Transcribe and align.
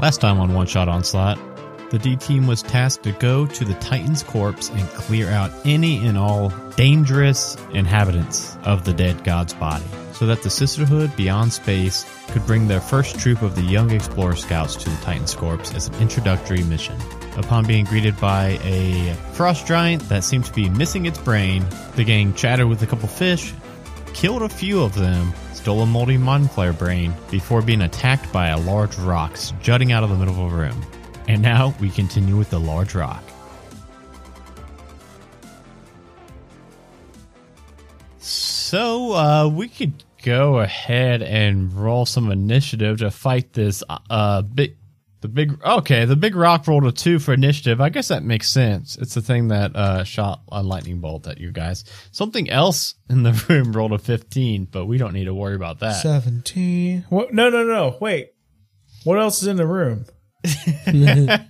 Last 0.00 0.22
time 0.22 0.40
on 0.40 0.54
One 0.54 0.66
Shot 0.66 0.88
Onslaught, 0.88 1.38
the 1.90 1.98
D 1.98 2.16
team 2.16 2.46
was 2.46 2.62
tasked 2.62 3.02
to 3.04 3.12
go 3.12 3.44
to 3.44 3.64
the 3.66 3.74
Titan's 3.74 4.22
corpse 4.22 4.70
and 4.70 4.88
clear 4.90 5.28
out 5.28 5.50
any 5.66 6.06
and 6.06 6.16
all 6.16 6.48
dangerous 6.74 7.58
inhabitants 7.74 8.56
of 8.64 8.86
the 8.86 8.94
dead 8.94 9.22
god's 9.24 9.52
body, 9.52 9.84
so 10.14 10.24
that 10.24 10.42
the 10.42 10.48
Sisterhood 10.48 11.14
Beyond 11.16 11.52
Space 11.52 12.10
could 12.28 12.46
bring 12.46 12.66
their 12.66 12.80
first 12.80 13.18
troop 13.18 13.42
of 13.42 13.56
the 13.56 13.62
young 13.62 13.90
Explorer 13.90 14.36
Scouts 14.36 14.74
to 14.76 14.88
the 14.88 14.96
Titan's 15.02 15.34
corpse 15.34 15.74
as 15.74 15.88
an 15.88 15.94
introductory 15.96 16.62
mission. 16.62 16.96
Upon 17.36 17.66
being 17.66 17.84
greeted 17.84 18.18
by 18.18 18.58
a 18.64 19.12
frost 19.32 19.66
giant 19.66 20.08
that 20.08 20.24
seemed 20.24 20.46
to 20.46 20.52
be 20.54 20.70
missing 20.70 21.04
its 21.04 21.18
brain, 21.18 21.66
the 21.96 22.04
gang 22.04 22.32
chatted 22.32 22.66
with 22.68 22.82
a 22.82 22.86
couple 22.86 23.06
fish, 23.06 23.52
killed 24.14 24.40
a 24.40 24.48
few 24.48 24.82
of 24.82 24.94
them, 24.94 25.34
stole 25.60 25.82
a 25.82 25.86
moldy 25.86 26.16
flare 26.48 26.72
brain 26.72 27.12
before 27.30 27.60
being 27.60 27.82
attacked 27.82 28.32
by 28.32 28.48
a 28.48 28.58
large 28.58 28.96
rock 28.96 29.38
jutting 29.60 29.92
out 29.92 30.02
of 30.02 30.08
the 30.08 30.16
middle 30.16 30.46
of 30.46 30.50
a 30.50 30.56
room. 30.56 30.86
And 31.28 31.42
now 31.42 31.74
we 31.78 31.90
continue 31.90 32.34
with 32.34 32.48
the 32.48 32.58
large 32.58 32.94
rock. 32.94 33.22
So 38.16 39.12
uh, 39.12 39.48
we 39.48 39.68
could 39.68 40.02
go 40.22 40.60
ahead 40.60 41.22
and 41.22 41.70
roll 41.74 42.06
some 42.06 42.32
initiative 42.32 42.98
to 43.00 43.10
fight 43.10 43.52
this 43.52 43.82
uh 44.08 44.42
big 44.42 44.76
the 45.20 45.28
big 45.28 45.60
okay 45.64 46.04
the 46.06 46.16
big 46.16 46.34
rock 46.34 46.66
rolled 46.66 46.84
a 46.86 46.92
two 46.92 47.18
for 47.18 47.32
initiative 47.34 47.80
i 47.80 47.88
guess 47.90 48.08
that 48.08 48.22
makes 48.22 48.48
sense 48.48 48.96
it's 48.96 49.14
the 49.14 49.20
thing 49.20 49.48
that 49.48 49.74
uh 49.76 50.02
shot 50.02 50.40
a 50.50 50.62
lightning 50.62 50.98
bolt 51.00 51.26
at 51.26 51.38
you 51.38 51.52
guys 51.52 51.84
something 52.10 52.48
else 52.48 52.94
in 53.10 53.22
the 53.22 53.32
room 53.48 53.72
rolled 53.72 53.92
a 53.92 53.98
15 53.98 54.64
but 54.66 54.86
we 54.86 54.96
don't 54.98 55.12
need 55.12 55.26
to 55.26 55.34
worry 55.34 55.54
about 55.54 55.80
that 55.80 56.00
17. 56.02 57.04
What? 57.10 57.34
No, 57.34 57.50
no, 57.50 57.64
no. 57.64 57.96
Wait. 58.00 58.30
What 59.04 59.18
else 59.18 59.42
is 59.42 59.48
in 59.48 59.56
the 59.56 59.66
room? 59.66 60.06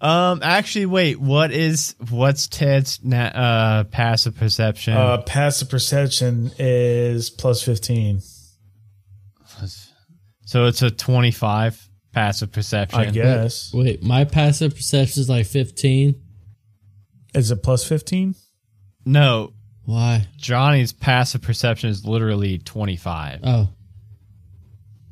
um 0.00 0.40
actually 0.42 0.86
wait 0.86 1.20
what 1.20 1.50
is 1.52 1.94
what's 2.10 2.48
ted's 2.48 3.00
na- 3.04 3.16
uh 3.34 3.84
passive 3.84 4.34
perception 4.36 4.94
Uh, 4.94 5.18
passive 5.22 5.68
perception 5.70 6.50
is 6.58 7.30
plus 7.30 7.62
15. 7.62 8.20
so 10.46 10.66
it's 10.66 10.82
a 10.82 10.90
25 10.90 11.83
passive 12.14 12.52
perception 12.52 13.00
I 13.00 13.10
guess. 13.10 13.72
Wait, 13.74 14.02
my 14.02 14.24
passive 14.24 14.74
perception 14.74 15.20
is 15.20 15.28
like 15.28 15.46
15. 15.46 16.14
Is 17.34 17.50
it 17.50 17.62
plus 17.62 17.84
15? 17.86 18.34
no 19.06 19.52
Why? 19.84 20.28
johnny's 20.36 20.92
passive 20.92 21.42
perception 21.42 21.90
is 21.90 22.06
literally 22.06 22.58
25 22.58 23.40
Oh. 23.44 23.68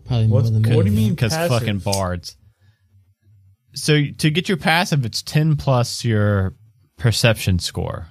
Probably 0.07 0.27
more 0.29 0.39
What's- 0.39 0.51
than 0.51 0.63
me. 0.63 0.75
what 0.77 0.85
do 0.85 0.91
you 0.91 0.97
mean? 0.97 1.11
because 1.11 1.33
fucking 1.35 1.79
bards. 1.79 2.37
So 3.75 4.03
to 4.19 4.31
get 4.31 4.49
your 4.49 4.59
passive, 4.59 5.05
it's 5.07 5.23
ten 5.23 5.57
plus 5.57 6.05
your 6.05 6.55
perception 6.99 7.59
score. 7.59 8.09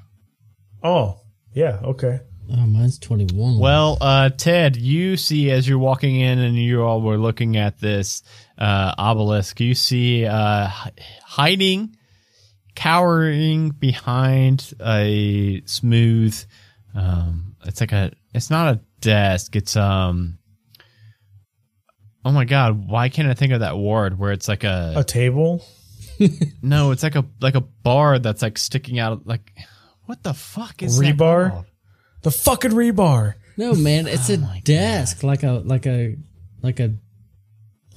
Oh, 0.83 1.19
yeah. 1.53 1.79
Okay. 1.83 2.21
Oh, 2.53 2.65
mine's 2.65 2.99
21. 2.99 3.59
Well, 3.59 3.97
uh, 4.01 4.29
Ted, 4.29 4.75
you 4.75 5.15
see 5.15 5.51
as 5.51 5.67
you're 5.67 5.79
walking 5.79 6.19
in 6.19 6.39
and 6.39 6.55
you 6.55 6.83
all 6.83 7.01
were 7.01 7.17
looking 7.17 7.55
at 7.55 7.79
this 7.79 8.23
uh, 8.57 8.93
obelisk, 8.97 9.61
you 9.61 9.73
see 9.73 10.25
uh, 10.25 10.67
hiding, 11.23 11.95
cowering 12.75 13.69
behind 13.69 14.73
a 14.85 15.61
smooth. 15.65 16.43
Um, 16.93 17.55
it's 17.65 17.79
like 17.79 17.93
a. 17.93 18.11
It's 18.33 18.49
not 18.49 18.75
a 18.75 18.81
desk. 18.99 19.55
It's 19.55 19.77
um. 19.77 20.37
Oh 22.25 22.31
my 22.31 22.43
god! 22.45 22.87
Why 22.87 23.07
can't 23.09 23.29
I 23.29 23.33
think 23.33 23.53
of 23.53 23.61
that 23.61 23.77
word 23.77 24.19
where 24.19 24.31
it's 24.31 24.47
like 24.47 24.65
a 24.65 24.93
A 24.97 25.03
table? 25.05 25.63
no? 26.61 26.91
It's 26.91 27.03
like 27.03 27.15
a 27.15 27.25
like 27.39 27.55
a 27.55 27.61
bar 27.61 28.19
that's 28.19 28.41
like 28.41 28.57
sticking 28.57 28.99
out. 28.99 29.25
Like 29.25 29.53
what 30.05 30.21
the 30.21 30.33
fuck 30.33 30.83
is 30.83 30.99
that 30.99 31.15
Rebar? 31.15 31.65
Called? 32.21 32.33
The 32.33 32.39
fucking 32.39 32.71
rebar. 32.71 33.35
no, 33.57 33.73
man, 33.73 34.07
it's 34.07 34.29
a 34.29 34.37
Oh 34.37 34.53
desk, 34.63 35.23
like 35.23 35.43
a 35.43 35.61
like 35.65 35.85
a 35.85 36.15
like 36.61 36.79
a 36.79 36.93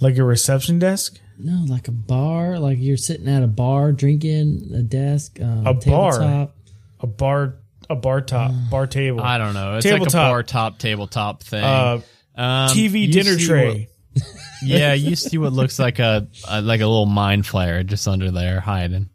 Like 0.00 0.16
a 0.18 0.24
reception 0.24 0.78
desk? 0.78 1.20
no, 1.38 1.64
like 1.68 1.88
a 1.88 1.92
bar, 1.92 2.58
like 2.58 2.78
you're 2.80 2.96
sitting 2.96 3.28
at 3.28 3.42
a 3.42 3.46
bar 3.48 3.90
drinking 3.92 4.70
a 4.74 4.82
desk, 4.82 5.38
um, 5.40 5.66
A 5.66 5.74
bar? 5.74 6.12
tabletop. 6.12 6.56
A 7.00 7.06
bar 7.06 7.54
a 7.90 7.94
bar 7.96 8.20
top, 8.22 8.52
bar 8.70 8.86
table. 8.86 9.20
I 9.20 9.36
don't 9.36 9.52
know. 9.52 9.76
It's 9.76 9.84
like 9.84 9.94
a 9.96 9.98
Tabletop. 9.98 10.30
bar 10.30 10.42
top 10.42 10.78
tabletop 10.78 11.42
thing. 11.42 11.62
uh 11.64 12.00
Um, 12.36 12.68
TV 12.70 13.10
dinner 13.12 13.36
tray. 13.36 13.88
what- 14.14 14.24
yeah, 14.62 14.94
you 14.94 15.16
see 15.16 15.38
what 15.38 15.52
looks 15.52 15.78
like 15.78 15.98
a, 15.98 16.28
a 16.48 16.62
like 16.62 16.80
a 16.80 16.86
little 16.86 17.04
mind 17.06 17.42
flayer 17.44 17.84
just 17.84 18.06
under 18.08 18.30
there 18.30 18.60
hiding. 18.60 19.10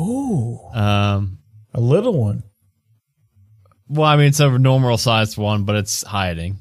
Ooh. 0.00 0.58
Um, 0.72 1.38
A 1.74 1.80
little 1.80 2.14
one. 2.18 2.42
Well, 3.94 4.08
I 4.08 4.16
mean 4.16 4.26
it's 4.26 4.40
a 4.40 4.58
normal 4.58 4.98
sized 4.98 5.38
one, 5.38 5.62
but 5.64 5.76
it's 5.76 6.02
hiding. 6.02 6.58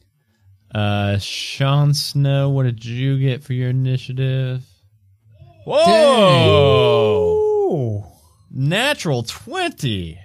Uh, 0.74 1.18
Sean 1.18 1.94
Snow, 1.94 2.50
what 2.50 2.64
did 2.64 2.86
you 2.86 3.20
get 3.20 3.44
for 3.44 3.54
your 3.54 3.70
initiative? 3.70 4.64
Whoa! 5.66 6.94
Natural 8.52 9.24
20. 9.24 10.20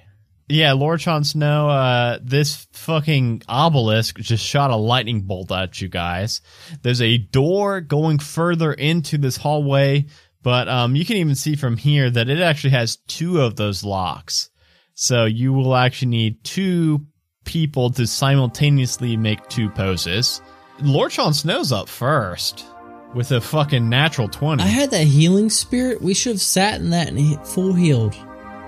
Yeah, 0.51 0.73
Lord 0.73 1.01
Sean 1.01 1.25
Snow, 1.25 1.69
uh, 1.69 2.19
this 2.23 2.67
fucking 2.73 3.43
obelisk 3.49 4.19
just 4.19 4.45
shot 4.45 4.71
a 4.71 4.77
lightning 4.77 5.23
bolt 5.23 5.51
at 5.53 5.81
you 5.81 5.89
guys. 5.89 6.41
There's 6.83 7.03
a 7.03 7.19
door 7.19 7.81
going 7.81 8.19
further 8.19 8.73
into 8.73 9.19
this 9.19 9.37
hallway, 9.37 10.07
but 10.43 10.69
um, 10.69 10.97
you 10.97 11.05
can 11.05 11.17
even 11.17 11.35
see 11.35 11.57
from 11.57 11.77
here 11.77 12.11
that 12.11 12.29
it 12.31 12.41
actually 12.41 12.71
has 12.71 12.97
two 12.97 13.41
of 13.41 13.57
those 13.57 13.85
locks. 13.85 14.51
So 15.01 15.27
you 15.27 15.53
will 15.53 15.77
actually 15.77 16.09
need 16.09 16.43
two 16.43 17.07
people 17.45 17.89
to 17.91 18.05
simultaneously 18.05 19.17
make 19.17 19.47
two 19.49 19.71
poses. 19.71 20.43
Lord 20.83 21.13
Sean 21.13 21.33
Snow's 21.33 21.71
up 21.71 21.89
first 21.89 22.67
with 23.15 23.31
a 23.31 23.41
fucking 23.41 23.89
natural 23.89 24.29
20. 24.29 24.61
I 24.61 24.67
had 24.67 24.91
that 24.91 25.05
healing 25.05 25.51
spirit. 25.51 26.03
We 26.03 26.15
should 26.15 26.33
have 26.33 26.41
sat 26.41 26.81
in 26.81 26.91
that 26.91 27.07
and 27.07 27.17
he- 27.17 27.39
full 27.45 27.75
healed 27.75 28.17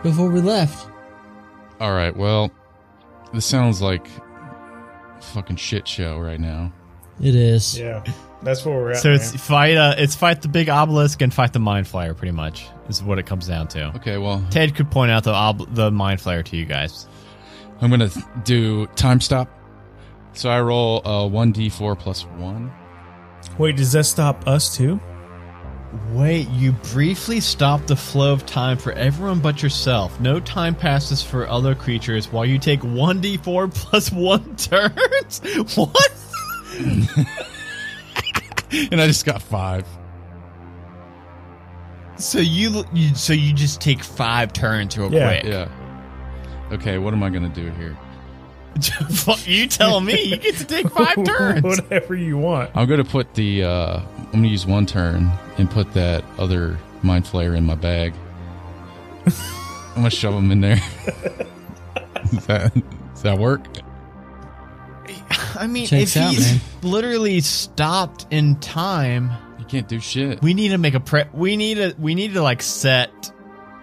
before 0.04 0.30
we 0.30 0.40
left. 0.40 0.88
All 1.80 1.94
right. 1.94 2.16
Well, 2.16 2.52
this 3.34 3.44
sounds 3.44 3.82
like 3.82 4.06
a 5.18 5.22
fucking 5.34 5.56
shit 5.56 5.88
show 5.88 6.16
right 6.20 6.38
now. 6.38 6.72
It 7.20 7.34
is. 7.34 7.76
Yeah. 7.76 8.04
That's 8.42 8.64
where 8.64 8.74
we're 8.74 8.90
at. 8.92 8.98
So 8.98 9.12
it's 9.12 9.32
man. 9.32 9.38
fight 9.38 9.76
uh 9.76 9.94
it's 9.98 10.14
fight 10.14 10.42
the 10.42 10.48
big 10.48 10.68
obelisk 10.68 11.20
and 11.20 11.32
fight 11.32 11.52
the 11.52 11.58
mind 11.58 11.86
flayer 11.86 12.16
pretty 12.16 12.32
much 12.32 12.66
is 12.88 13.02
what 13.02 13.18
it 13.18 13.26
comes 13.26 13.46
down 13.46 13.68
to. 13.68 13.88
Okay. 13.96 14.16
Well, 14.18 14.44
Ted 14.50 14.74
could 14.74 14.90
point 14.90 15.10
out 15.10 15.24
the 15.24 15.34
ob- 15.34 15.74
the 15.74 15.90
mind 15.90 16.20
flayer 16.20 16.44
to 16.44 16.56
you 16.56 16.64
guys. 16.64 17.06
I'm 17.80 17.90
gonna 17.90 18.10
do 18.44 18.86
time 18.88 19.20
stop. 19.20 19.48
So 20.32 20.48
I 20.48 20.60
roll 20.60 21.02
a 21.04 21.26
one 21.26 21.52
d4 21.52 21.98
plus 21.98 22.22
one. 22.24 22.72
Wait, 23.58 23.76
does 23.76 23.92
that 23.92 24.04
stop 24.04 24.46
us 24.46 24.74
too? 24.74 25.00
Wait, 26.12 26.48
you 26.50 26.70
briefly 26.92 27.40
stop 27.40 27.84
the 27.86 27.96
flow 27.96 28.32
of 28.32 28.46
time 28.46 28.78
for 28.78 28.92
everyone 28.92 29.40
but 29.40 29.60
yourself. 29.62 30.20
No 30.20 30.38
time 30.38 30.74
passes 30.74 31.20
for 31.20 31.48
other 31.48 31.74
creatures 31.74 32.30
while 32.30 32.46
you 32.46 32.58
take 32.58 32.80
1d4 32.80 33.74
plus 33.74 34.12
1 34.12 34.56
turns? 34.56 35.40
What? 35.76 36.12
and 38.92 39.00
I 39.00 39.06
just 39.06 39.24
got 39.24 39.40
five. 39.42 39.86
So 42.16 42.38
you, 42.38 42.84
you 42.92 43.14
so 43.14 43.32
you 43.32 43.52
just 43.54 43.80
take 43.80 44.02
5 44.04 44.52
turns 44.52 44.96
real 44.98 45.12
Yeah. 45.12 45.40
quick. 45.40 45.52
Yeah. 45.52 45.68
Okay. 46.72 46.98
What 46.98 47.14
am 47.14 47.22
I 47.22 47.30
gonna 47.30 47.48
do 47.48 47.70
here? 47.72 47.96
You 49.46 49.66
tell 49.66 50.00
me. 50.00 50.22
You 50.22 50.36
get 50.36 50.56
to 50.56 50.64
take 50.64 50.88
5 50.90 51.24
turns. 51.24 51.62
Whatever 51.62 52.14
you 52.14 52.36
want. 52.38 52.70
I'm 52.74 52.86
gonna 52.88 53.04
put 53.04 53.34
the. 53.34 53.64
uh 53.64 54.00
I'm 54.18 54.32
gonna 54.32 54.48
use 54.48 54.66
one 54.66 54.86
turn 54.86 55.30
and 55.58 55.68
put 55.70 55.92
that 55.94 56.22
other 56.38 56.78
mind 57.02 57.24
flayer 57.24 57.56
in 57.56 57.64
my 57.64 57.74
bag. 57.74 58.12
I'm 59.26 59.94
gonna 59.96 60.10
shove 60.10 60.34
them 60.34 60.50
in 60.52 60.60
there. 60.60 60.80
does 62.30 62.46
that 62.46 62.72
does 63.14 63.22
that 63.22 63.38
work? 63.38 63.62
I 65.58 65.66
mean, 65.66 65.86
Checks 65.86 66.16
if 66.16 66.22
out, 66.22 66.32
he's 66.32 66.52
man. 66.52 66.60
literally 66.82 67.40
stopped 67.40 68.26
in 68.30 68.56
time, 68.60 69.30
You 69.58 69.64
can't 69.64 69.88
do 69.88 70.00
shit. 70.00 70.42
we 70.42 70.54
need 70.54 70.68
to 70.70 70.78
make 70.78 70.94
a 70.94 71.00
pre. 71.00 71.24
We 71.32 71.56
need 71.56 71.74
to. 71.76 71.94
We 71.98 72.14
need 72.14 72.34
to 72.34 72.42
like 72.42 72.62
set 72.62 73.32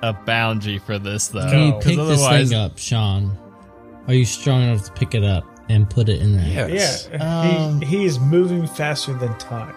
a 0.01 0.13
boundary 0.13 0.77
for 0.79 0.99
this 0.99 1.29
though. 1.29 1.49
Can 1.49 1.67
you 1.67 1.73
pick 1.73 1.95
this 1.97 1.99
otherwise- 1.99 2.49
thing 2.49 2.57
up, 2.59 2.77
Sean? 2.77 3.37
Are 4.07 4.13
you 4.13 4.25
strong 4.25 4.63
enough 4.63 4.85
to 4.85 4.91
pick 4.93 5.15
it 5.15 5.23
up 5.23 5.43
and 5.69 5.89
put 5.89 6.07
it 6.07 6.21
in 6.21 6.37
there? 6.37 6.69
Yes. 6.69 7.09
Yeah. 7.11 7.39
Um, 7.67 7.81
he, 7.81 7.97
he 7.97 8.05
is 8.05 8.19
moving 8.19 8.65
faster 8.67 9.13
than 9.13 9.37
time. 9.37 9.75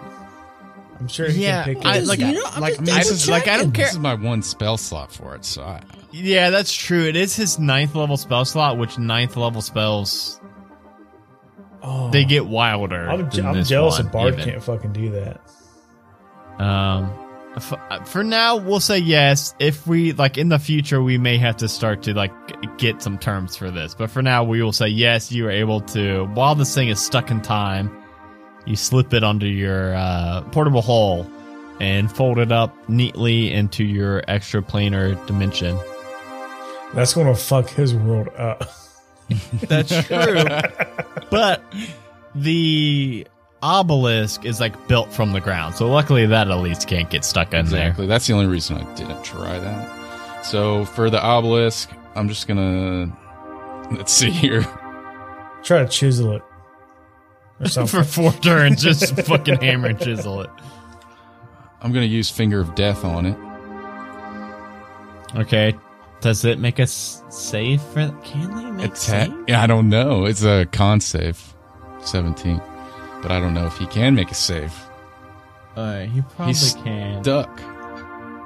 I'm 0.99 1.07
sure 1.07 1.27
he 1.29 1.43
Yeah, 1.43 1.63
can 1.63 1.75
pick 1.75 1.85
I- 1.85 1.97
it 1.97 2.05
like- 2.05 2.19
you 2.19 2.31
know, 2.33 2.43
I'm 2.45 2.61
like, 2.61 2.77
just 2.83 2.91
I 2.91 3.01
double 3.01 3.31
like, 3.31 3.47
I 3.47 3.57
don't 3.57 3.59
checking. 3.59 3.71
care- 3.73 3.85
This 3.85 3.93
is 3.93 3.99
my 3.99 4.13
one 4.13 4.41
spell 4.43 4.77
slot 4.77 5.11
for 5.11 5.35
it, 5.35 5.43
so 5.43 5.63
I, 5.63 5.81
Yeah, 6.11 6.49
that's 6.51 6.73
true. 6.73 7.05
It 7.07 7.15
is 7.15 7.35
his 7.35 7.57
ninth 7.59 7.95
level 7.95 8.15
spell 8.17 8.45
slot, 8.45 8.77
which 8.77 8.97
ninth 8.99 9.35
level 9.35 9.61
spells 9.61 10.39
Oh, 11.83 12.11
they 12.11 12.25
get 12.25 12.45
wilder. 12.45 13.09
I'm, 13.09 13.21
I'm 13.25 13.63
jealous 13.63 13.97
one, 13.97 14.05
of 14.05 14.11
Bard 14.11 14.33
even. 14.33 14.45
can't 14.45 14.63
fucking 14.63 14.93
do 14.93 15.09
that. 15.11 15.41
Um, 16.63 17.11
F- 17.55 17.73
uh, 17.73 18.03
For 18.03 18.23
now, 18.23 18.55
we'll 18.57 18.79
say 18.79 18.97
yes. 18.99 19.53
If 19.59 19.85
we 19.85 20.13
like 20.13 20.37
in 20.37 20.49
the 20.49 20.59
future, 20.59 21.01
we 21.01 21.17
may 21.17 21.37
have 21.37 21.57
to 21.57 21.67
start 21.67 22.03
to 22.03 22.13
like 22.13 22.31
get 22.77 23.01
some 23.01 23.17
terms 23.17 23.55
for 23.57 23.69
this. 23.71 23.93
But 23.93 24.09
for 24.09 24.21
now, 24.21 24.43
we 24.43 24.61
will 24.63 24.71
say 24.71 24.87
yes. 24.87 25.31
You 25.31 25.47
are 25.47 25.51
able 25.51 25.81
to 25.81 26.25
while 26.33 26.55
this 26.55 26.73
thing 26.73 26.89
is 26.89 26.99
stuck 26.99 27.29
in 27.31 27.41
time, 27.41 27.91
you 28.65 28.75
slip 28.75 29.13
it 29.13 29.23
under 29.23 29.47
your 29.47 29.95
uh, 29.95 30.41
portable 30.51 30.81
hole 30.81 31.29
and 31.79 32.11
fold 32.11 32.37
it 32.37 32.51
up 32.51 32.73
neatly 32.87 33.51
into 33.51 33.83
your 33.83 34.23
extra 34.27 34.61
planar 34.61 35.25
dimension. 35.25 35.77
That's 36.93 37.13
gonna 37.13 37.35
fuck 37.35 37.69
his 37.69 37.93
world 37.95 38.29
up. 38.37 38.69
That's 39.67 39.89
true. 40.07 40.43
but 41.29 41.63
the 42.35 43.27
obelisk 43.61 44.45
is 44.45 44.59
like 44.59 44.87
built 44.87 45.11
from 45.13 45.33
the 45.33 45.41
ground, 45.41 45.75
so 45.75 45.87
luckily 45.89 46.25
that 46.27 46.49
at 46.49 46.57
least 46.59 46.87
can't 46.87 47.09
get 47.09 47.23
stuck 47.25 47.53
in 47.53 47.65
there. 47.67 47.87
Exactly. 47.87 48.07
That's 48.07 48.27
the 48.27 48.33
only 48.33 48.47
reason 48.47 48.77
I 48.77 48.95
didn't 48.95 49.23
try 49.23 49.59
that. 49.59 50.45
So 50.45 50.85
for 50.85 51.09
the 51.09 51.21
obelisk, 51.21 51.89
I'm 52.15 52.27
just 52.27 52.47
gonna 52.47 53.15
let's 53.91 54.11
see 54.11 54.31
here. 54.31 54.65
Try 55.63 55.79
to 55.83 55.87
chisel 55.87 56.33
it 56.33 56.41
or 57.61 57.87
For 57.87 58.03
four 58.03 58.31
turns, 58.33 58.81
just 58.81 59.15
fucking 59.25 59.61
hammer 59.61 59.89
and 59.89 59.99
chisel 59.99 60.41
it. 60.41 60.49
I'm 61.81 61.91
gonna 61.91 62.05
use 62.05 62.29
finger 62.29 62.59
of 62.59 62.75
death 62.75 63.03
on 63.03 63.25
it. 63.25 63.37
Okay. 65.35 65.73
Does 66.21 66.45
it 66.45 66.59
make 66.59 66.79
us 66.79 67.23
save 67.29 67.81
for? 67.81 68.09
Can 68.23 68.55
they 68.55 68.71
make 68.71 68.95
save? 68.95 69.33
Yeah, 69.47 69.61
I 69.63 69.67
don't 69.67 69.89
know. 69.89 70.25
It's 70.25 70.43
a 70.43 70.67
con 70.71 71.01
save, 71.01 71.55
17, 72.01 72.61
but 73.21 73.31
I 73.31 73.39
don't 73.39 73.53
know 73.53 73.65
if 73.65 73.77
he 73.77 73.87
can 73.87 74.13
make 74.15 74.29
a 74.31 74.35
save. 74.35 74.73
Uh, 75.75 76.01
he 76.01 76.21
probably 76.21 76.47
He's 76.47 76.73
can. 76.73 77.23
Duck. 77.23 77.61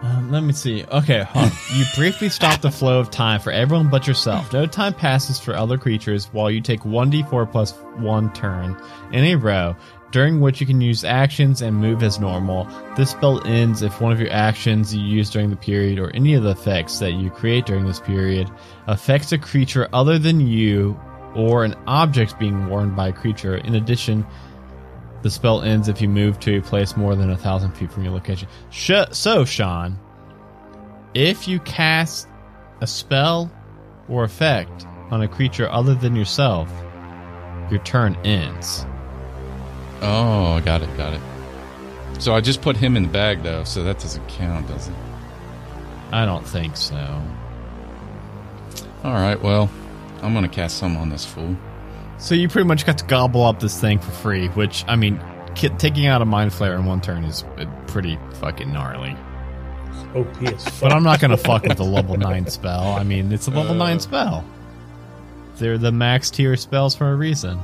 Um, 0.03 0.29
let 0.31 0.43
me 0.43 0.53
see. 0.53 0.85
Okay, 0.85 1.23
huh. 1.23 1.49
you 1.75 1.83
briefly 1.95 2.29
stop 2.29 2.61
the 2.61 2.69
flow 2.69 2.99
of 2.99 3.09
time 3.09 3.39
for 3.39 3.51
everyone 3.51 3.89
but 3.89 4.07
yourself. 4.07 4.53
No 4.53 4.65
time 4.65 4.93
passes 4.93 5.39
for 5.39 5.55
other 5.55 5.77
creatures 5.77 6.27
while 6.31 6.51
you 6.51 6.61
take 6.61 6.81
1d4 6.81 7.51
plus 7.51 7.71
1 7.97 8.33
turn 8.33 8.77
in 9.11 9.23
a 9.25 9.35
row, 9.35 9.75
during 10.11 10.39
which 10.39 10.61
you 10.61 10.67
can 10.67 10.81
use 10.81 11.03
actions 11.03 11.61
and 11.61 11.75
move 11.75 12.03
as 12.03 12.19
normal. 12.19 12.67
This 12.95 13.11
spell 13.11 13.45
ends 13.45 13.81
if 13.81 13.99
one 13.99 14.11
of 14.11 14.19
your 14.19 14.31
actions 14.31 14.95
you 14.95 15.01
use 15.01 15.29
during 15.29 15.49
the 15.49 15.55
period 15.55 15.99
or 15.99 16.09
any 16.11 16.35
of 16.35 16.43
the 16.43 16.51
effects 16.51 16.99
that 16.99 17.13
you 17.13 17.29
create 17.29 17.65
during 17.65 17.85
this 17.85 17.99
period 17.99 18.49
affects 18.87 19.31
a 19.31 19.37
creature 19.37 19.89
other 19.93 20.17
than 20.17 20.39
you 20.39 20.99
or 21.35 21.65
an 21.65 21.75
object 21.87 22.39
being 22.39 22.67
worn 22.67 22.95
by 22.95 23.09
a 23.09 23.13
creature. 23.13 23.57
In 23.57 23.75
addition, 23.75 24.25
the 25.21 25.29
spell 25.29 25.63
ends 25.63 25.87
if 25.87 26.01
you 26.01 26.07
move 26.07 26.39
to 26.41 26.57
a 26.57 26.61
place 26.61 26.95
more 26.95 27.15
than 27.15 27.31
a 27.31 27.37
thousand 27.37 27.71
feet 27.71 27.91
from 27.91 28.03
your 28.03 28.13
location. 28.13 28.47
Sh- 28.69 29.11
so, 29.11 29.43
Sean, 29.43 29.99
if 31.13 31.47
you 31.47 31.59
cast 31.61 32.27
a 32.81 32.87
spell 32.87 33.51
or 34.07 34.23
effect 34.23 34.85
on 35.09 35.23
a 35.23 35.27
creature 35.27 35.69
other 35.69 35.95
than 35.95 36.15
yourself, 36.15 36.71
your 37.69 37.81
turn 37.83 38.15
ends. 38.23 38.85
Oh, 40.01 40.53
I 40.53 40.61
got 40.61 40.81
it, 40.81 40.97
got 40.97 41.13
it. 41.13 41.21
So 42.19 42.33
I 42.33 42.41
just 42.41 42.61
put 42.61 42.77
him 42.77 42.95
in 42.95 43.03
the 43.03 43.09
bag 43.09 43.43
though, 43.43 43.63
so 43.63 43.83
that 43.83 43.99
doesn't 43.99 44.27
count, 44.27 44.67
does 44.67 44.87
it? 44.87 44.95
I 46.11 46.25
don't 46.25 46.45
think 46.47 46.77
so. 46.77 47.21
All 49.03 49.13
right, 49.13 49.41
well, 49.41 49.69
I'm 50.21 50.33
gonna 50.33 50.47
cast 50.49 50.77
some 50.77 50.97
on 50.97 51.09
this 51.09 51.25
fool. 51.25 51.55
So 52.17 52.33
you 52.35 52.47
pretty 52.47 52.67
much 52.67 52.85
got 52.85 52.97
to 52.99 53.05
gobble 53.05 53.43
up 53.43 53.59
this 53.59 53.79
thing 53.79 53.99
for 53.99 54.11
free, 54.11 54.47
which 54.49 54.85
I 54.87 54.95
mean, 54.95 55.21
ki- 55.55 55.69
taking 55.77 56.05
out 56.07 56.21
a 56.21 56.25
mind 56.25 56.51
flayer 56.51 56.77
in 56.79 56.85
one 56.85 57.01
turn 57.01 57.23
is 57.25 57.43
uh, 57.57 57.65
pretty 57.87 58.17
fucking 58.35 58.71
gnarly. 58.71 59.15
OP 60.15 60.41
as 60.43 60.63
fuck. 60.63 60.81
But 60.81 60.93
I'm 60.93 61.03
not 61.03 61.19
gonna 61.19 61.37
fuck 61.37 61.63
with 61.63 61.79
a 61.79 61.83
level 61.83 62.15
nine 62.17 62.47
spell. 62.47 62.93
I 62.93 63.03
mean, 63.03 63.31
it's 63.31 63.47
a 63.47 63.51
level 63.51 63.75
nine 63.75 63.99
spell. 63.99 64.45
They're 65.57 65.77
the 65.77 65.91
max 65.91 66.29
tier 66.31 66.55
spells 66.55 66.95
for 66.95 67.11
a 67.11 67.15
reason. 67.15 67.59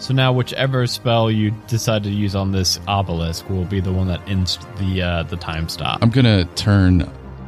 So 0.00 0.14
now, 0.14 0.32
whichever 0.32 0.86
spell 0.86 1.30
you 1.30 1.50
decide 1.68 2.04
to 2.04 2.10
use 2.10 2.34
on 2.34 2.52
this 2.52 2.80
obelisk 2.88 3.48
will 3.50 3.66
be 3.66 3.80
the 3.80 3.92
one 3.92 4.06
that 4.08 4.26
ends 4.26 4.58
the 4.78 5.02
uh, 5.02 5.22
the 5.24 5.36
time 5.36 5.68
stop. 5.68 6.02
I'm 6.02 6.08
gonna 6.08 6.46
turn 6.56 7.00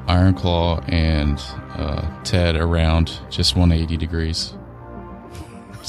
Ironclaw 0.07 0.85
and 0.93 1.41
uh, 1.81 2.07
Ted 2.25 2.57
around 2.57 3.19
just 3.31 3.57
180 3.57 3.97
degrees, 3.97 4.51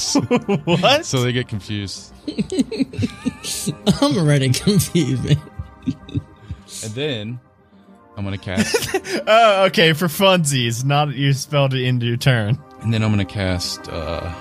what? 0.64 1.04
so 1.04 1.22
they 1.22 1.32
get 1.32 1.48
confused. 1.48 2.12
I'm 4.00 4.16
already 4.16 4.48
confused, 4.50 5.22
man. 5.24 5.40
And 6.82 6.94
then 6.94 7.40
I'm 8.16 8.24
gonna 8.24 8.38
cast, 8.38 8.88
oh, 9.26 9.64
okay. 9.66 9.92
For 9.92 10.06
funsies, 10.06 10.82
not 10.82 11.14
your 11.14 11.34
spell 11.34 11.68
to 11.68 11.84
end 11.84 12.02
your 12.02 12.16
turn. 12.16 12.58
and 12.80 12.92
then 12.92 13.02
I'm 13.02 13.10
gonna 13.10 13.26
cast 13.26 13.86
uh, 13.90 14.32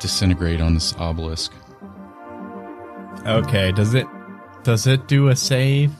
Disintegrate 0.00 0.60
on 0.60 0.74
this 0.74 0.94
obelisk. 0.98 1.52
Okay. 3.26 3.70
Does 3.72 3.94
it 3.94 4.06
does 4.62 4.86
it 4.86 5.06
do 5.08 5.28
a 5.28 5.36
save? 5.36 5.92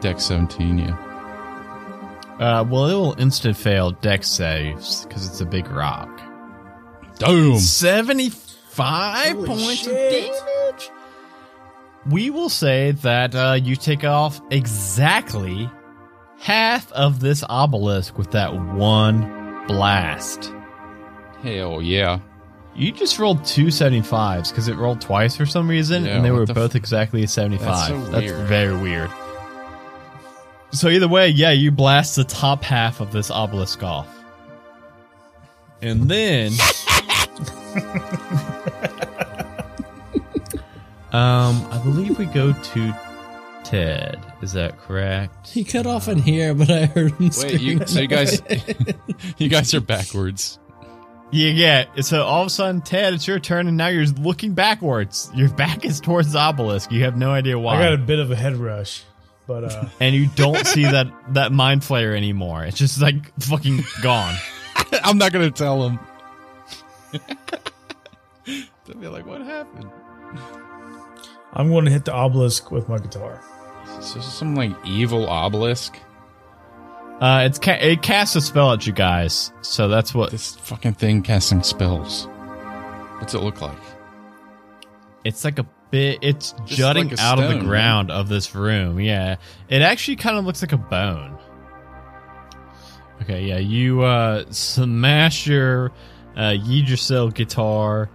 Dex 0.00 0.24
17, 0.24 0.78
yeah. 0.78 0.96
Uh, 2.40 2.64
well, 2.64 2.86
it 2.86 2.94
will 2.94 3.14
instant 3.20 3.56
fail 3.56 3.92
Dex 3.92 4.28
saves 4.28 5.06
because 5.06 5.26
it's 5.28 5.40
a 5.40 5.46
big 5.46 5.68
rock. 5.70 6.08
Boom. 7.20 7.58
75 7.58 9.36
Holy 9.36 9.46
points 9.46 9.84
shit. 9.84 10.30
of 10.30 10.36
damage. 10.46 10.90
We 12.10 12.30
will 12.30 12.48
say 12.48 12.90
that 12.92 13.34
uh, 13.34 13.58
you 13.62 13.76
take 13.76 14.02
off 14.04 14.40
exactly 14.50 15.70
half 16.38 16.90
of 16.92 17.20
this 17.20 17.44
obelisk 17.48 18.18
with 18.18 18.32
that 18.32 18.52
one 18.74 19.66
blast. 19.68 20.52
Hell 21.42 21.80
yeah. 21.80 22.18
You 22.74 22.90
just 22.92 23.18
rolled 23.18 23.44
two 23.44 23.66
75s 23.66 24.48
because 24.50 24.68
it 24.68 24.76
rolled 24.76 25.00
twice 25.00 25.36
for 25.36 25.44
some 25.46 25.68
reason, 25.68 26.04
Yeah, 26.04 26.16
and 26.16 26.24
they 26.24 26.30
were 26.30 26.46
the 26.46 26.54
both 26.54 26.74
exactly 26.74 27.22
a 27.22 27.28
75. 27.28 27.66
That's 27.68 27.88
so 27.88 28.34
weird. 28.36 28.48
very 28.48 28.76
weird. 28.76 29.10
So 30.70 30.88
either 30.88 31.06
way, 31.08 31.28
yeah, 31.28 31.50
you 31.50 31.70
blast 31.70 32.16
the 32.16 32.24
top 32.24 32.64
half 32.64 33.00
of 33.00 33.12
this 33.12 33.30
obelisk 33.30 33.82
off. 33.82 34.08
And 35.82 36.08
then 36.10 36.52
Um, 41.12 41.66
I 41.70 41.78
believe 41.84 42.18
we 42.18 42.24
go 42.24 42.54
to 42.54 42.96
Ted. 43.64 44.18
Is 44.40 44.54
that 44.54 44.78
correct? 44.80 45.46
He 45.48 45.62
cut 45.62 45.86
off 45.86 46.08
in 46.08 46.18
here, 46.18 46.54
but 46.54 46.70
I 46.70 46.86
heard 46.86 47.12
him 47.12 47.30
Wait, 47.36 47.60
you, 47.60 47.86
so 47.86 48.00
you 48.00 48.06
guys, 48.06 48.40
you 49.36 49.48
guys 49.50 49.74
are 49.74 49.82
backwards. 49.82 50.58
Yeah, 51.32 51.50
yeah. 51.50 52.02
So 52.02 52.22
all 52.24 52.42
of 52.42 52.48
a 52.48 52.50
sudden, 52.50 52.82
Ted, 52.82 53.14
it's 53.14 53.26
your 53.26 53.40
turn, 53.40 53.66
and 53.66 53.76
now 53.76 53.88
you're 53.88 54.04
looking 54.04 54.52
backwards. 54.52 55.30
Your 55.34 55.48
back 55.48 55.84
is 55.84 55.98
towards 55.98 56.32
the 56.32 56.38
obelisk. 56.38 56.92
You 56.92 57.04
have 57.04 57.16
no 57.16 57.30
idea 57.30 57.58
why. 57.58 57.76
I 57.76 57.84
got 57.84 57.94
a 57.94 57.98
bit 57.98 58.18
of 58.18 58.30
a 58.30 58.36
head 58.36 58.56
rush, 58.56 59.02
but 59.46 59.64
uh, 59.64 59.86
and 60.00 60.14
you 60.14 60.28
don't 60.34 60.66
see 60.66 60.84
that 60.84 61.06
that 61.30 61.50
mind 61.50 61.80
flayer 61.80 62.14
anymore. 62.14 62.64
It's 62.64 62.76
just 62.76 63.00
like 63.00 63.34
fucking 63.40 63.82
gone. 64.02 64.36
I'm 65.02 65.16
not 65.16 65.32
gonna 65.32 65.50
tell 65.50 65.82
them. 65.82 65.98
They'll 68.84 68.98
be 68.98 69.08
like, 69.08 69.24
"What 69.24 69.40
happened?" 69.40 69.90
I'm 71.54 71.68
going 71.68 71.84
to 71.84 71.90
hit 71.90 72.06
the 72.06 72.12
obelisk 72.14 72.70
with 72.70 72.88
my 72.88 72.98
guitar. 72.98 73.42
So 73.86 73.96
this 73.96 74.16
is 74.16 74.32
some 74.32 74.54
like 74.54 74.72
evil 74.84 75.28
obelisk. 75.28 75.98
Uh, 77.20 77.44
it's 77.46 77.58
ca- 77.58 77.78
it 77.80 78.02
casts 78.02 78.34
a 78.34 78.40
spell 78.40 78.72
at 78.72 78.86
you 78.86 78.92
guys, 78.92 79.52
so 79.62 79.86
that's 79.88 80.12
what 80.12 80.30
This 80.32 80.56
fucking 80.56 80.94
thing 80.94 81.22
casting 81.22 81.62
spells. 81.62 82.26
What's 83.18 83.34
it 83.34 83.38
look 83.40 83.60
like? 83.60 83.78
it's 85.24 85.44
like 85.44 85.60
a 85.60 85.66
bit. 85.92 86.18
It's 86.20 86.52
jutting 86.64 87.10
like 87.10 87.18
a 87.18 87.22
out 87.22 87.38
of 87.38 87.44
the 87.44 87.50
stone, 87.52 87.64
ground 87.66 88.10
of 88.10 88.28
this 88.28 88.54
room. 88.56 88.98
Yeah, 88.98 89.36
it 89.68 89.82
actually 89.82 90.16
kind 90.16 90.36
of 90.36 90.44
looks 90.44 90.62
like 90.62 90.72
a 90.72 90.76
bone. 90.78 91.38
Okay, 93.22 93.44
yeah, 93.44 93.58
you 93.58 94.02
uh, 94.02 94.44
smash 94.50 95.46
your 95.46 95.92
uh, 96.36 96.54
Yggdrasil 96.56 97.30
guitar 97.30 98.10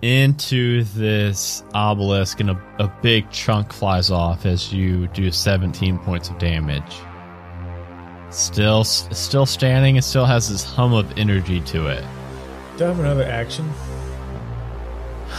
into 0.00 0.82
this 0.82 1.62
obelisk, 1.74 2.40
and 2.40 2.50
a, 2.50 2.60
a 2.80 2.88
big 3.02 3.30
chunk 3.30 3.72
flies 3.72 4.10
off 4.10 4.44
as 4.46 4.72
you 4.72 5.06
do 5.08 5.30
17 5.30 5.98
points 6.00 6.28
of 6.28 6.38
damage. 6.38 6.82
Still, 8.32 8.82
still 8.84 9.46
standing. 9.46 9.96
It 9.96 10.04
still 10.04 10.24
has 10.24 10.48
this 10.48 10.64
hum 10.64 10.94
of 10.94 11.18
energy 11.18 11.60
to 11.60 11.88
it. 11.88 12.02
Do 12.78 12.86
I 12.86 12.88
have 12.88 12.98
another 12.98 13.24
action? 13.24 13.70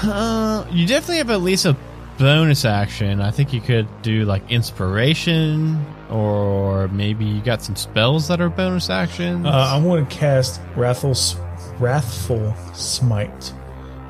Uh, 0.04 0.66
you 0.72 0.86
definitely 0.86 1.18
have 1.18 1.32
at 1.32 1.42
least 1.42 1.66
a 1.66 1.76
bonus 2.20 2.66
action. 2.66 3.20
I 3.20 3.32
think 3.32 3.52
you 3.52 3.62
could 3.62 3.88
do 4.04 4.26
like 4.26 4.50
inspiration, 4.52 5.84
or 6.12 6.88
maybe 6.90 7.26
you 7.26 7.42
got 7.42 7.64
some 7.64 7.76
spells 7.76 8.28
that 8.28 8.40
are 8.40 8.50
bonus 8.50 8.90
actions. 8.92 9.46
Uh, 9.46 9.50
I'm 9.50 9.84
going 9.84 10.06
to 10.06 10.16
cast 10.16 10.62
Wrathful, 10.76 11.16
Wrathful 11.80 12.54
Smite. 12.76 13.54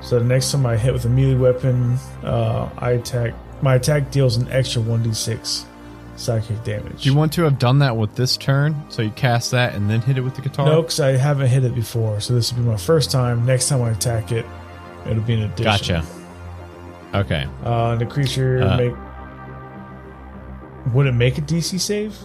So 0.02 0.20
the 0.20 0.26
next 0.26 0.52
time 0.52 0.66
I 0.66 0.76
hit 0.76 0.92
with 0.92 1.06
a 1.06 1.10
melee 1.10 1.36
weapon, 1.36 1.98
uh, 2.24 2.70
I 2.78 2.92
attack. 2.92 3.34
My 3.62 3.76
attack 3.76 4.12
deals 4.12 4.36
an 4.36 4.50
extra 4.50 4.82
1d6 4.82 5.66
psychic 6.16 6.64
damage. 6.64 7.04
Do 7.04 7.10
you 7.10 7.16
want 7.16 7.34
to 7.34 7.44
have 7.44 7.58
done 7.60 7.80
that 7.80 7.98
with 7.98 8.16
this 8.16 8.38
turn? 8.38 8.76
So 8.90 9.02
you 9.02 9.10
cast 9.12 9.52
that 9.52 9.74
and 9.76 9.90
then 9.90 10.02
hit 10.02 10.18
it 10.18 10.22
with 10.22 10.36
the 10.36 10.42
guitar? 10.42 10.66
No, 10.66 10.82
because 10.82 11.00
I 11.00 11.12
haven't 11.18 11.48
hit 11.48 11.64
it 11.64 11.74
before, 11.76 12.20
so 12.20 12.34
this 12.36 12.54
will 12.54 12.64
be 12.64 12.70
my 12.70 12.78
first 12.78 13.12
time. 13.12 13.46
Next 13.46 13.70
time 13.70 13.82
I 13.82 13.92
attack 13.92 14.32
it, 14.32 14.46
it'll 15.08 15.24
be 15.24 15.34
an 15.34 15.44
addition. 15.44 15.64
Gotcha. 15.64 16.06
Okay. 17.16 17.48
Uh, 17.64 17.92
and 17.92 18.02
the 18.02 18.06
creature 18.06 18.62
Uh. 18.64 18.78
make. 18.78 18.94
Would 20.94 21.08
it 21.08 21.14
make 21.14 21.38
a 21.38 21.42
DC 21.42 21.80
save? 21.80 22.18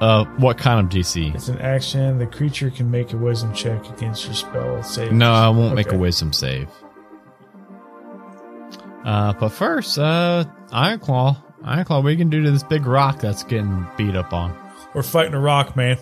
Uh, 0.00 0.24
what 0.36 0.58
kind 0.58 0.78
of 0.78 0.92
DC? 0.92 1.34
It's 1.34 1.48
an 1.48 1.58
action. 1.58 2.18
The 2.18 2.26
creature 2.26 2.70
can 2.70 2.88
make 2.90 3.12
a 3.12 3.16
wisdom 3.16 3.52
check 3.52 3.88
against 3.90 4.26
your 4.26 4.34
spell 4.34 4.82
save. 4.82 5.10
No, 5.12 5.32
I 5.32 5.48
won't 5.48 5.74
make 5.74 5.90
a 5.90 5.96
wisdom 5.98 6.32
save. 6.32 6.68
Uh, 9.04 9.32
but 9.34 9.48
first, 9.50 9.98
uh, 9.98 10.44
Iron 10.70 10.98
Claw. 11.00 11.42
Iron 11.64 11.84
Claw, 11.84 12.00
what 12.00 12.06
are 12.06 12.10
you 12.10 12.16
gonna 12.16 12.30
do 12.30 12.42
to 12.44 12.50
this 12.50 12.62
big 12.62 12.86
rock 12.86 13.20
that's 13.20 13.42
getting 13.42 13.86
beat 13.96 14.14
up 14.16 14.32
on? 14.32 14.56
We're 14.94 15.02
fighting 15.02 15.34
a 15.34 15.40
rock, 15.40 15.76
man. 15.76 15.98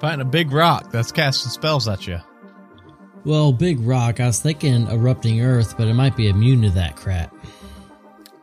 Fighting 0.00 0.20
a 0.20 0.24
big 0.26 0.52
rock 0.52 0.90
that's 0.90 1.12
casting 1.12 1.50
spells 1.50 1.88
at 1.88 2.06
you. 2.06 2.18
Well, 3.24 3.54
Big 3.54 3.80
Rock, 3.80 4.20
I 4.20 4.26
was 4.26 4.40
thinking 4.40 4.86
erupting 4.88 5.40
Earth, 5.40 5.78
but 5.78 5.88
it 5.88 5.94
might 5.94 6.14
be 6.14 6.28
immune 6.28 6.60
to 6.62 6.70
that 6.70 6.94
crap. 6.96 7.34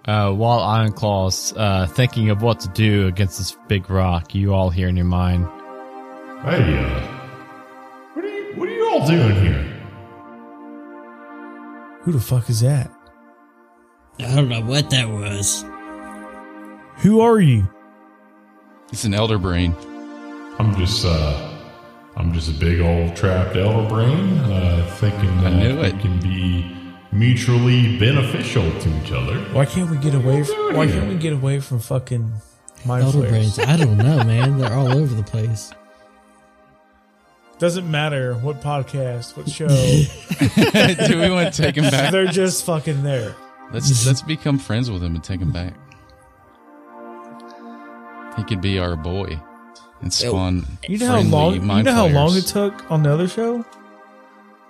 Uh, 0.06 0.32
while 0.32 0.60
Iron 0.60 0.92
Claw's 0.94 1.54
uh, 1.56 1.86
thinking 1.86 2.32
of 2.32 2.42
what 2.42 2.60
to 2.62 2.68
do 2.70 3.06
against 3.06 3.38
this 3.38 3.56
big 3.68 3.92
rock, 3.92 4.34
you 4.34 4.56
all 4.56 4.72
hear 4.72 4.88
in 4.88 4.96
your 4.96 5.06
mind, 5.06 5.46
Hey, 6.42 6.80
uh, 6.80 7.00
what 8.16 8.26
are 8.26 8.28
you, 8.28 8.56
what 8.56 8.68
are 8.68 8.74
you 8.74 8.90
all 8.90 9.06
doing 9.06 9.36
here? 9.36 9.62
Who 12.02 12.12
the 12.14 12.20
fuck 12.20 12.50
is 12.50 12.62
that? 12.62 12.92
I 14.18 14.36
don't 14.36 14.50
know 14.50 14.62
what 14.62 14.90
that 14.90 15.08
was. 15.08 15.64
Who 16.98 17.22
are 17.22 17.40
you? 17.40 17.68
It's 18.92 19.04
an 19.06 19.14
elder 19.14 19.38
brain. 19.38 19.76
I'm 20.60 20.76
just, 20.76 21.06
uh, 21.06 21.58
I'm 22.16 22.34
just 22.34 22.50
a 22.50 22.54
big 22.54 22.82
old 22.82 23.16
trapped 23.16 23.56
elder 23.56 23.88
brain, 23.90 24.38
uh, 24.40 24.86
thinking 25.00 25.42
that 25.42 25.54
knew 25.54 25.80
we 25.80 25.88
it. 25.88 26.00
can 26.00 26.20
be 26.20 26.76
mutually 27.12 27.98
beneficial 27.98 28.64
to 28.80 29.02
each 29.04 29.12
other. 29.12 29.36
Why 29.54 29.66
can't 29.66 29.90
we 29.90 29.98
get 29.98 30.14
away? 30.14 30.44
From, 30.44 30.76
why 30.76 30.88
can't 30.88 31.08
we 31.08 31.16
get 31.18 31.34
away 31.34 31.60
from 31.60 31.80
fucking 31.80 32.32
mind 32.86 33.04
Elder 33.06 33.20
flares? 33.20 33.56
brains. 33.56 33.60
I 33.60 33.78
don't 33.78 33.98
know, 33.98 34.24
man. 34.24 34.58
They're 34.60 34.74
all 34.74 34.92
over 34.96 35.16
the 35.16 35.24
place. 35.24 35.72
Doesn't 37.60 37.90
matter 37.90 38.34
what 38.36 38.60
podcast, 38.62 39.38
what 39.38 39.50
show. 39.50 39.68
Do 41.08 41.20
we 41.20 41.30
want 41.30 41.54
to 41.54 41.62
take 41.62 41.76
him 41.76 41.90
back? 41.90 42.12
they're 42.12 42.26
just 42.26 42.66
fucking 42.66 43.04
there. 43.04 43.36
Let's 43.72 44.06
let's 44.06 44.22
become 44.22 44.58
friends 44.60 44.92
with 44.92 45.02
him 45.04 45.16
and 45.16 45.24
take 45.24 45.40
him 45.40 45.52
back. 45.52 45.74
He 48.38 48.44
could 48.44 48.62
be 48.62 48.80
our 48.80 48.96
boy 48.96 49.40
and 50.02 50.12
spawn. 50.14 50.66
You 50.88 50.98
know 50.98 51.08
how 51.08 51.22
long? 51.22 51.54
You 51.56 51.84
know 51.84 51.94
how 51.94 52.08
long 52.08 52.36
it 52.36 52.46
took 52.48 52.90
on 52.92 53.04
the 53.04 53.12
other 53.12 53.28
show 53.28 53.66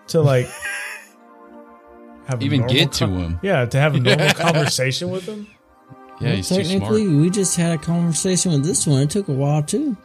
to 0.07 0.21
like 0.21 0.47
have 2.27 2.41
Even 2.41 2.61
normal 2.61 2.75
get 2.75 2.91
to 2.93 3.07
him. 3.07 3.39
Yeah, 3.41 3.65
to 3.65 3.79
have 3.79 3.95
a 3.95 3.99
normal 4.01 4.29
conversation 4.33 5.09
with 5.09 5.25
him. 5.25 5.47
Yeah, 6.19 6.27
Well, 6.27 6.35
he's 6.37 6.49
too 6.49 6.55
smart. 6.55 6.67
technically, 6.67 7.07
we 7.07 7.29
just 7.29 7.55
had 7.55 7.71
a 7.71 7.77
conversation 7.77 8.51
with 8.51 8.63
this 8.65 8.85
one. 8.85 9.01
It 9.01 9.09
took 9.09 9.27
a 9.27 9.31
while 9.33 9.63
too. 9.63 9.95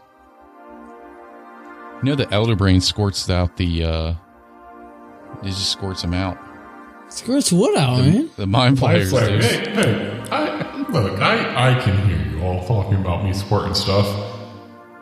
You 2.02 2.02
know 2.10 2.14
the 2.14 2.30
elder 2.32 2.54
brain 2.56 2.80
squirts 2.80 3.28
out 3.30 3.56
the. 3.56 3.84
uh 3.84 4.14
It 5.42 5.46
just 5.46 5.70
squirts 5.72 6.02
them 6.02 6.14
out. 6.14 6.38
Squirts 7.08 7.52
what 7.52 7.76
out, 7.78 8.00
man? 8.00 8.28
The 8.36 8.46
mind 8.46 8.78
flayers. 8.78 9.10
flayers. 9.10 9.48
dude. 9.48 9.66
Hey, 9.68 9.82
hey, 9.82 10.24
I, 10.30 10.86
look, 10.90 11.20
I, 11.20 11.70
I 11.76 11.80
can 11.80 11.96
hear 12.08 12.15
you 12.15 12.15
all 12.15 12.15
talking 12.66 12.96
about 12.96 13.24
me 13.24 13.32
squirting 13.32 13.74
stuff. 13.74 14.06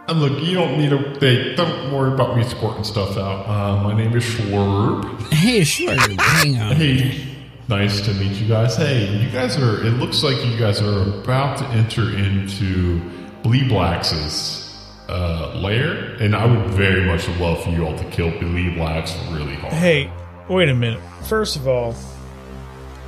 And 0.07 0.21
look, 0.21 0.43
you 0.43 0.55
don't 0.55 0.77
need 0.79 0.91
to, 0.91 0.99
hey, 1.19 1.55
don't 1.55 1.93
worry 1.93 2.13
about 2.13 2.37
me 2.37 2.45
squirting 2.45 2.85
stuff 2.85 3.17
out. 3.17 3.49
Uh, 3.49 3.83
my 3.83 3.95
name 3.97 4.15
is 4.15 4.23
Schlurb. 4.23 5.33
Hey, 5.33 5.65
sure. 5.65 5.97
Hang 5.97 6.59
on. 6.59 6.77
Hey, 6.77 7.27
nice 7.69 8.03
to 8.03 8.13
meet 8.13 8.33
you 8.33 8.47
guys. 8.47 8.77
Hey, 8.77 9.07
you 9.17 9.31
guys 9.31 9.57
are, 9.57 9.83
it 9.83 9.93
looks 9.93 10.23
like 10.23 10.37
you 10.45 10.59
guys 10.59 10.83
are 10.83 11.21
about 11.21 11.57
to 11.59 11.65
enter 11.69 12.03
into 12.15 13.01
Bleeblax's 13.43 14.79
uh, 15.09 15.55
lair. 15.57 16.17
And 16.17 16.37
I 16.37 16.45
would 16.45 16.67
very 16.71 17.07
much 17.07 17.27
love 17.41 17.65
for 17.65 17.71
you 17.71 17.87
all 17.87 17.97
to 17.97 18.05
kill 18.11 18.31
Bleeblax 18.33 19.17
really 19.35 19.55
hard. 19.55 19.73
Hey, 19.73 20.13
wait 20.51 20.69
a 20.69 20.75
minute. 20.75 21.01
First 21.23 21.57
of 21.57 21.67
all, 21.67 21.95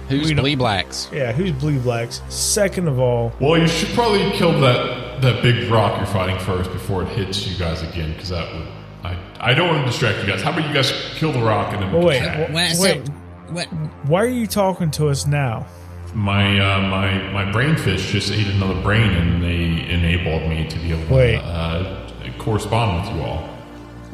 Who's 0.08 0.28
We 0.28 0.34
Blee 0.34 0.54
Blacks? 0.54 1.08
yeah, 1.12 1.32
who's 1.32 1.52
Blue 1.52 1.78
Blacks? 1.80 2.22
Second 2.28 2.88
of 2.88 2.98
all, 3.00 3.32
Well, 3.40 3.58
you 3.58 3.66
should 3.66 3.88
probably 3.94 4.30
kill 4.32 4.58
that 4.60 5.20
that 5.22 5.42
big 5.42 5.70
rock 5.70 5.96
you're 5.96 6.06
fighting 6.06 6.38
first 6.40 6.70
before 6.72 7.02
it 7.02 7.08
hits 7.08 7.46
you 7.46 7.56
guys 7.58 7.82
again, 7.82 8.12
because 8.12 8.28
that 8.28 8.52
would. 8.54 8.66
I, 9.04 9.16
I 9.40 9.54
don't 9.54 9.68
want 9.68 9.80
to 9.80 9.86
distract 9.90 10.18
you 10.20 10.26
guys. 10.30 10.42
How 10.42 10.50
about 10.52 10.66
you 10.68 10.74
guys 10.74 10.92
kill 11.14 11.32
the 11.32 11.40
rock 11.42 11.72
and 11.72 11.82
then 11.82 11.90
we 11.92 11.98
Well, 11.98 12.06
wait, 12.08 12.22
attack? 12.22 12.52
well- 12.52 12.68
So, 12.74 12.82
Wait. 12.82 13.08
what? 13.50 13.66
why 14.06 14.22
are 14.22 14.26
you 14.28 14.46
talking 14.46 14.90
to 14.92 15.08
us 15.08 15.26
now? 15.26 15.66
My 16.14 16.58
uh, 16.60 16.80
my 16.82 17.30
my 17.32 17.44
brainfish 17.52 18.10
just 18.10 18.30
ate 18.32 18.46
another 18.48 18.80
brain, 18.82 19.10
and 19.10 19.42
they 19.42 19.88
enabled 19.90 20.48
me 20.48 20.66
to 20.68 20.78
be 20.78 20.92
able 20.92 21.06
to 21.08 21.14
Wait. 21.14 21.36
uh, 21.38 22.02
correspond 22.38 23.06
with 23.06 23.16
you 23.16 23.22
all. 23.22 23.48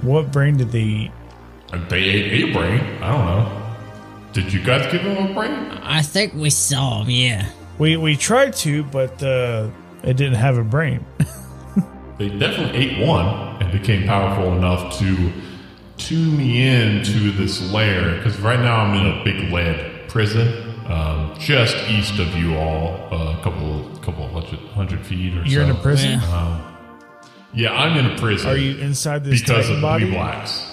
What 0.03 0.33
brain 0.33 0.57
did 0.57 0.73
they 0.73 0.81
eat? 0.81 1.11
They 1.89 1.99
ate 2.01 2.51
a 2.51 2.53
brain. 2.53 2.81
I 3.03 3.13
don't 3.13 3.25
know. 3.27 3.62
Did 4.33 4.53
you 4.53 4.63
guys 4.63 4.91
give 4.91 5.03
him 5.03 5.31
a 5.31 5.35
brain? 5.35 5.53
I 5.83 6.03
think 6.03 6.35
we 6.35 6.51
saw 6.51 7.03
him. 7.03 7.11
Yeah. 7.11 7.47
We 7.79 7.97
we 7.97 8.17
tried 8.17 8.55
to, 8.57 8.85
but 8.85 9.23
uh, 9.23 9.69
it 10.03 10.17
didn't 10.17 10.35
have 10.35 10.59
a 10.59 10.65
brain. 10.65 11.05
They 12.19 12.29
definitely 12.29 12.79
ate 12.79 13.05
one 13.05 13.27
and 13.61 13.73
became 13.73 14.07
powerful 14.07 14.57
enough 14.57 14.97
to 14.99 15.33
tune 15.97 16.37
me 16.37 16.63
into 16.63 17.33
this 17.33 17.73
lair. 17.73 18.17
Because 18.17 18.39
right 18.39 18.61
now 18.61 18.77
I'm 18.77 18.95
in 18.95 19.21
a 19.21 19.25
big 19.25 19.51
lead 19.53 20.09
prison, 20.09 20.47
um, 20.87 21.35
just 21.39 21.77
east 21.89 22.21
of 22.21 22.33
you 22.37 22.57
all, 22.57 23.09
uh, 23.13 23.37
a 23.37 23.43
couple 23.43 23.91
couple 24.03 24.29
hundred, 24.29 24.61
hundred 24.71 25.05
feet 25.05 25.35
or 25.37 25.45
so. 25.45 25.51
You're 25.51 25.63
in 25.65 25.71
a 25.71 25.75
prison. 25.75 26.21
Yeah. 26.21 26.69
Yeah, 27.55 27.73
I'm 27.73 27.99
in 27.99 28.13
a 28.13 28.17
prison. 28.19 28.51
Are 28.51 28.57
you 28.57 28.79
inside 28.79 29.25
this 29.25 29.41
because 29.41 29.67
Titan 29.67 29.77
of 29.77 29.83
body? 29.83 30.05
the 30.05 30.13
blacks? 30.13 30.72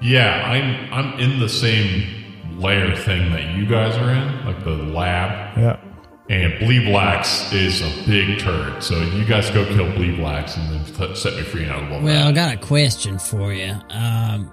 Yeah, 0.00 0.42
I'm 0.50 0.92
I'm 0.92 1.18
in 1.20 1.38
the 1.40 1.48
same 1.48 2.24
layer 2.58 2.94
thing 2.96 3.32
that 3.32 3.54
you 3.54 3.66
guys 3.66 3.96
are 3.96 4.10
in, 4.10 4.44
like 4.46 4.62
the 4.64 4.70
lab. 4.70 5.56
Yeah. 5.58 5.80
And 6.28 6.54
Bleeblax 6.54 7.52
is 7.52 7.80
a 7.82 8.06
big 8.06 8.40
turd. 8.40 8.82
So 8.82 8.98
you 9.00 9.24
guys 9.24 9.48
go 9.50 9.64
kill 9.64 9.86
Bleeblax 9.92 10.56
and 10.56 10.74
then 10.74 11.08
t- 11.08 11.14
set 11.14 11.34
me 11.36 11.42
free 11.42 11.62
and 11.62 11.72
I 11.72 11.88
will. 11.90 12.02
Well, 12.02 12.28
I 12.28 12.32
got 12.32 12.52
a 12.52 12.56
question 12.58 13.16
for 13.18 13.52
you. 13.52 13.74
Um, 13.90 14.50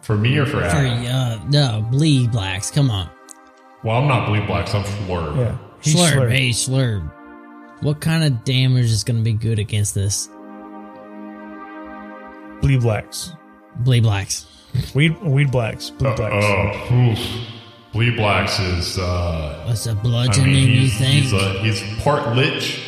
for 0.00 0.16
me 0.16 0.38
or 0.38 0.46
for 0.46 0.58
for 0.60 0.64
Adam? 0.64 1.04
uh, 1.06 1.44
no, 1.48 1.86
bleed 1.90 2.30
blacks. 2.30 2.70
Come 2.70 2.88
on, 2.90 3.08
Well, 3.82 3.96
I'm 3.96 4.06
not 4.08 4.28
Bleeblax. 4.28 4.74
I'm 4.76 4.84
Schlurb. 4.84 5.36
Yeah. 5.36 5.58
He's 5.80 5.96
slurb. 5.96 6.12
slurred. 6.12 6.32
Hey, 6.32 6.50
slurb. 6.50 7.12
What 7.82 8.00
kind 8.00 8.22
of 8.22 8.44
damage 8.44 8.84
is 8.84 9.02
going 9.02 9.16
to 9.18 9.24
be 9.24 9.32
good 9.32 9.58
against 9.58 9.94
this? 9.96 10.28
Bleed 12.60 12.80
blacks. 12.80 13.34
Bleed 14.72 14.82
blacks. 14.82 14.94
Weed 14.94 15.22
weed 15.22 15.50
blacks. 15.50 15.90
Blue 15.90 16.08
uh, 16.08 16.16
blacks. 16.16 16.44
Oh, 16.90 16.94
oof. 17.10 17.18
Bleeblax 17.92 18.78
is. 18.78 18.98
uh 18.98 19.64
What's 19.66 19.86
a 19.86 19.90
I 19.90 19.94
bludgeoning? 19.94 20.52
mean, 20.52 20.68
you 20.68 20.80
he's 20.80 20.98
think? 20.98 21.12
he's, 21.24 21.32
a, 21.34 21.58
he's 21.60 22.02
part 22.02 22.34
lich, 22.34 22.80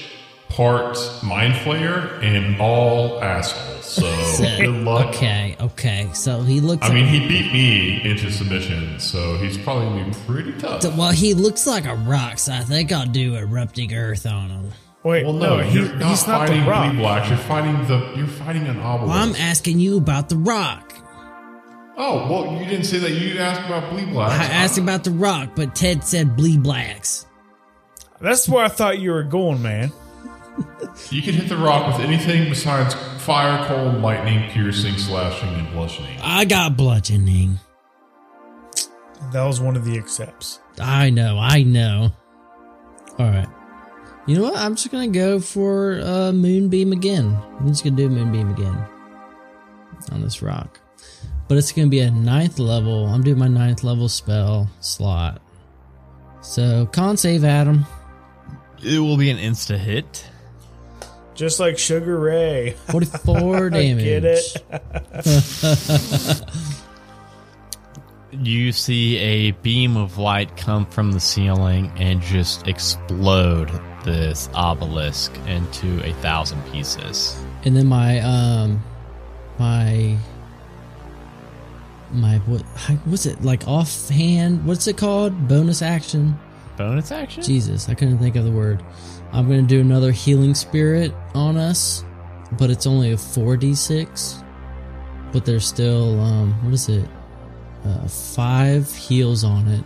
part 0.48 0.96
mind 1.22 1.52
flayer, 1.54 2.22
and 2.22 2.58
all 2.60 3.22
asshole. 3.22 3.82
So 3.82 4.02
So- 4.22 4.44
good 4.56 4.82
luck. 4.84 5.08
Okay, 5.14 5.56
okay. 5.60 6.08
So 6.14 6.40
he 6.40 6.60
looks. 6.60 6.88
I 6.88 6.94
mean, 6.94 7.06
he 7.06 7.28
beat 7.28 7.52
me 7.52 8.02
into 8.10 8.30
submission, 8.32 8.98
so 8.98 9.36
he's 9.36 9.58
probably 9.58 9.84
gonna 10.00 10.04
be 10.10 10.16
pretty 10.26 10.58
tough. 10.58 10.80
So- 10.82 10.90
well, 10.96 11.10
he 11.12 11.34
looks 11.34 11.66
like 11.66 11.84
a 11.84 11.94
rock, 11.96 12.38
so 12.38 12.52
I 12.54 12.60
think 12.60 12.90
I'll 12.90 13.04
do 13.06 13.36
erupting 13.36 13.92
earth 13.92 14.24
on 14.24 14.48
him. 14.48 14.70
Wait, 15.02 15.22
well, 15.24 15.34
no, 15.34 15.58
no, 15.58 15.62
he- 15.64 15.80
you're 15.80 15.94
not 15.96 16.08
he's 16.08 16.26
not 16.26 16.46
the 16.48 16.54
fighting 16.54 16.66
rock. 16.66 16.92
Bleeblax. 16.94 17.28
You're 17.28 17.36
fighting 17.40 17.86
the. 17.88 18.12
You're 18.16 18.26
fighting 18.26 18.66
an 18.68 18.78
obelisk. 18.80 19.12
Well, 19.14 19.22
I'm 19.22 19.34
asking 19.36 19.80
you 19.80 19.98
about 19.98 20.30
the 20.30 20.38
rock. 20.38 20.94
Oh 21.96 22.28
well, 22.30 22.60
you 22.60 22.66
didn't 22.66 22.84
say 22.84 22.98
that. 22.98 23.10
You 23.10 23.38
asked 23.38 23.66
about 23.66 23.92
Bleeblax. 23.92 24.28
I 24.28 24.44
asked 24.44 24.78
about 24.78 25.04
the 25.04 25.10
rock, 25.10 25.50
but 25.54 25.74
Ted 25.74 26.04
said 26.04 26.36
bleed 26.36 26.62
blacks. 26.62 27.26
That's 28.20 28.48
where 28.48 28.64
I 28.64 28.68
thought 28.68 28.98
you 28.98 29.10
were 29.10 29.22
going, 29.22 29.62
man. 29.62 29.92
You 31.10 31.20
can 31.20 31.34
hit 31.34 31.48
the 31.48 31.56
rock 31.56 31.86
with 31.92 32.06
anything 32.06 32.48
besides 32.48 32.94
fire, 33.22 33.66
cold, 33.66 34.00
lightning, 34.00 34.48
piercing, 34.50 34.96
slashing, 34.96 35.48
and 35.48 35.68
bludgeoning. 35.72 36.20
I 36.22 36.44
got 36.44 36.76
bludgeoning. 36.76 37.58
That 39.32 39.44
was 39.44 39.60
one 39.60 39.76
of 39.76 39.84
the 39.84 39.98
accepts. 39.98 40.60
I 40.78 41.10
know, 41.10 41.38
I 41.40 41.64
know. 41.64 42.12
All 43.18 43.26
right. 43.26 43.48
You 44.26 44.36
know 44.36 44.42
what? 44.44 44.56
I'm 44.56 44.74
just 44.76 44.90
gonna 44.90 45.08
go 45.08 45.40
for 45.40 46.00
uh, 46.02 46.32
moonbeam 46.32 46.92
again. 46.92 47.36
I'm 47.58 47.68
just 47.68 47.84
gonna 47.84 47.96
do 47.96 48.08
moonbeam 48.08 48.50
again 48.50 48.76
on 50.12 50.22
this 50.22 50.40
rock, 50.40 50.80
but 51.48 51.58
it's 51.58 51.72
gonna 51.72 51.88
be 51.88 52.00
a 52.00 52.10
ninth 52.10 52.58
level. 52.58 53.06
I'm 53.06 53.22
doing 53.22 53.38
my 53.38 53.48
ninth 53.48 53.84
level 53.84 54.08
spell 54.08 54.70
slot. 54.80 55.40
So 56.42 56.86
con 56.86 57.16
save 57.16 57.44
Adam. 57.44 57.86
It 58.82 58.98
will 58.98 59.16
be 59.16 59.30
an 59.30 59.38
insta 59.38 59.78
hit. 59.78 60.26
Just 61.34 61.58
like 61.58 61.78
Sugar 61.78 62.18
Ray. 62.18 62.70
44 62.88 63.70
damage. 63.70 64.04
Get 64.04 64.24
it? 64.24 64.56
You 68.42 68.72
see 68.72 69.16
a 69.18 69.50
beam 69.52 69.96
of 69.96 70.18
light 70.18 70.56
come 70.56 70.86
from 70.86 71.12
the 71.12 71.20
ceiling 71.20 71.92
and 71.96 72.20
just 72.20 72.66
explode 72.66 73.70
this 74.04 74.48
obelisk 74.54 75.32
into 75.46 76.04
a 76.04 76.12
thousand 76.14 76.60
pieces. 76.72 77.40
And 77.64 77.76
then 77.76 77.86
my 77.86 78.18
um 78.20 78.82
my 79.58 80.16
my 82.14 82.38
what 82.40 82.62
what's 83.06 83.26
it 83.26 83.42
like 83.42 83.66
offhand 83.68 84.64
what's 84.64 84.87
it 84.87 84.97
called? 84.97 85.49
Bonus 85.49 85.83
action. 85.83 86.38
Bonus 86.76 87.12
action? 87.12 87.40
jesus 87.44 87.88
i 87.88 87.94
couldn't 87.94 88.18
think 88.18 88.37
of 88.37 88.44
the 88.44 88.50
word. 88.50 88.83
I'm 89.33 89.49
gonna 89.49 89.62
do 89.62 89.80
another 89.80 90.12
healing 90.12 90.54
spirit 90.54 91.12
on 91.35 91.56
us 91.56 92.04
but 92.59 92.71
it's 92.71 92.87
only 92.87 93.12
a 93.12 93.16
4d6 93.16 94.42
but 95.33 95.44
there's 95.44 95.66
still 95.66 96.21
um 96.21 96.52
what 96.64 96.73
is 96.75 96.88
it? 96.88 97.09
Uh 97.85 98.06
five 98.09 98.92
heals 98.94 99.44
on 99.44 99.68
it. 99.68 99.85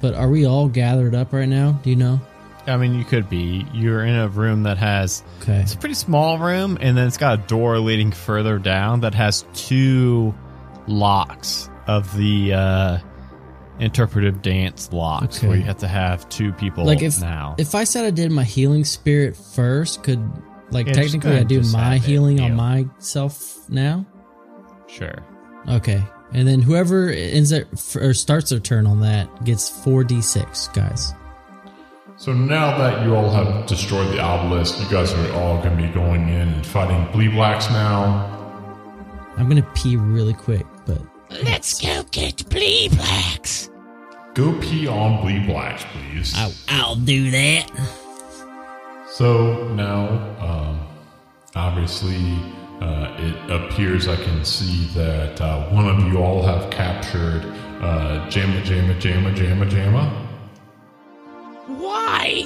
But 0.00 0.14
are 0.14 0.28
we 0.30 0.46
all 0.46 0.68
gathered 0.68 1.14
up 1.14 1.32
right 1.32 1.48
now? 1.48 1.72
Do 1.82 1.90
you 1.90 1.96
know? 1.96 2.20
I 2.66 2.76
mean, 2.76 2.94
you 2.94 3.04
could 3.04 3.28
be. 3.28 3.66
You're 3.72 4.04
in 4.04 4.14
a 4.14 4.28
room 4.28 4.62
that 4.64 4.76
has. 4.78 5.22
okay. 5.42 5.60
It's 5.60 5.74
a 5.74 5.78
pretty 5.78 5.94
small 5.94 6.38
room, 6.38 6.76
and 6.80 6.96
then 6.96 7.06
it's 7.06 7.16
got 7.16 7.38
a 7.38 7.42
door 7.42 7.78
leading 7.78 8.12
further 8.12 8.58
down 8.58 9.00
that 9.00 9.14
has 9.14 9.44
two 9.54 10.34
locks 10.86 11.68
of 11.86 12.14
the 12.16 12.52
uh, 12.52 12.98
interpretive 13.78 14.42
dance 14.42 14.92
locks, 14.92 15.38
Okay. 15.38 15.48
where 15.48 15.56
you 15.56 15.62
have 15.64 15.78
to 15.78 15.88
have 15.88 16.28
two 16.28 16.52
people 16.52 16.84
like 16.84 17.02
if 17.02 17.20
now. 17.20 17.54
if 17.58 17.74
I 17.74 17.84
said 17.84 18.04
I 18.04 18.10
did 18.10 18.30
my 18.32 18.44
healing 18.44 18.84
spirit 18.84 19.36
first, 19.36 20.02
could 20.02 20.20
like 20.70 20.86
Yeah, 20.86 20.92
technically 20.92 21.36
I 21.36 21.42
do 21.44 21.62
my 21.72 21.94
have 21.94 22.04
it 22.04 22.06
healing 22.06 22.40
on 22.40 22.48
heal. 22.48 22.56
myself 22.56 23.68
now? 23.68 24.06
sure. 24.86 25.14
Okay, 25.68 26.02
and 26.32 26.48
then 26.48 26.60
whoever 26.62 27.10
ends 27.10 27.50
their, 27.50 27.66
or 28.00 28.14
starts 28.14 28.50
their 28.50 28.60
turn 28.60 28.86
on 28.86 29.00
that 29.02 29.44
gets 29.44 29.68
four 29.68 30.04
d 30.04 30.20
six, 30.22 30.68
guys. 30.68 31.12
So 32.16 32.32
now 32.34 32.76
that 32.76 33.04
you 33.06 33.14
all 33.14 33.30
have 33.30 33.66
destroyed 33.66 34.08
the 34.12 34.20
obelisk, 34.20 34.78
you 34.78 34.88
guys 34.90 35.12
are 35.14 35.32
all 35.34 35.56
going 35.62 35.76
to 35.76 35.82
be 35.82 35.88
going 35.88 36.28
in 36.28 36.48
and 36.48 36.66
fighting 36.66 37.10
Bleed 37.12 37.32
Blacks 37.32 37.70
now. 37.70 38.39
I'm 39.40 39.48
gonna 39.48 39.68
pee 39.74 39.96
really 39.96 40.34
quick, 40.34 40.66
but 40.86 41.00
Let's 41.30 41.80
go 41.80 42.02
get 42.10 42.46
Blee 42.50 42.88
Blacks. 42.88 43.70
Go 44.34 44.52
pee 44.60 44.86
on 44.86 45.22
Bleed 45.22 45.46
Blacks, 45.46 45.84
please. 45.92 46.34
I'll, 46.36 46.52
I'll 46.68 46.96
do 46.96 47.30
that. 47.30 47.70
So 49.12 49.68
now, 49.74 50.08
um, 50.40 50.86
obviously, 51.54 52.36
uh, 52.80 53.16
it 53.18 53.50
appears 53.50 54.08
I 54.08 54.16
can 54.16 54.44
see 54.44 54.86
that 54.94 55.40
uh, 55.40 55.68
one 55.70 55.88
of 55.88 56.00
you 56.06 56.18
all 56.18 56.42
have 56.42 56.70
captured 56.70 57.44
uh, 57.80 58.26
Jamma 58.28 58.62
Jamma 58.62 59.00
Jamma 59.00 59.34
Jamma 59.34 59.70
Jamma. 59.70 60.10
Why 61.78 62.44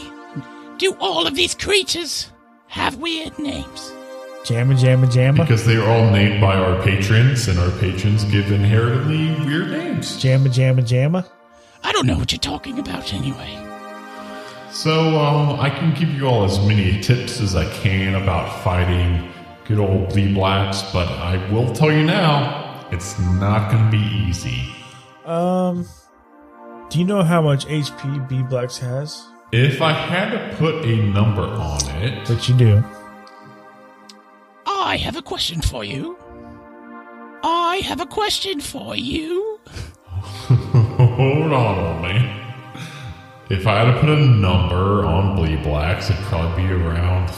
do 0.78 0.96
all 1.00 1.26
of 1.26 1.34
these 1.34 1.54
creatures 1.54 2.30
have 2.68 2.96
weird 2.98 3.36
names? 3.38 3.92
Jamma, 4.44 4.74
jamma, 4.78 5.06
jamma. 5.06 5.38
Because 5.38 5.64
they 5.64 5.76
are 5.76 5.88
all 5.88 6.10
named 6.10 6.40
by 6.40 6.54
our 6.54 6.82
patrons, 6.82 7.48
and 7.48 7.58
our 7.58 7.70
patrons 7.80 8.24
give 8.24 8.52
inherently 8.52 9.34
weird 9.46 9.70
names. 9.70 10.22
Jamma, 10.22 10.48
jamma, 10.48 10.80
jamma. 10.82 11.26
I 11.82 11.92
don't 11.92 12.06
know 12.06 12.18
what 12.18 12.30
you're 12.30 12.38
talking 12.38 12.78
about 12.78 13.14
anyway. 13.14 13.58
So 14.70 15.18
um, 15.18 15.58
I 15.60 15.70
can 15.70 15.94
give 15.94 16.10
you 16.10 16.26
all 16.26 16.44
as 16.44 16.58
many 16.66 17.00
tips 17.00 17.40
as 17.40 17.54
I 17.56 17.64
can 17.76 18.16
about 18.16 18.62
fighting 18.62 19.32
good 19.64 19.78
old 19.78 20.10
Bleed 20.10 20.34
Blacks, 20.34 20.82
but 20.92 21.08
I 21.08 21.36
will 21.50 21.72
tell 21.72 21.90
you 21.90 22.02
now, 22.02 22.86
it's 22.90 23.18
not 23.18 23.70
going 23.70 23.84
to 23.84 23.90
be 23.90 24.04
easy. 24.28 24.68
Um, 25.24 25.86
do 26.90 26.98
you 26.98 27.04
know 27.06 27.22
how 27.22 27.40
much 27.40 27.64
HP 27.66 28.28
B 28.28 28.42
Blacks 28.42 28.76
has? 28.78 29.26
If 29.52 29.80
I 29.80 29.92
had 29.92 30.30
to 30.32 30.56
put 30.56 30.84
a 30.84 30.96
number 30.96 31.42
on 31.44 31.80
it, 32.02 32.28
But 32.28 32.46
you 32.48 32.54
do. 32.56 32.84
I 34.84 34.98
have 34.98 35.16
a 35.16 35.22
question 35.22 35.62
for 35.62 35.82
you. 35.82 36.18
I 37.42 37.80
have 37.84 38.02
a 38.02 38.06
question 38.06 38.60
for 38.60 38.94
you. 38.94 39.58
hold 40.14 41.52
on, 41.54 41.78
old 41.78 42.02
man. 42.02 42.54
If 43.48 43.66
I 43.66 43.78
had 43.78 43.94
to 43.94 44.00
put 44.00 44.10
a 44.10 44.20
number 44.20 45.06
on 45.06 45.36
Bleed 45.36 45.62
Blacks, 45.62 46.10
it'd 46.10 46.22
probably 46.24 46.66
be 46.66 46.72
around 46.74 47.28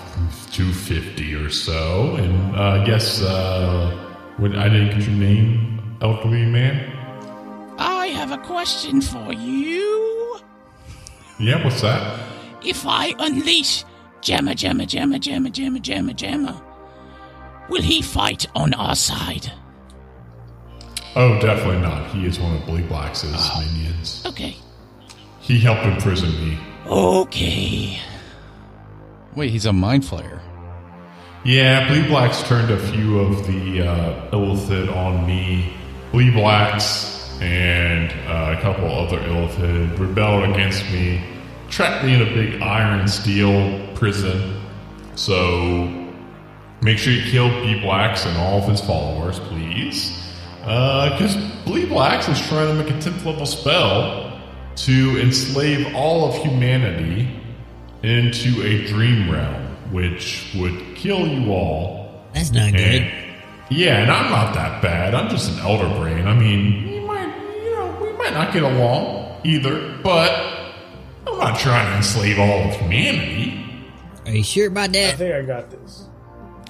250 0.51 1.35
or 1.37 1.49
so. 1.49 2.17
And 2.17 2.57
uh, 2.57 2.85
yes, 2.85 3.23
uh, 3.23 3.97
when 4.39 4.57
I 4.57 4.69
didn't 4.69 4.99
get 4.99 5.07
your 5.07 5.17
name, 5.17 5.97
elderly 6.03 6.47
man. 6.47 6.93
I 7.79 8.09
have 8.09 8.33
a 8.33 8.39
question 8.39 9.01
for 9.01 9.33
you. 9.33 10.41
Yeah, 11.39 11.63
what's 11.63 11.83
that? 11.83 12.21
If 12.65 12.85
I 12.89 13.15
unleash 13.21 13.85
Jamma 14.21 14.55
Jamma 14.57 14.83
Jamma 14.83 15.21
Jamma 15.21 15.49
Jamma 15.49 15.81
Jamma 15.81 16.13
Jamma, 16.13 16.66
will 17.69 17.83
he 17.83 18.03
fight 18.03 18.47
on 18.55 18.75
our 18.75 18.95
side? 18.95 19.53
Oh, 21.15 21.41
definitely 21.41 21.81
not. 21.81 22.11
He 22.11 22.27
is 22.27 22.39
one 22.39 22.57
of 22.57 22.67
Bleed 22.67 22.89
Blacks' 22.89 23.25
minions. 23.25 24.23
Okay. 24.27 24.57
He 25.41 25.59
helped 25.59 25.85
imprison 25.85 26.31
me. 26.31 26.59
Okay. 26.87 27.99
Wait, 29.35 29.51
he's 29.51 29.67
a 29.67 29.73
mind 29.73 30.03
flayer. 30.03 30.41
Yeah, 31.45 31.89
Bleed 31.89 32.09
Blacks 32.09 32.43
turned 32.43 32.71
a 32.71 32.79
few 32.79 33.21
of 33.21 33.47
the 33.47 33.87
uh, 33.89 34.31
Illithid 34.31 34.95
on 34.95 35.27
me. 35.27 35.73
Bleed 36.13 36.35
Blacks 36.35 37.39
and 37.41 38.11
uh, 38.29 38.59
a 38.59 38.61
couple 38.61 38.87
other 38.87 39.19
Illithid 39.21 39.99
rebelled 39.99 40.51
against 40.51 40.85
me, 40.91 41.23
trapped 41.69 42.05
me 42.05 42.15
in 42.15 42.23
a 42.23 42.35
big 42.35 42.61
iron 42.61 43.07
steel 43.09 43.87
prison. 43.95 44.61
So 45.15 46.06
make 46.83 46.99
sure 46.99 47.13
you 47.13 47.23
kill 47.31 47.49
B 47.63 47.81
Blacks 47.81 48.27
and 48.27 48.37
all 48.37 48.59
of 48.59 48.69
his 48.69 48.81
followers, 48.81 49.39
please. 49.41 50.23
Uh, 50.63 51.11
because 51.11 51.37
B 51.65 51.87
Black's 51.87 52.29
is 52.29 52.41
trying 52.49 52.69
to 52.69 52.75
make 52.75 52.91
a 52.93 52.99
10th 52.99 53.25
level 53.25 53.47
spell 53.47 54.41
to 54.77 55.21
enslave 55.21 55.95
all 55.95 56.29
of 56.29 56.35
humanity 56.43 57.29
into 58.03 58.63
a 58.63 58.87
dream 58.87 59.31
realm, 59.31 59.93
which 59.93 60.55
would 60.59 60.97
kill 60.97 61.27
you 61.27 61.53
all. 61.53 62.25
That's 62.35 62.51
not 62.51 62.73
good. 62.73 63.11
Yeah, 63.71 64.03
and 64.03 64.11
I'm 64.11 64.31
not 64.31 64.55
that 64.55 64.83
bad. 64.83 65.15
I'm 65.15 65.29
just 65.29 65.51
an 65.51 65.59
elder 65.61 65.89
brain. 65.99 66.27
I 66.27 66.35
mean, 66.35 66.87
you 66.89 67.01
might, 67.01 67.35
you 67.65 67.71
know, 67.73 67.99
we 68.01 68.13
might 68.13 68.33
not 68.33 68.53
get 68.53 68.63
along 68.63 69.41
either, 69.45 69.99
but 70.03 70.31
I'm 71.27 71.39
not 71.39 71.59
trying 71.59 71.87
to 71.87 71.97
enslave 71.97 72.39
all 72.39 72.69
of 72.69 72.77
humanity. 72.77 73.65
Are 74.25 74.33
you 74.33 74.45
sure 74.45 74.69
about 74.69 74.93
that? 74.93 75.15
I 75.15 75.17
think 75.17 75.35
I 75.35 75.43
got 75.43 75.71
this. 75.71 76.06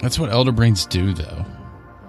That's 0.01 0.19
what 0.19 0.31
elder 0.31 0.53
brains 0.53 0.87
do, 0.87 1.15
though. 1.15 1.45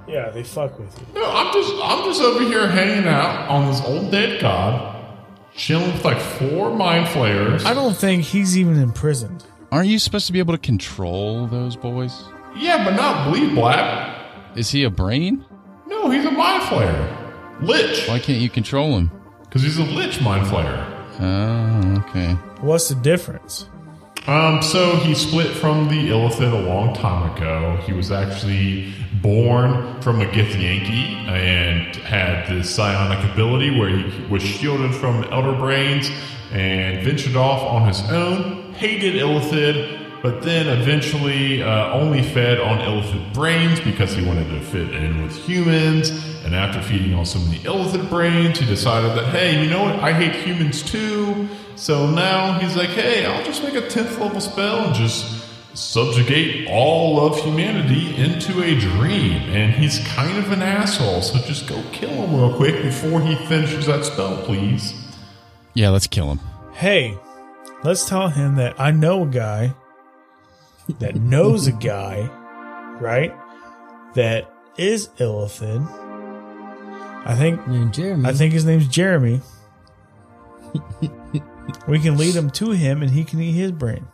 Yeah, 0.07 0.29
they 0.29 0.43
fuck 0.43 0.79
with 0.79 0.97
you. 0.99 1.05
No, 1.19 1.25
I'm 1.29 1.53
just, 1.53 1.73
I'm 1.83 2.05
just 2.05 2.21
over 2.21 2.43
here 2.43 2.67
hanging 2.67 3.07
out 3.07 3.49
on 3.49 3.67
this 3.69 3.81
old 3.81 4.11
dead 4.11 4.39
god, 4.41 4.95
chilling 5.53 5.91
with 5.91 6.05
like 6.05 6.19
four 6.19 6.73
mind 6.73 7.09
flayers. 7.09 7.65
I 7.65 7.73
don't 7.73 7.95
think 7.95 8.23
he's 8.23 8.57
even 8.57 8.77
imprisoned. 8.79 9.45
Aren't 9.71 9.89
you 9.89 9.99
supposed 9.99 10.27
to 10.27 10.33
be 10.33 10.39
able 10.39 10.53
to 10.53 10.59
control 10.59 11.47
those 11.47 11.75
boys? 11.75 12.23
Yeah, 12.55 12.85
but 12.85 12.95
not 12.95 13.29
bleed 13.29 13.53
black. 13.53 14.15
Is 14.55 14.71
he 14.71 14.83
a 14.83 14.89
brain? 14.89 15.43
No, 15.87 16.09
he's 16.09 16.23
a 16.25 16.31
mind 16.31 16.63
flayer. 16.63 17.61
Lich. 17.61 18.07
Why 18.07 18.19
can't 18.19 18.39
you 18.39 18.49
control 18.49 18.97
him? 18.97 19.11
Because 19.43 19.63
he's 19.63 19.77
a 19.77 19.83
lich 19.83 20.21
mind 20.21 20.45
flayer. 20.47 20.93
Oh, 21.19 22.03
okay. 22.07 22.33
What's 22.61 22.87
the 22.87 22.95
difference? 22.95 23.67
Um, 24.27 24.61
so 24.61 24.97
he 24.97 25.15
split 25.15 25.55
from 25.55 25.87
the 25.87 26.09
Illithid 26.09 26.51
a 26.51 26.67
long 26.67 26.93
time 26.93 27.33
ago. 27.33 27.81
He 27.85 27.93
was 27.93 28.11
actually 28.11 28.93
born 29.21 30.01
from 30.01 30.19
a 30.19 30.25
Githyanki 30.25 31.15
and 31.29 31.95
had 31.95 32.45
this 32.49 32.75
psionic 32.75 33.23
ability 33.31 33.79
where 33.79 33.87
he 33.87 34.23
was 34.25 34.43
shielded 34.43 34.93
from 34.93 35.23
Elder 35.31 35.57
Brains 35.57 36.11
and 36.51 37.05
ventured 37.05 37.37
off 37.37 37.61
on 37.63 37.87
his 37.87 38.01
own. 38.11 38.73
Hated 38.73 39.15
Illithid, 39.15 40.21
but 40.21 40.43
then 40.43 40.67
eventually 40.77 41.63
uh, 41.63 41.93
only 41.93 42.21
fed 42.21 42.59
on 42.59 42.79
Illithid 42.79 43.33
brains 43.33 43.79
because 43.79 44.13
he 44.13 44.25
wanted 44.25 44.49
to 44.49 44.59
fit 44.59 44.93
in 44.93 45.23
with 45.23 45.37
humans. 45.37 46.09
And 46.43 46.53
after 46.53 46.81
feeding 46.81 47.13
on 47.13 47.25
so 47.25 47.39
many 47.39 47.59
Illithid 47.59 48.09
brains, 48.09 48.59
he 48.59 48.65
decided 48.65 49.17
that, 49.17 49.27
hey, 49.27 49.63
you 49.63 49.69
know 49.69 49.83
what? 49.83 49.95
I 49.95 50.11
hate 50.11 50.35
humans 50.45 50.83
too. 50.83 51.47
So 51.77 52.09
now 52.09 52.57
he's 52.59 52.75
like, 52.75 52.89
hey, 52.89 53.25
I'll 53.25 53.45
just 53.45 53.63
make 53.63 53.75
a 53.75 53.81
10th 53.81 54.19
level 54.19 54.41
spell 54.41 54.87
and 54.87 54.95
just 54.95 55.45
subjugate 55.75 56.67
all 56.67 57.19
of 57.19 57.37
humanity 57.37 58.15
into 58.15 58.63
a 58.63 58.75
dream. 58.79 59.43
And 59.51 59.73
he's 59.73 59.99
kind 60.07 60.39
of 60.39 60.51
an 60.51 60.63
asshole, 60.63 61.21
so 61.21 61.37
just 61.39 61.67
go 61.67 61.81
kill 61.91 62.09
him 62.09 62.35
real 62.35 62.55
quick 62.55 62.81
before 62.81 63.21
he 63.21 63.35
finishes 63.45 63.85
that 63.85 64.03
spell, 64.05 64.41
please. 64.43 64.95
Yeah, 65.75 65.89
let's 65.89 66.07
kill 66.07 66.31
him. 66.31 66.39
Hey, 66.73 67.15
let's 67.83 68.09
tell 68.09 68.29
him 68.29 68.55
that 68.55 68.79
I 68.79 68.89
know 68.89 69.23
a 69.23 69.27
guy 69.27 69.75
that 70.97 71.15
knows 71.15 71.67
a 71.67 71.73
guy, 71.73 72.27
right? 72.99 73.31
That 74.15 74.51
is 74.77 75.09
Illithid. 75.19 75.87
I 77.23 77.35
think 77.35 77.67
Named 77.67 77.93
Jeremy. 77.93 78.27
I 78.27 78.33
think 78.33 78.53
his 78.53 78.65
name's 78.65 78.87
Jeremy. 78.87 79.41
We 81.87 81.99
can 81.99 82.17
lead 82.17 82.35
him 82.35 82.49
to 82.51 82.71
him 82.71 83.01
and 83.01 83.11
he 83.11 83.23
can 83.23 83.41
eat 83.41 83.53
his 83.53 83.71
brain. 83.71 84.07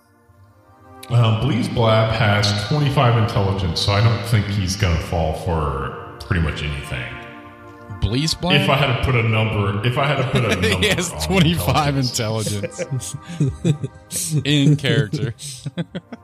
Um, 1.10 1.42
Bleeze 1.42 1.68
Blab 1.68 2.14
has 2.14 2.68
25 2.70 3.24
intelligence, 3.24 3.82
so 3.82 3.92
I 3.92 4.02
don't 4.02 4.24
think 4.28 4.46
he's 4.46 4.76
going 4.76 4.96
to 4.96 5.04
fall 5.04 5.34
for 5.34 6.16
pretty 6.22 6.42
much 6.42 6.64
anything. 6.64 7.04
Bleeze 8.00 8.34
Blab? 8.34 8.62
If 8.62 8.70
I 8.70 8.76
had 8.78 8.98
to 8.98 9.04
put 9.06 9.16
a 9.16 9.24
number, 9.24 9.86
if 9.86 9.98
I 9.98 10.06
had 10.06 10.18
to 10.18 10.30
put 10.30 10.46
a 10.46 10.50
number, 10.62 10.68
he 10.80 10.88
has 10.88 11.10
25 11.26 11.98
intelligence. 11.98 12.80
intelligence. 12.80 14.36
In 14.46 14.76
character. 14.76 15.34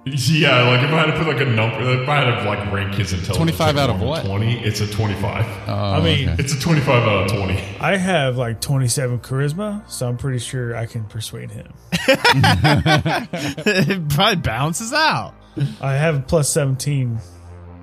Yeah, 0.06 0.62
like 0.62 0.82
if 0.82 0.90
I 0.90 1.00
had 1.00 1.06
to 1.06 1.12
put 1.18 1.26
like 1.26 1.40
a 1.46 1.50
number, 1.50 1.78
if 2.02 2.08
I 2.08 2.24
had 2.24 2.42
to 2.42 2.48
like 2.48 2.72
rank 2.72 2.94
his 2.94 3.12
intelligence, 3.12 3.36
25 3.36 3.74
like 3.76 3.84
out 3.84 3.90
of 3.90 4.00
what? 4.00 4.24
20, 4.24 4.60
it's 4.60 4.80
a 4.80 4.90
25. 4.90 5.44
Oh, 5.68 5.72
I 5.74 6.00
mean, 6.00 6.30
It's 6.38 6.54
a 6.54 6.58
25 6.58 6.88
out 7.02 7.30
of 7.30 7.36
20. 7.36 7.52
I 7.80 7.98
have 7.98 8.38
like 8.38 8.62
27 8.62 9.18
charisma, 9.20 9.86
so 9.90 10.08
I'm 10.08 10.16
pretty 10.16 10.38
sure 10.38 10.74
I 10.74 10.86
can 10.86 11.04
persuade 11.04 11.50
him. 11.50 11.74
it 11.92 14.08
probably 14.08 14.36
balances 14.36 14.92
out. 14.92 15.34
I 15.80 15.94
have 15.94 16.16
a 16.16 16.20
plus 16.20 16.48
17 16.48 17.18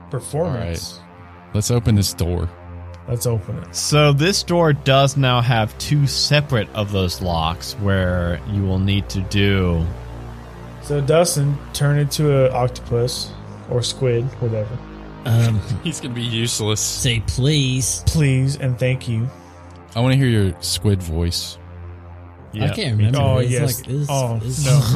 performance. 0.10 1.00
let's 1.54 1.72
open 1.72 1.96
this 1.96 2.14
door. 2.14 2.50
Let's 3.08 3.26
open 3.26 3.58
it. 3.60 3.76
So 3.76 4.12
this 4.12 4.44
door 4.44 4.74
does 4.74 5.16
now 5.18 5.42
have 5.42 5.78
two 5.78 6.08
separate 6.08 6.68
of 6.74 6.92
those 6.92 7.22
locks 7.22 7.74
where 7.76 8.42
you 8.52 8.64
will 8.64 8.80
need 8.80 9.08
to 9.10 9.22
do 9.22 9.86
So 10.88 11.02
Dustin 11.02 11.58
turn 11.74 12.00
into 12.00 12.46
an 12.46 12.54
octopus 12.54 13.30
or 13.70 13.84
squid, 13.84 14.24
whatever. 14.42 14.78
um, 15.26 15.60
He's 15.84 16.00
going 16.00 16.16
to 16.16 16.22
be 16.22 16.26
useless. 16.26 16.80
say 16.80 17.20
please. 17.28 18.04
Please 18.06 18.56
and 18.56 18.80
thank 18.80 19.10
you. 19.10 19.28
I 19.96 20.00
want 20.00 20.14
to 20.14 20.18
hear 20.18 20.28
your 20.30 20.56
squid 20.62 21.04
voice. 21.04 21.58
I 22.54 22.70
can't 22.70 22.96
remember. 22.98 23.20
Oh, 23.22 23.38
It's 23.40 23.52
yes. 23.52 23.82
Like, 23.82 23.90
it's, 23.90 24.08
Oh, 24.10 24.40
it's, 24.42 24.66
no. 24.66 24.80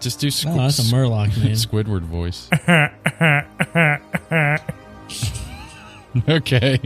Just 0.00 0.20
do 0.20 0.26
squ- 0.28 0.52
Oh, 0.54 0.58
that's 0.58 0.78
a 0.78 0.82
Murloc, 0.94 1.36
man. 1.38 1.52
Squidward 1.52 2.02
voice. 2.02 2.48
okay. 6.28 6.78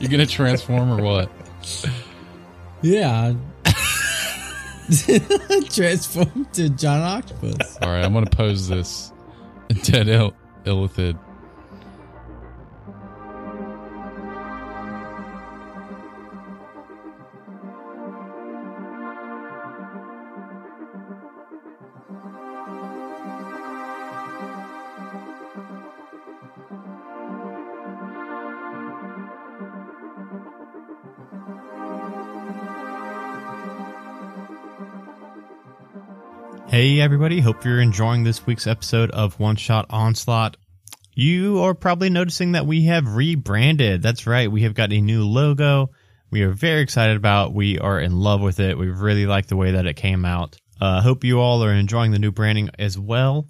You're 0.00 0.10
going 0.10 0.26
to 0.26 0.28
transform 0.32 0.90
or 0.90 1.02
what? 1.04 1.30
Yeah. 2.82 3.34
Transform 5.70 6.46
to 6.52 6.68
John 6.70 7.00
Octopus. 7.02 7.78
All 7.82 7.88
right, 7.88 8.04
I'm 8.04 8.12
going 8.12 8.24
to 8.24 8.36
pose 8.36 8.68
this. 8.68 9.12
Dead 9.82 10.08
Il- 10.08 10.34
Illithid. 10.64 11.18
Hey, 36.76 37.00
everybody. 37.00 37.40
Hope 37.40 37.64
you're 37.64 37.80
enjoying 37.80 38.22
this 38.22 38.44
week's 38.44 38.66
episode 38.66 39.10
of 39.12 39.40
One 39.40 39.56
Shot 39.56 39.86
Onslaught. 39.88 40.58
You 41.14 41.60
are 41.60 41.72
probably 41.72 42.10
noticing 42.10 42.52
that 42.52 42.66
we 42.66 42.84
have 42.84 43.16
rebranded. 43.16 44.02
That's 44.02 44.26
right. 44.26 44.52
We 44.52 44.64
have 44.64 44.74
got 44.74 44.92
a 44.92 45.00
new 45.00 45.24
logo. 45.24 45.88
We 46.30 46.42
are 46.42 46.50
very 46.50 46.82
excited 46.82 47.16
about. 47.16 47.54
We 47.54 47.78
are 47.78 47.98
in 47.98 48.20
love 48.20 48.42
with 48.42 48.60
it. 48.60 48.76
We 48.76 48.90
really 48.90 49.24
like 49.24 49.46
the 49.46 49.56
way 49.56 49.70
that 49.70 49.86
it 49.86 49.94
came 49.94 50.26
out. 50.26 50.58
Uh, 50.78 51.00
hope 51.00 51.24
you 51.24 51.40
all 51.40 51.64
are 51.64 51.72
enjoying 51.72 52.10
the 52.10 52.18
new 52.18 52.30
branding 52.30 52.68
as 52.78 52.98
well. 52.98 53.46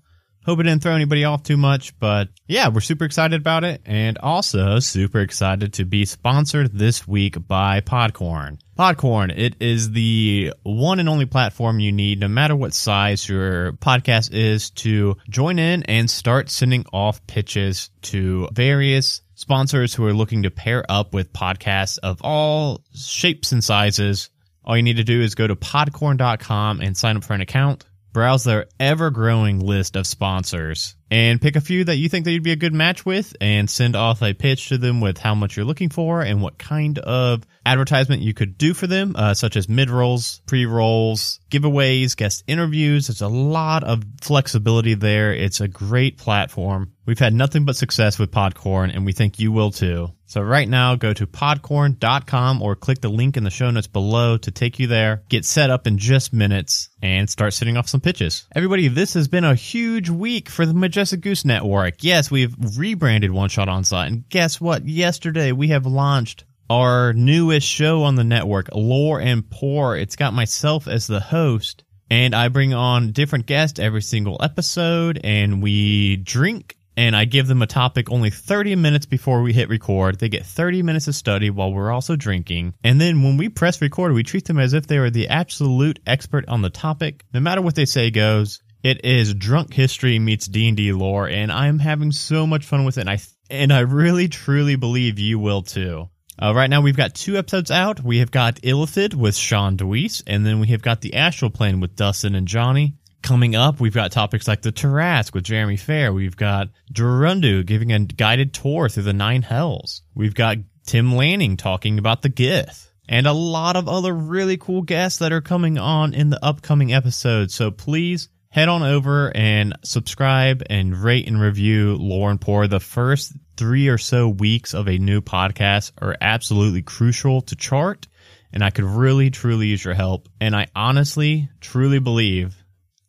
Hope 0.47 0.61
it 0.61 0.63
didn't 0.63 0.81
throw 0.81 0.95
anybody 0.95 1.25
off 1.25 1.43
too 1.43 1.57
much, 1.57 1.99
but 1.99 2.29
yeah, 2.47 2.69
we're 2.69 2.79
super 2.79 3.05
excited 3.05 3.41
about 3.41 3.65
it 3.65 3.83
and 3.85 4.17
also 4.19 4.79
super 4.79 5.19
excited 5.19 5.73
to 5.73 5.85
be 5.85 6.05
sponsored 6.05 6.73
this 6.73 7.07
week 7.07 7.37
by 7.49 7.81
Podcorn. 7.81 8.61
Podcorn, 8.79 9.37
it 9.37 9.57
is 9.59 9.91
the 9.91 10.53
one 10.63 11.01
and 11.01 11.09
only 11.09 11.27
platform 11.27 11.81
you 11.81 11.91
need, 11.91 12.21
no 12.21 12.29
matter 12.29 12.55
what 12.55 12.75
size 12.75 13.29
your 13.29 13.73
podcast 13.73 14.33
is, 14.33 14.71
to 14.71 15.17
join 15.29 15.59
in 15.59 15.83
and 15.83 16.09
start 16.09 16.49
sending 16.49 16.87
off 16.93 17.27
pitches 17.27 17.91
to 18.03 18.49
various 18.53 19.23
sponsors 19.35 19.95
who 19.95 20.07
are 20.07 20.15
looking 20.15 20.45
to 20.45 20.51
pair 20.53 20.85
up 20.89 21.13
with 21.13 21.33
podcasts 21.33 21.99
of 22.05 22.23
all 22.23 22.85
shapes 22.95 23.51
and 23.51 23.65
sizes. 23.65 24.31
All 24.65 24.77
you 24.77 24.85
need 24.85 24.99
to 24.99 25.05
do 25.05 25.21
is 25.21 25.35
go 25.35 25.49
to 25.49 25.57
podcorn.com 25.57 26.81
and 26.81 26.97
sign 26.97 27.17
up 27.17 27.25
for 27.25 27.35
an 27.35 27.41
account 27.41 27.85
browse 28.17 28.45
their 28.45 28.65
ever 28.81 29.11
growing 29.11 29.61
list 29.61 29.95
of 29.95 30.07
sponsors 30.07 30.97
and 31.11 31.39
pick 31.39 31.55
a 31.55 31.61
few 31.61 31.85
that 31.85 31.97
you 31.97 32.09
think 32.09 32.25
that 32.25 32.33
you'd 32.33 32.43
be 32.43 32.51
a 32.51 32.57
good 32.57 32.73
match 32.73 33.05
with 33.05 33.37
and 33.43 33.69
send 33.69 33.95
off 33.95 34.23
a 34.23 34.33
pitch 34.33 34.71
to 34.71 34.79
them 34.79 35.03
with 35.03 35.19
how 35.19 35.35
much 35.35 35.55
you're 35.55 35.67
looking 35.67 35.91
for 35.91 36.23
and 36.23 36.41
what 36.41 36.57
kind 36.57 36.99
of 36.99 37.43
advertisement 37.67 38.23
you 38.23 38.33
could 38.33 38.57
do 38.57 38.73
for 38.73 38.87
them, 38.87 39.15
uh, 39.17 39.35
such 39.35 39.55
as 39.55 39.69
mid 39.69 39.91
rolls, 39.91 40.41
pre 40.47 40.65
rolls, 40.65 41.41
giveaways, 41.51 42.17
guest 42.17 42.43
interviews. 42.47 43.09
There's 43.09 43.21
a 43.21 43.29
lot 43.29 43.85
of 43.85 44.03
flexibility 44.23 44.95
there. 44.95 45.35
It's 45.35 45.61
a 45.61 45.69
great 45.69 46.17
platform. 46.17 46.93
We've 47.05 47.19
had 47.19 47.35
nothing 47.35 47.67
but 47.67 47.77
success 47.77 48.19
with 48.19 48.31
Podcorn 48.31 48.97
and 48.97 49.05
we 49.05 49.13
think 49.13 49.39
you 49.39 49.53
will 49.53 49.73
too. 49.73 50.16
So 50.27 50.43
right 50.43 50.69
now 50.69 50.97
go 50.97 51.13
to 51.13 51.27
podcorn.com 51.27 52.61
or 52.61 52.75
click 52.75 53.01
the 53.01 53.09
link 53.09 53.37
in 53.37 53.45
the 53.45 53.51
show 53.51 53.71
notes 53.71 53.87
below 53.87 54.37
to 54.39 54.51
take 54.51 54.79
you 54.79 54.89
there. 54.89 55.23
Get 55.29 55.45
set 55.45 55.71
up 55.71 55.87
in 55.87 55.99
just 55.99 56.33
minutes 56.33 56.89
and 57.01 57.31
start 57.31 57.55
sending 57.55 57.77
off 57.77 57.89
some 57.89 58.01
pitches. 58.01 58.47
Everybody, 58.55 58.89
this 58.89 59.15
has 59.15 59.29
been 59.29 59.45
a 59.45 59.55
huge 59.55 60.11
week 60.11 60.49
for 60.49 60.67
the 60.67 60.75
Majestic 60.75 61.21
Goose 61.21 61.45
Network. 61.45 62.03
Yes, 62.03 62.31
we've 62.31 62.55
rebranded 62.77 63.31
One 63.31 63.49
Shot 63.49 63.69
Onslaught 63.69 64.09
and 64.09 64.29
guess 64.29 64.61
what? 64.61 64.85
Yesterday 64.85 65.53
we 65.53 65.69
have 65.69 65.87
launched 65.87 66.45
our 66.69 67.13
newest 67.13 67.67
show 67.67 68.03
on 68.03 68.17
the 68.17 68.25
network, 68.25 68.69
Lore 68.75 69.21
and 69.21 69.49
Pour. 69.49 69.97
It's 69.97 70.17
got 70.17 70.35
myself 70.35 70.89
as 70.89 71.07
the 71.07 71.21
host 71.21 71.85
and 72.11 72.35
I 72.35 72.49
bring 72.49 72.75
on 72.75 73.13
different 73.13 73.47
guests 73.47 73.79
every 73.79 74.03
single 74.03 74.39
episode 74.41 75.21
and 75.23 75.63
we 75.63 76.17
drink 76.17 76.77
and 76.97 77.15
I 77.15 77.25
give 77.25 77.47
them 77.47 77.63
a 77.63 77.67
topic 77.67 78.11
only 78.11 78.31
30 78.31 78.77
minutes 78.77 79.07
before 79.07 79.43
we 79.43 79.53
hit 79.53 79.69
record. 79.69 80.19
They 80.19 80.29
get 80.29 80.47
30 80.47 80.83
minutes 80.83 81.09
of 81.09 81.15
study 81.15 81.51
while 81.51 81.73
we're 81.73 81.93
also 81.93 82.17
drinking. 82.17 82.75
And 82.83 83.01
then 83.01 83.23
when 83.23 83.37
we 83.37 83.49
press 83.49 83.81
record, 83.81 84.13
we 84.13 84.23
treat 84.23 84.47
them 84.47 84.59
as 84.59 84.73
if 84.73 84.87
they 84.87 84.99
were 84.99 85.11
the 85.11 85.29
absolute 85.29 85.99
expert 86.07 86.49
on 86.49 86.63
the 86.63 86.71
topic. 86.71 87.25
No 87.33 87.41
matter 87.41 87.61
what 87.61 87.75
they 87.75 87.85
say 87.85 88.11
goes, 88.11 88.61
it 88.83 89.05
is 89.05 89.35
drunk 89.35 89.75
history 89.75 90.19
meets 90.19 90.47
D&D 90.47 90.93
lore 90.93 91.29
and 91.29 91.51
I'm 91.53 91.79
having 91.79 92.13
so 92.13 92.47
much 92.47 92.65
fun 92.65 92.85
with 92.85 92.99
it 92.99 93.03
and 93.03 93.11
I 93.11 93.19
and 93.49 93.73
I 93.73 93.81
really 93.81 94.29
truly 94.29 94.77
believe 94.77 95.19
you 95.19 95.39
will 95.39 95.63
too. 95.63 96.09
Uh, 96.41 96.53
right 96.55 96.69
now, 96.69 96.83
we've 96.83 96.97
got 96.97 97.15
two 97.15 97.39
episodes 97.39 97.71
out. 97.71 98.03
We 98.03 98.19
have 98.19 98.31
got 98.31 98.57
Illithid 98.57 99.15
with 99.15 99.35
Sean 99.35 99.77
Deweese, 99.79 100.23
and 100.27 100.45
then 100.45 100.61
we 100.61 100.67
have 100.69 100.83
got 100.83 101.01
the 101.01 101.15
Astral 101.15 101.51
Plane 101.51 101.81
with 101.81 101.97
Dustin 101.97 102.35
and 102.35 102.47
Johnny. 102.47 102.95
Coming 103.27 103.57
up, 103.57 103.81
we've 103.81 103.93
got 103.93 104.13
topics 104.13 104.47
like 104.47 104.63
the 104.63 104.71
Tarrasque 104.71 105.35
with 105.35 105.43
Jeremy 105.43 105.77
Fair. 105.77 106.13
We've 106.13 106.37
got 106.37 106.69
Durundu 106.93 107.67
giving 107.67 107.91
a 107.91 107.99
guided 107.99 108.55
tour 108.55 108.89
through 108.89 109.03
the 109.03 109.13
Nine 109.13 109.43
Hells. 109.43 110.03
We've 110.15 110.33
got 110.33 110.59
Tim 110.87 111.13
Lanning 111.13 111.57
talking 111.57 111.99
about 111.99 112.23
the 112.23 112.31
Gith. 112.31 112.89
And 113.09 113.27
a 113.27 113.33
lot 113.33 113.75
of 113.75 113.89
other 113.89 114.15
really 114.15 114.57
cool 114.59 114.83
guests 114.83 115.19
that 115.19 115.33
are 115.33 115.41
coming 115.41 115.77
on 115.77 116.15
in 116.15 116.31
the 116.31 116.39
upcoming 116.45 116.93
episodes. 116.93 117.53
So 117.53 117.73
please 117.73 118.29
head 118.51 118.69
on 118.69 118.85
over 118.85 119.37
and 119.37 119.75
subscribe 119.83 120.63
and 120.71 120.97
rate 120.97 121.27
and 121.27 121.41
review 121.41 121.97
Lore 121.97 122.31
and 122.31 122.41
Pour. 122.41 122.69
The 122.69 122.79
first 122.79 123.33
three 123.57 123.89
or 123.89 123.99
so 123.99 124.29
weeks 124.29 124.73
of 124.73 124.87
a 124.87 124.99
new 124.99 125.21
podcast 125.21 125.91
are 126.01 126.17
absolutely 126.21 126.83
crucial 126.83 127.41
to 127.41 127.57
chart. 127.57 128.07
And 128.53 128.63
I 128.63 128.71
could 128.71 128.85
really, 128.85 129.31
truly 129.31 129.67
use 129.67 129.85
your 129.85 129.95
help. 129.95 130.29
And 130.41 130.55
I 130.55 130.69
honestly, 130.77 131.51
truly 131.61 131.99
believe 131.99 132.55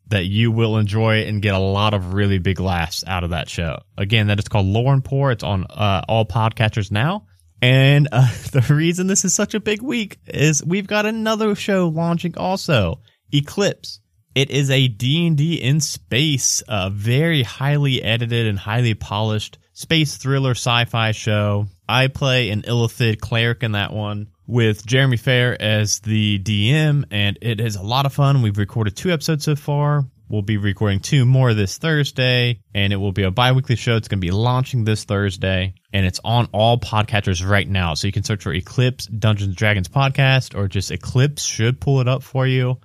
that 0.10 0.26
you 0.26 0.52
will 0.52 0.78
enjoy 0.78 1.24
and 1.24 1.42
get 1.42 1.54
a 1.54 1.60
lot 1.60 1.94
of 1.94 2.14
really 2.14 2.40
big 2.40 2.60
laughs 2.60 3.04
out 3.06 3.24
of 3.24 3.32
that 3.32 3.50
show. 3.50 3.80
Again, 3.98 4.28
that 4.28 4.40
is 4.40 4.48
called 4.48 4.66
Lore 4.66 4.94
and 4.94 5.04
Pour. 5.04 5.32
It's 5.32 5.44
on 5.44 5.66
uh, 5.66 6.02
all 6.08 6.26
podcatchers 6.26 6.92
now. 6.92 7.26
And 7.62 8.08
uh, 8.12 8.32
the 8.52 8.66
reason 8.74 9.08
this 9.08 9.26
is 9.26 9.34
such 9.34 9.54
a 9.54 9.60
big 9.60 9.82
week 9.82 10.20
is 10.26 10.64
we've 10.64 10.88
got 10.88 11.06
another 11.06 11.56
show 11.56 11.88
launching 11.88 12.38
also, 12.38 13.02
Eclipse. 13.32 14.00
It 14.36 14.52
is 14.52 14.70
a 14.70 14.88
D&D 14.88 15.56
in 15.56 15.80
space, 15.80 16.62
a 16.68 16.92
very 16.92 17.42
highly 17.42 18.04
edited 18.04 18.46
and 18.46 18.60
highly 18.60 18.94
polished 18.94 19.58
space 19.74 20.18
thriller 20.18 20.52
sci-fi 20.52 21.12
show. 21.12 21.66
I 21.90 22.08
play 22.08 22.52
an 22.52 22.62
Illithid 22.62 23.20
cleric 23.20 23.64
in 23.64 23.72
that 23.72 23.92
one. 23.92 24.28
With 24.48 24.86
Jeremy 24.86 25.18
Fair 25.18 25.62
as 25.62 26.00
the 26.00 26.40
DM, 26.40 27.04
and 27.12 27.38
it 27.42 27.60
is 27.60 27.76
a 27.76 27.84
lot 27.84 28.06
of 28.06 28.14
fun. 28.14 28.42
We've 28.42 28.58
recorded 28.58 28.96
two 28.96 29.12
episodes 29.12 29.44
so 29.44 29.56
far. 29.56 30.06
We'll 30.30 30.42
be 30.42 30.58
recording 30.58 31.00
two 31.00 31.26
more 31.26 31.54
this 31.54 31.78
Thursday, 31.78 32.60
and 32.74 32.92
it 32.92 32.98
will 32.98 33.12
be 33.12 33.24
a 33.24 33.32
bi 33.32 33.52
weekly 33.52 33.76
show. 33.76 33.96
It's 33.96 34.08
going 34.08 34.20
to 34.20 34.26
be 34.26 34.32
launching 34.32 34.84
this 34.84 35.06
Thursday, 35.06 35.76
and 35.94 36.06
it's 36.06 36.20
on 36.24 36.50
all 36.52 36.78
podcatchers 36.80 37.48
right 37.48 37.68
now. 37.68 37.94
So 37.94 38.08
you 38.08 38.14
can 38.14 38.24
search 38.24 38.44
for 38.44 38.54
Eclipse 38.54 39.06
Dungeons 39.06 39.56
Dragons 39.56 39.88
podcast, 39.88 40.58
or 40.58 40.68
just 40.68 40.92
Eclipse 40.92 41.44
should 41.44 41.80
pull 41.80 42.02
it 42.02 42.08
up 42.08 42.24
for 42.24 42.46
you. 42.48 42.78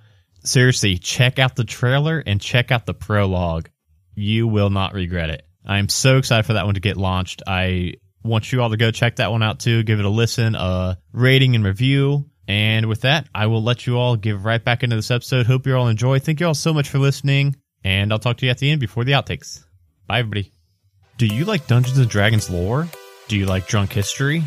Seriously, 0.45 0.97
check 0.97 1.39
out 1.39 1.55
the 1.55 1.63
trailer 1.65 2.23
and 2.25 2.39
check 2.39 2.71
out 2.71 2.85
the 2.85 2.93
prologue. 2.93 3.69
You 4.15 4.47
will 4.47 4.69
not 4.69 4.93
regret 4.93 5.29
it. 5.29 5.45
I 5.65 5.79
am 5.79 5.89
so 5.89 6.17
excited 6.17 6.45
for 6.45 6.53
that 6.53 6.65
one 6.65 6.75
to 6.75 6.81
get 6.81 6.97
launched. 6.97 7.41
I 7.47 7.95
want 8.23 8.51
you 8.51 8.61
all 8.61 8.69
to 8.69 8.77
go 8.77 8.91
check 8.91 9.17
that 9.17 9.31
one 9.31 9.43
out 9.43 9.59
too. 9.59 9.83
Give 9.83 9.99
it 9.99 10.05
a 10.05 10.09
listen, 10.09 10.55
a 10.55 10.97
rating 11.11 11.55
and 11.55 11.63
review. 11.63 12.25
And 12.47 12.87
with 12.87 13.01
that, 13.01 13.27
I 13.33 13.47
will 13.47 13.63
let 13.63 13.87
you 13.87 13.97
all 13.97 14.15
give 14.15 14.43
right 14.45 14.63
back 14.63 14.83
into 14.83 14.95
this 14.95 15.11
episode. 15.11 15.45
Hope 15.45 15.65
you 15.65 15.75
all 15.75 15.87
enjoy. 15.87 16.19
Thank 16.19 16.39
you 16.39 16.47
all 16.47 16.53
so 16.53 16.73
much 16.73 16.89
for 16.89 16.99
listening. 16.99 17.55
And 17.83 18.11
I'll 18.11 18.19
talk 18.19 18.37
to 18.37 18.45
you 18.45 18.51
at 18.51 18.57
the 18.57 18.69
end 18.69 18.81
before 18.81 19.03
the 19.03 19.13
outtakes. 19.13 19.63
Bye, 20.07 20.19
everybody. 20.19 20.51
Do 21.17 21.25
you 21.25 21.45
like 21.45 21.67
Dungeons 21.67 21.97
and 21.97 22.09
Dragons 22.09 22.49
lore? 22.49 22.87
Do 23.27 23.37
you 23.37 23.45
like 23.45 23.67
drunk 23.67 23.93
history? 23.93 24.43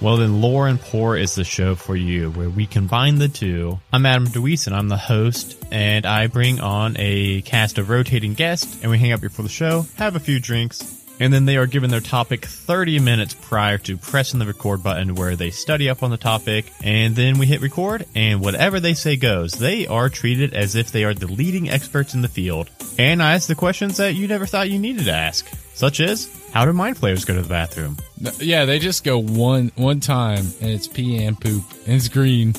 Well, 0.00 0.16
then 0.16 0.40
Lore 0.40 0.68
and 0.68 0.80
Pour 0.80 1.16
is 1.16 1.34
the 1.34 1.42
show 1.42 1.74
for 1.74 1.96
you, 1.96 2.30
where 2.30 2.48
we 2.48 2.66
combine 2.66 3.18
the 3.18 3.26
two. 3.26 3.80
I'm 3.92 4.06
Adam 4.06 4.28
DeWeese, 4.28 4.68
and 4.68 4.76
I'm 4.76 4.88
the 4.88 4.96
host, 4.96 5.60
and 5.72 6.06
I 6.06 6.28
bring 6.28 6.60
on 6.60 6.94
a 7.00 7.42
cast 7.42 7.78
of 7.78 7.90
rotating 7.90 8.34
guests, 8.34 8.80
and 8.80 8.92
we 8.92 8.98
hang 8.98 9.10
out 9.10 9.20
before 9.20 9.42
the 9.42 9.48
show, 9.48 9.86
have 9.96 10.14
a 10.14 10.20
few 10.20 10.38
drinks, 10.38 10.97
and 11.20 11.32
then 11.32 11.44
they 11.44 11.56
are 11.56 11.66
given 11.66 11.90
their 11.90 12.00
topic 12.00 12.44
30 12.44 12.98
minutes 13.00 13.34
prior 13.34 13.78
to 13.78 13.96
pressing 13.96 14.38
the 14.38 14.46
record 14.46 14.82
button 14.82 15.14
where 15.14 15.36
they 15.36 15.50
study 15.50 15.88
up 15.88 16.02
on 16.02 16.10
the 16.10 16.16
topic 16.16 16.72
and 16.82 17.16
then 17.16 17.38
we 17.38 17.46
hit 17.46 17.60
record 17.60 18.06
and 18.14 18.40
whatever 18.40 18.80
they 18.80 18.94
say 18.94 19.16
goes. 19.16 19.52
They 19.52 19.86
are 19.86 20.08
treated 20.08 20.54
as 20.54 20.74
if 20.74 20.90
they 20.92 21.04
are 21.04 21.14
the 21.14 21.26
leading 21.26 21.68
experts 21.70 22.14
in 22.14 22.22
the 22.22 22.28
field 22.28 22.70
and 22.98 23.22
I 23.22 23.34
ask 23.34 23.48
the 23.48 23.54
questions 23.54 23.96
that 23.98 24.14
you 24.14 24.26
never 24.28 24.46
thought 24.46 24.70
you 24.70 24.78
needed 24.78 25.04
to 25.06 25.12
ask, 25.12 25.46
such 25.74 26.00
as 26.00 26.28
how 26.52 26.64
do 26.64 26.72
mind 26.72 26.96
flayers 26.98 27.24
go 27.24 27.34
to 27.34 27.42
the 27.42 27.48
bathroom? 27.48 27.96
Yeah, 28.38 28.64
they 28.64 28.78
just 28.78 29.04
go 29.04 29.18
one 29.18 29.70
one 29.76 30.00
time 30.00 30.46
and 30.60 30.70
it's 30.70 30.88
pee 30.88 31.22
and 31.24 31.40
poop 31.40 31.62
and 31.86 31.94
it's 31.96 32.08
green. 32.08 32.54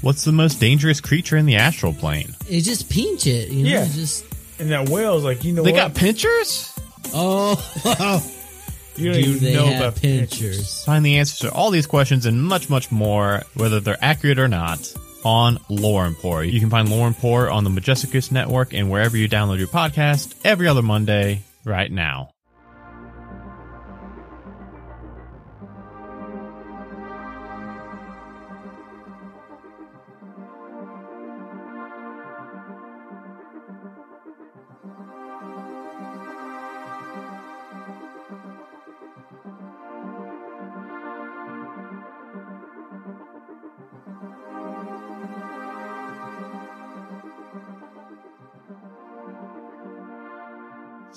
What's 0.00 0.24
the 0.24 0.32
most 0.32 0.60
dangerous 0.60 1.00
creature 1.00 1.36
in 1.38 1.46
the 1.46 1.56
astral 1.56 1.94
plane? 1.94 2.34
It 2.48 2.60
just 2.60 2.90
pinch 2.90 3.26
it, 3.26 3.48
you 3.48 3.64
know. 3.64 3.70
Yeah. 3.70 3.84
it 3.84 3.90
Just 3.92 4.24
And 4.58 4.70
that 4.70 4.88
whale's 4.90 5.24
like, 5.24 5.44
you 5.44 5.52
know 5.52 5.62
They 5.62 5.72
what? 5.72 5.78
got 5.78 5.94
pinchers? 5.94 6.73
Oh, 7.12 7.56
you 8.96 9.12
don't 9.12 9.22
do 9.22 9.30
even 9.30 9.42
they 9.42 9.54
know 9.54 9.66
have 9.66 9.80
about 9.80 10.02
pinchers? 10.02 10.84
Find 10.84 11.04
the 11.04 11.18
answers 11.18 11.40
to 11.40 11.52
all 11.52 11.70
these 11.70 11.86
questions 11.86 12.26
and 12.26 12.42
much, 12.42 12.68
much 12.70 12.90
more, 12.90 13.42
whether 13.54 13.80
they're 13.80 14.02
accurate 14.02 14.38
or 14.38 14.48
not, 14.48 14.92
on 15.24 15.58
Lore 15.68 16.06
and 16.06 16.16
Pour. 16.16 16.44
You 16.44 16.60
can 16.60 16.70
find 16.70 16.88
Lore 16.88 17.06
and 17.06 17.16
Pour 17.16 17.50
on 17.50 17.64
the 17.64 17.70
Majestic 17.70 18.10
Goose 18.10 18.30
Network 18.30 18.74
and 18.74 18.90
wherever 18.90 19.16
you 19.16 19.28
download 19.28 19.58
your 19.58 19.68
podcast 19.68 20.34
every 20.44 20.68
other 20.68 20.82
Monday 20.82 21.42
right 21.64 21.90
now. 21.90 22.33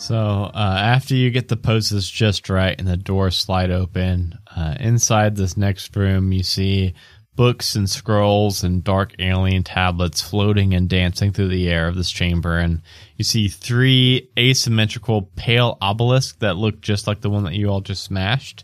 So 0.08 0.16
uh, 0.54 0.80
after 0.80 1.16
you 1.16 1.30
get 1.32 1.50
the 1.50 1.58
poses 1.58 2.10
just 2.10 2.50
right 2.50 2.80
and 2.80 2.88
the 2.88 2.96
doors 2.96 3.36
slide 3.36 3.72
open, 3.72 4.40
uh, 4.56 4.76
inside 4.80 5.36
this 5.36 5.58
next 5.58 5.94
room 5.98 6.32
you 6.32 6.44
see 6.44 6.94
books 7.36 7.76
and 7.76 7.90
scrolls 7.90 8.64
and 8.64 8.86
dark 8.86 9.16
alien 9.20 9.64
tablets 9.64 10.22
floating 10.22 10.74
and 10.74 10.88
dancing 10.88 11.34
through 11.34 11.50
the 11.50 11.68
air 11.68 11.90
of 11.90 11.96
this 11.96 12.10
chamber, 12.10 12.58
and 12.58 12.84
you 13.18 13.26
see 13.26 13.50
three 13.50 14.30
asymmetrical 14.40 15.24
pale 15.36 15.78
obelisks 15.82 16.38
that 16.40 16.56
look 16.56 16.80
just 16.80 17.06
like 17.06 17.20
the 17.20 17.30
one 17.30 17.44
that 17.44 17.56
you 17.56 17.68
all 17.68 17.82
just 17.82 18.04
smashed, 18.04 18.64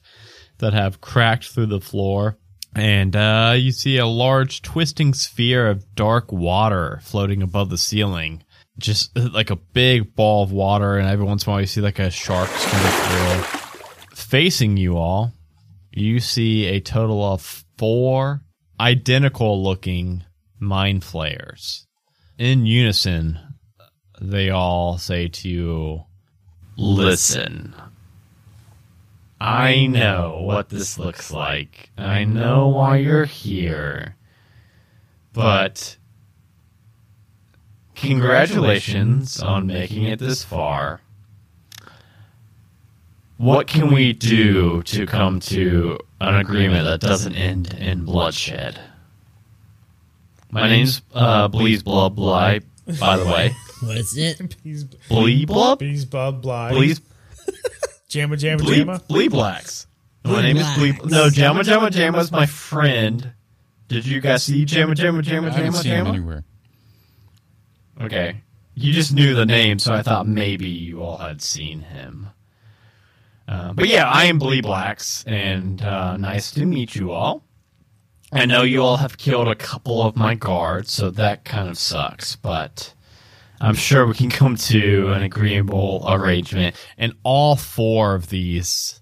that 0.60 0.71
have 0.71 1.01
cracked 1.01 1.49
through 1.49 1.65
the 1.65 1.82
floor. 1.82 2.38
And 2.73 3.17
uh, 3.17 3.56
you 3.58 3.73
see 3.73 3.97
a 3.97 4.08
large 4.08 4.62
twisting 4.62 5.13
sphere 5.13 5.67
of 5.67 5.93
dark 5.93 6.32
water 6.32 7.01
floating 7.03 7.41
above 7.41 7.69
the 7.69 7.77
ceiling 7.77 8.43
just 8.77 9.17
like 9.33 9.49
a 9.49 9.55
big 9.55 10.15
ball 10.15 10.43
of 10.43 10.51
water, 10.51 10.97
and 10.97 11.07
every 11.07 11.25
once 11.25 11.45
in 11.45 11.49
a 11.49 11.51
while 11.51 11.62
you 11.62 11.67
see 11.67 11.81
like 11.81 11.99
a 11.99 12.09
shark 12.09 12.49
through. 12.49 13.59
Facing 14.15 14.77
you 14.77 14.97
all, 14.97 15.33
you 15.91 16.19
see 16.19 16.65
a 16.65 16.79
total 16.79 17.23
of 17.23 17.63
four 17.77 18.41
identical 18.79 19.63
looking 19.63 20.23
mind 20.59 21.03
flayers. 21.03 21.88
In 22.38 22.65
unison, 22.65 23.39
they 24.19 24.49
all 24.49 24.97
say 24.97 25.27
to 25.27 25.49
you, 25.49 26.03
Listen. 26.75 27.75
I 29.39 29.88
know 29.88 30.39
what 30.41 30.69
this 30.69 30.97
looks 30.97 31.29
like. 31.29 31.91
I 31.97 32.23
know 32.23 32.69
why 32.69 32.97
you're 32.97 33.25
here. 33.25 34.15
But 35.33 35.97
Congratulations 37.95 39.39
on 39.41 39.67
making 39.67 40.03
it 40.03 40.19
this 40.19 40.43
far. 40.43 41.01
What 43.38 43.67
can 43.67 43.91
we 43.93 44.13
do 44.13 44.84
to 44.84 45.06
come 45.06 45.39
to 45.41 45.99
an 46.21 46.36
agreement 46.36 46.86
that 46.86 47.01
doesn't 47.01 47.36
end 47.36 47.73
in 47.73 48.06
bloodshed? 48.06 48.79
My 50.51 50.69
name's 50.69 51.01
uh, 51.13 51.47
Bleeze 51.47 51.84
Blub 51.84 52.15
Bly, 52.15 52.62
by 52.99 53.17
the 53.17 53.25
way. 53.25 53.56
What 53.84 53.97
is 53.97 54.15
it? 54.17 54.56
Bees, 54.63 54.86
Blee 55.10 55.43
Blub? 55.45 55.79
bees, 55.79 56.06
Bob, 56.06 56.41
Bly. 56.41 56.69
Bleeze 56.71 57.01
Jamma, 58.10 58.39
jamma, 58.39 58.60
Blee, 58.60 58.77
jamma. 58.86 59.06
Blee 59.10 59.27
Blacks. 59.27 59.88
My 60.23 60.41
name 60.41 60.56
is 60.56 60.73
Blee. 60.77 60.91
No, 61.03 61.27
Jamma 61.27 61.63
Jamma 61.63 61.89
Jamma's 61.89 62.32
my 62.32 62.45
friend. 62.45 63.34
Did 63.89 64.06
you 64.06 64.21
guys 64.21 64.43
see 64.45 64.63
Jamma 64.65 64.93
Jamma 64.93 65.21
Jamma 65.21 65.49
I 65.49 65.56
haven't 65.56 65.73
Jamma 65.73 65.82
seen 65.82 65.91
him 65.91 66.06
Jamma? 66.06 66.10
anywhere. 66.10 66.43
Okay. 68.01 68.41
You 68.75 68.91
just 68.91 69.13
knew 69.13 69.36
the 69.36 69.45
name, 69.45 69.79
so 69.79 69.93
I 69.93 70.01
thought 70.01 70.27
maybe 70.27 70.67
you 70.67 71.03
all 71.03 71.17
had 71.17 71.41
seen 71.41 71.82
him. 71.82 72.29
Uh, 73.47 73.73
but 73.73 73.88
yeah, 73.88 74.10
I 74.10 74.25
am 74.25 74.39
Blee 74.39 74.62
Blacks, 74.62 75.23
and 75.27 75.82
uh, 75.82 76.17
nice 76.17 76.51
to 76.51 76.65
meet 76.65 76.95
you 76.95 77.12
all. 77.12 77.43
I 78.32 78.45
know 78.45 78.63
you 78.63 78.82
all 78.82 78.97
have 78.97 79.17
killed 79.17 79.47
a 79.47 79.56
couple 79.56 80.01
of 80.01 80.15
my 80.15 80.34
guards, 80.34 80.91
so 80.91 81.12
that 81.12 81.45
kind 81.45 81.69
of 81.69 81.77
sucks, 81.77 82.36
but 82.36 82.93
I'm 83.62 83.75
sure 83.75 84.08
we 84.08 84.15
can 84.15 84.29
come 84.32 84.56
to 84.56 85.12
an 85.13 85.21
agreeable 85.21 86.03
arrangement. 86.08 86.75
And 86.97 87.13
all 87.23 87.56
four 87.56 88.15
of 88.15 88.29
these 88.29 89.01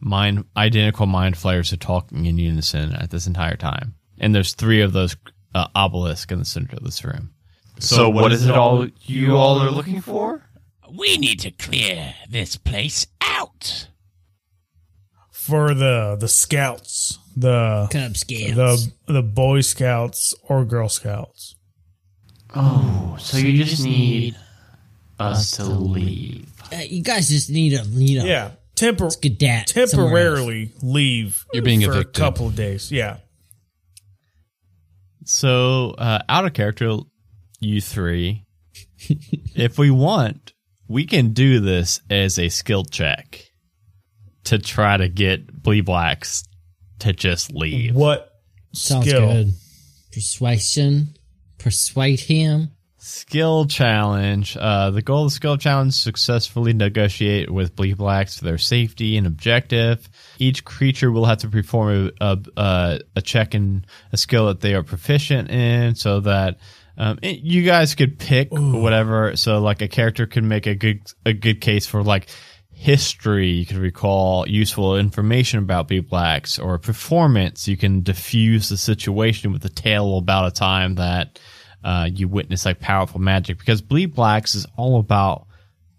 mind 0.00 0.44
identical 0.56 1.06
mind 1.06 1.36
flayers 1.36 1.72
are 1.72 1.76
talking 1.78 2.26
in 2.26 2.38
unison 2.38 2.94
at 2.94 3.10
this 3.10 3.26
entire 3.26 3.56
time. 3.56 3.94
And 4.18 4.34
there's 4.34 4.54
three 4.54 4.80
of 4.80 4.92
those 4.92 5.16
uh, 5.54 5.68
obelisks 5.74 6.32
in 6.32 6.38
the 6.38 6.44
center 6.44 6.76
of 6.76 6.84
this 6.84 7.04
room. 7.04 7.32
So, 7.78 8.08
what 8.08 8.32
is 8.32 8.46
it 8.46 8.54
all 8.54 8.86
you 9.02 9.36
all 9.36 9.58
are 9.60 9.70
looking 9.70 10.00
for? 10.00 10.42
We 10.90 11.16
need 11.18 11.40
to 11.40 11.50
clear 11.50 12.14
this 12.28 12.56
place 12.56 13.06
out. 13.20 13.88
For 15.30 15.74
the 15.74 16.16
the 16.18 16.26
scouts, 16.28 17.18
the 17.36 17.86
Cub 17.90 18.16
Scouts. 18.16 18.54
the 18.54 18.92
the 19.12 19.22
Boy 19.22 19.60
Scouts 19.60 20.34
or 20.48 20.64
Girl 20.64 20.88
Scouts. 20.88 21.54
Oh, 22.54 23.16
so 23.20 23.36
you 23.36 23.62
just 23.62 23.84
need 23.84 24.36
us 25.20 25.52
to 25.52 25.64
leave. 25.64 26.50
Uh, 26.72 26.76
you 26.88 27.02
guys 27.02 27.28
just 27.28 27.50
need 27.50 27.74
a 27.74 27.82
you 27.84 28.18
know 28.20 28.24
Yeah, 28.24 28.52
tempor- 28.74 29.14
skedat 29.16 29.66
temporarily 29.66 30.72
leave. 30.82 31.44
You're 31.52 31.62
being 31.62 31.82
for 31.82 31.92
evicted. 31.92 32.16
a 32.16 32.18
couple 32.18 32.46
of 32.48 32.56
days. 32.56 32.90
Yeah, 32.90 33.18
So, 35.24 35.90
uh, 35.92 36.20
out 36.28 36.44
of 36.46 36.54
character, 36.54 36.96
you 37.60 37.80
three, 37.80 38.44
if 39.54 39.78
we 39.78 39.90
want, 39.90 40.52
we 40.88 41.06
can 41.06 41.32
do 41.32 41.60
this 41.60 42.00
as 42.10 42.38
a 42.38 42.48
skill 42.48 42.84
check 42.84 43.50
to 44.44 44.58
try 44.58 44.96
to 44.96 45.08
get 45.08 45.62
Blee 45.62 45.80
Blacks 45.80 46.44
to 47.00 47.12
just 47.12 47.52
leave. 47.52 47.94
what 47.94 48.30
Sounds 48.72 49.06
skill? 49.08 49.26
good. 49.32 49.52
Persuasion. 50.12 51.14
Persuade 51.58 52.20
him. 52.20 52.70
Skill 52.98 53.66
challenge. 53.66 54.56
Uh, 54.56 54.90
the 54.90 55.02
goal 55.02 55.24
of 55.24 55.30
the 55.30 55.34
skill 55.34 55.56
challenge 55.56 55.94
successfully 55.94 56.72
negotiate 56.72 57.50
with 57.50 57.76
Bleed 57.76 57.98
Blacks 57.98 58.38
for 58.38 58.44
their 58.44 58.58
safety 58.58 59.16
and 59.16 59.26
objective. 59.26 60.08
Each 60.38 60.64
creature 60.64 61.12
will 61.12 61.24
have 61.26 61.38
to 61.38 61.48
perform 61.48 62.10
a, 62.20 62.24
a, 62.24 62.38
a, 62.56 63.00
a 63.16 63.22
check 63.22 63.54
in 63.54 63.84
a 64.12 64.16
skill 64.16 64.46
that 64.46 64.60
they 64.60 64.74
are 64.74 64.82
proficient 64.82 65.50
in 65.50 65.94
so 65.94 66.20
that 66.20 66.58
um, 66.98 67.18
it- 67.22 67.40
you 67.40 67.62
guys 67.62 67.94
could 67.94 68.18
pick 68.18 68.48
whatever. 68.50 69.36
So 69.36 69.60
like 69.60 69.82
a 69.82 69.88
character 69.88 70.26
could 70.26 70.44
make 70.44 70.66
a 70.66 70.74
good, 70.74 71.00
a 71.24 71.32
good 71.32 71.60
case 71.60 71.86
for 71.86 72.02
like 72.02 72.28
history. 72.72 73.48
You 73.50 73.66
could 73.66 73.78
recall 73.78 74.46
useful 74.48 74.96
information 74.96 75.58
about 75.60 75.88
Bleed 75.88 76.08
Blacks 76.08 76.58
or 76.58 76.78
performance. 76.78 77.66
You 77.66 77.76
can 77.76 78.02
diffuse 78.02 78.68
the 78.68 78.76
situation 78.76 79.52
with 79.52 79.64
a 79.64 79.68
tale 79.70 80.18
about 80.18 80.46
a 80.46 80.50
time 80.50 80.96
that 80.96 81.38
uh, 81.82 82.08
you 82.12 82.28
witness 82.28 82.64
like 82.66 82.80
powerful 82.80 83.20
magic 83.20 83.58
because 83.58 83.80
Bleed 83.80 84.14
Blacks 84.14 84.54
is 84.54 84.66
all 84.76 84.98
about 84.98 85.46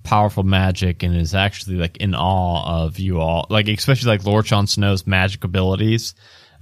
powerful 0.04 0.44
magic 0.44 1.04
and 1.04 1.16
is 1.16 1.34
actually 1.36 1.76
like 1.76 1.98
in 1.98 2.14
awe 2.16 2.86
of 2.86 3.00
you 3.00 3.20
all, 3.20 3.46
like 3.50 3.68
especially 3.68 4.10
like 4.10 4.24
Lord 4.26 4.46
Jon 4.46 4.68
Snow's 4.68 5.06
magic 5.08 5.44
abilities. 5.44 6.14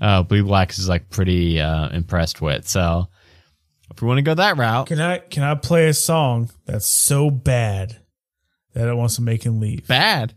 Uh, 0.02 0.24
Bleed 0.24 0.46
Blacks 0.46 0.80
is 0.80 0.90
like 0.90 1.10
pretty 1.10 1.60
uh, 1.60 1.90
impressed 1.90 2.42
with. 2.42 2.68
So 2.68 3.08
if 3.92 4.02
we 4.02 4.08
want 4.08 4.18
to 4.18 4.22
go 4.24 4.34
that 4.34 4.58
route, 4.58 4.88
Can 4.88 5.00
I 5.00 5.20
can 5.20 5.44
I 5.44 5.56
play 5.56 5.88
a 5.88 5.94
song 5.94 6.50
that's 6.66 6.88
so 6.88 7.30
bad 7.30 7.98
that 8.74 8.88
it 8.88 8.96
wants 8.96 9.16
to 9.18 9.22
make 9.22 9.44
him 9.44 9.60
leave? 9.60 9.88
bad, 9.88 10.34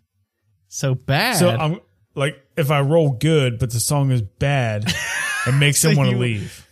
so 0.68 0.94
bad. 0.94 1.36
So 1.36 1.48
I'm 1.50 1.80
like, 2.14 2.36
if 2.56 2.70
I 2.70 2.80
roll 2.80 3.10
good, 3.10 3.58
but 3.58 3.70
the 3.70 3.80
song 3.80 4.10
is 4.10 4.22
bad, 4.22 4.84
it 5.46 5.52
makes 5.54 5.80
So 5.80 5.90
him 5.90 5.96
want 5.96 6.10
to 6.10 6.16
you- 6.16 6.22
leave. 6.22 6.64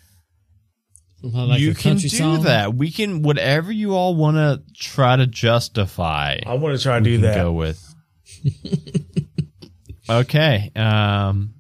Like 1.23 1.59
you 1.61 1.73
a 1.73 1.75
can 1.75 1.93
country 1.95 2.09
do 2.11 2.17
song? 2.19 2.43
that. 2.45 2.75
We 2.75 2.91
can 2.93 3.23
whatever 3.23 3.73
you 3.73 3.97
all 3.97 4.15
want 4.15 4.37
to 4.37 4.63
try 4.79 5.17
to 5.17 5.27
justify. 5.27 6.39
I 6.47 6.55
want 6.55 6.77
to 6.77 6.83
try 6.83 6.99
to 7.01 7.05
do 7.05 7.19
that. 7.19 7.35
Go 7.35 7.53
with. 7.53 7.83
okay. 10.11 10.71
Um. 10.77 11.55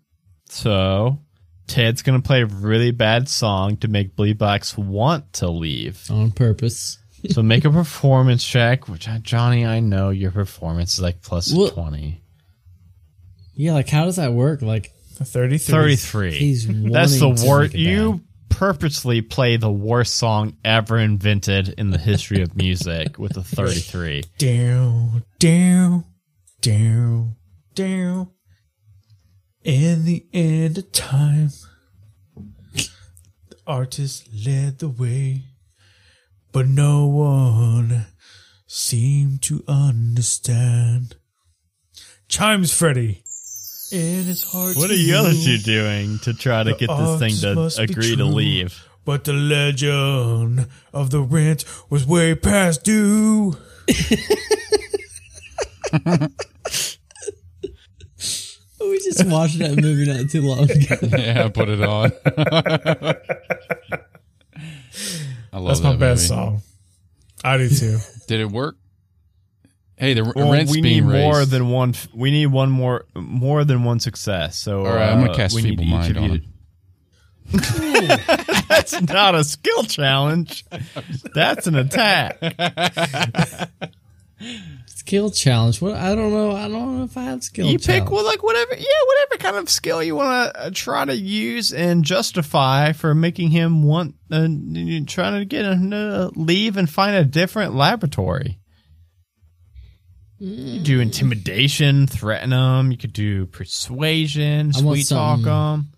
So 0.48 1.18
Ted's 1.66 2.02
gonna 2.02 2.22
play 2.22 2.42
a 2.42 2.46
really 2.46 2.90
bad 2.90 3.28
song 3.28 3.76
to 3.78 3.88
make 3.88 4.14
Bleed 4.16 4.38
Blacks 4.38 4.76
want 4.76 5.32
to 5.34 5.48
leave. 5.50 6.08
on 6.10 6.30
purpose. 6.30 6.98
So 7.30 7.42
make 7.42 7.64
a 7.64 7.70
performance 7.70 8.44
check. 8.44 8.88
Which 8.88 9.08
uh, 9.08 9.18
Johnny, 9.18 9.66
I 9.66 9.80
know 9.80 10.10
your 10.10 10.30
performance 10.30 10.94
is 10.94 11.00
like 11.00 11.22
plus 11.22 11.52
Well- 11.52 11.70
twenty. 11.70 12.22
Yeah, 13.54 13.72
like 13.72 13.88
how 13.88 14.04
does 14.04 14.16
that 14.16 14.32
work? 14.34 14.60
Like 14.62 14.92
33. 15.16 15.58
Thirty-three. 15.58 16.90
That's 16.92 17.18
the 17.18 17.30
worst. 17.48 17.74
You 17.74 18.20
purposely 18.50 19.22
play 19.22 19.56
the 19.56 19.70
worst 19.72 20.16
song 20.16 20.56
ever 20.64 20.98
invented 20.98 21.70
in 21.70 21.90
the 21.90 21.96
history 21.98 22.42
of 22.42 22.54
music 22.54 23.18
with 23.18 23.36
a 23.38 23.42
33. 23.42 24.24
Down, 24.38 25.24
down, 25.38 26.04
down, 26.60 27.34
down. 27.74 28.28
In 29.66 30.04
the 30.04 30.24
end 30.32 30.78
of 30.78 30.92
time, 30.92 31.50
the 32.72 33.56
artist 33.66 34.28
led 34.46 34.78
the 34.78 34.88
way, 34.88 35.42
but 36.52 36.68
no 36.68 37.06
one 37.06 38.06
seemed 38.68 39.42
to 39.42 39.64
understand. 39.66 41.16
Chimes, 42.28 42.72
Freddy. 42.72 43.24
In 43.90 44.22
his 44.26 44.44
heart. 44.44 44.76
What 44.76 44.84
are 44.84 44.94
to 44.94 45.00
you 45.00 45.16
other 45.16 45.34
two 45.34 45.58
doing 45.58 46.20
to 46.20 46.32
try 46.32 46.62
to 46.62 46.72
get 46.74 46.86
this 46.86 47.18
thing 47.18 47.34
to 47.40 47.56
must 47.56 47.78
be 47.78 47.82
agree 47.82 48.14
to 48.14 48.24
leave? 48.24 48.80
But 49.04 49.24
the 49.24 49.32
legend 49.32 50.68
of 50.92 51.10
the 51.10 51.22
rent 51.22 51.64
was 51.90 52.06
way 52.06 52.36
past 52.36 52.84
due. 52.84 53.56
We 58.90 58.98
just 59.00 59.24
watched 59.26 59.58
that 59.58 59.76
movie 59.80 60.06
not 60.10 60.30
too 60.30 60.42
long 60.42 60.70
ago. 60.70 60.96
yeah, 61.18 61.48
put 61.48 61.68
it 61.68 61.82
on. 61.82 62.12
I 65.52 65.58
love 65.58 65.66
That's 65.68 65.80
my 65.80 65.92
that 65.92 65.98
best 65.98 66.30
movie. 66.30 66.40
song. 66.42 66.62
I 67.44 67.58
do 67.58 67.68
too. 67.68 67.98
Did 68.26 68.40
it 68.40 68.50
work? 68.50 68.76
Hey, 69.96 70.14
the 70.14 70.30
Well, 70.36 70.52
rent's 70.52 70.72
we 70.72 70.80
need 70.82 71.02
raised. 71.04 71.14
more 71.24 71.44
than 71.46 71.70
one. 71.70 71.94
We 72.14 72.30
need 72.30 72.46
one 72.46 72.70
more, 72.70 73.06
more 73.14 73.64
than 73.64 73.82
one 73.84 73.98
success. 74.00 74.56
So, 74.56 74.80
All 74.84 74.94
right, 74.94 75.10
I'm 75.10 75.20
gonna 75.20 75.32
uh, 75.32 75.36
cast 75.36 75.54
we 75.54 75.62
Feeble 75.62 75.84
Mind 75.86 76.18
on 76.18 76.42
to- 77.52 78.62
That's 78.68 79.00
not 79.02 79.34
a 79.34 79.44
skill 79.44 79.84
challenge. 79.84 80.64
That's 81.34 81.66
an 81.66 81.76
attack. 81.76 82.38
Skill 85.06 85.30
challenge. 85.30 85.80
What? 85.80 85.94
I 85.94 86.16
don't 86.16 86.32
know. 86.32 86.50
I 86.50 86.66
don't 86.66 86.98
know 86.98 87.04
if 87.04 87.16
I 87.16 87.22
have 87.22 87.44
skill. 87.44 87.66
you 87.66 87.78
challenge. 87.78 88.06
pick 88.06 88.10
well, 88.10 88.24
like 88.24 88.42
whatever, 88.42 88.74
yeah, 88.74 88.84
whatever 89.06 89.40
kind 89.40 89.56
of 89.56 89.70
skill 89.70 90.02
you 90.02 90.16
want 90.16 90.52
to 90.52 90.60
uh, 90.60 90.70
try 90.74 91.04
to 91.04 91.14
use 91.16 91.72
and 91.72 92.04
justify 92.04 92.90
for 92.90 93.14
making 93.14 93.50
him 93.50 93.84
want, 93.84 94.16
uh, 94.32 94.48
trying 95.06 95.38
to 95.38 95.44
get 95.46 95.64
him 95.64 95.92
to 95.92 96.32
leave 96.34 96.76
and 96.76 96.90
find 96.90 97.14
a 97.14 97.24
different 97.24 97.76
laboratory. 97.76 98.58
You 100.40 100.80
do 100.80 100.98
intimidation, 100.98 102.08
threaten 102.08 102.50
them. 102.50 102.90
You 102.90 102.98
could 102.98 103.12
do 103.12 103.46
persuasion, 103.46 104.72
sweet 104.72 105.08
talk 105.08 105.42
them, 105.42 105.92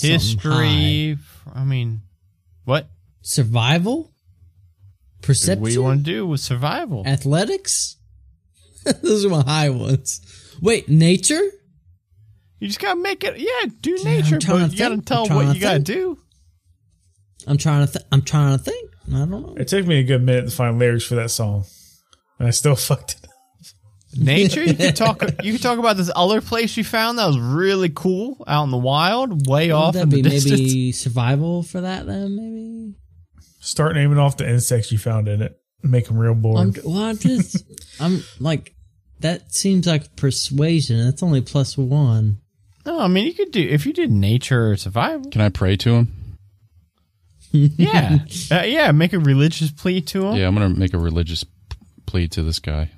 history. 0.00 1.18
I 1.54 1.64
mean, 1.64 2.00
what? 2.64 2.88
survival, 3.20 4.14
perception, 5.20 5.60
What 5.60 5.68
do 5.68 5.74
you 5.74 5.82
want 5.82 6.06
to 6.06 6.10
do 6.10 6.26
with 6.26 6.40
survival? 6.40 7.04
athletics. 7.06 7.98
Those 9.02 9.24
are 9.24 9.28
my 9.28 9.42
high 9.42 9.70
ones. 9.70 10.20
Wait, 10.60 10.88
nature. 10.88 11.40
You 12.58 12.66
just 12.68 12.80
gotta 12.80 13.00
make 13.00 13.24
it. 13.24 13.38
Yeah, 13.38 13.70
do 13.80 13.96
nature, 14.04 14.38
but 14.46 14.66
to 14.68 14.72
you 14.72 14.78
gotta 14.78 15.00
tell 15.00 15.26
I'm 15.30 15.34
what 15.36 15.48
to 15.48 15.54
you 15.54 15.60
gotta 15.60 15.78
do. 15.78 16.18
I'm 17.46 17.56
trying 17.56 17.86
to. 17.86 17.92
Th- 17.92 18.04
I'm 18.12 18.22
trying 18.22 18.58
to 18.58 18.62
think. 18.62 18.90
I 19.08 19.18
don't 19.20 19.30
know. 19.30 19.54
It 19.56 19.68
took 19.68 19.86
me 19.86 19.98
a 20.00 20.04
good 20.04 20.22
minute 20.22 20.50
to 20.50 20.50
find 20.54 20.78
lyrics 20.78 21.04
for 21.04 21.14
that 21.14 21.30
song, 21.30 21.64
and 22.38 22.46
I 22.48 22.50
still 22.50 22.76
fucked 22.76 23.12
it. 23.12 23.24
up. 23.24 23.30
Nature. 24.18 24.62
You 24.64 24.74
could 24.74 24.96
talk. 24.96 25.22
You 25.42 25.52
could 25.52 25.62
talk 25.62 25.78
about 25.78 25.96
this 25.96 26.10
other 26.14 26.40
place 26.42 26.76
you 26.76 26.84
found 26.84 27.18
that 27.18 27.26
was 27.26 27.38
really 27.38 27.88
cool 27.88 28.44
out 28.46 28.64
in 28.64 28.70
the 28.70 28.76
wild, 28.76 29.46
way 29.48 29.70
off 29.70 29.94
Would 29.94 30.02
in 30.02 30.08
that 30.10 30.16
the 30.16 30.22
be 30.22 30.28
distance. 30.28 30.60
maybe 30.60 30.92
survival 30.92 31.62
for 31.62 31.80
that 31.80 32.06
then? 32.06 32.36
Maybe. 32.36 32.94
Start 33.60 33.94
naming 33.94 34.18
off 34.18 34.36
the 34.36 34.48
insects 34.48 34.90
you 34.90 34.98
found 34.98 35.28
in 35.28 35.40
it. 35.42 35.59
Make 35.82 36.06
them 36.06 36.18
real 36.18 36.32
I'm, 36.32 36.40
bored. 36.40 36.80
well, 36.84 36.98
I'm 36.98 37.18
just. 37.18 37.64
I'm 38.00 38.22
like. 38.38 38.74
That 39.20 39.54
seems 39.54 39.86
like 39.86 40.16
persuasion. 40.16 41.04
That's 41.04 41.22
only 41.22 41.42
plus 41.42 41.76
one. 41.76 42.38
No, 42.86 43.00
I 43.00 43.06
mean 43.08 43.26
you 43.26 43.34
could 43.34 43.50
do 43.52 43.60
if 43.60 43.84
you 43.84 43.92
did 43.92 44.10
nature 44.10 44.70
or 44.70 44.76
survival. 44.76 45.30
Can 45.30 45.42
I 45.42 45.50
pray 45.50 45.76
to 45.76 45.90
him? 45.94 46.12
Yeah, 47.52 48.18
uh, 48.52 48.62
yeah. 48.62 48.92
Make 48.92 49.12
a 49.12 49.18
religious 49.18 49.72
plea 49.72 50.00
to 50.02 50.26
him. 50.28 50.36
Yeah, 50.36 50.46
I'm 50.46 50.54
gonna 50.54 50.68
make 50.68 50.94
a 50.94 50.98
religious 50.98 51.44
plea 52.06 52.28
to 52.28 52.44
this 52.44 52.60
guy. 52.60 52.90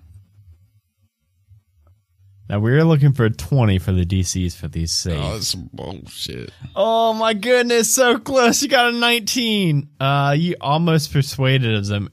Now 2.49 2.59
we're 2.59 2.85
looking 2.85 3.13
for 3.13 3.25
a 3.25 3.31
twenty 3.31 3.79
for 3.79 3.93
the 3.93 4.05
DCs 4.05 4.55
for 4.57 4.69
these 4.69 4.93
saves. 4.93 5.21
that's 5.21 5.47
some 5.49 5.71
bullshit. 5.73 6.51
Oh 6.77 7.13
my 7.15 7.33
goodness, 7.35 7.95
so 7.95 8.19
close. 8.19 8.63
You 8.63 8.69
got 8.69 8.93
a 8.93 8.97
19. 8.99 9.89
Uh 10.01 10.35
you 10.37 10.57
almost 10.61 11.13
persuaded 11.13 11.87
him 11.89 12.09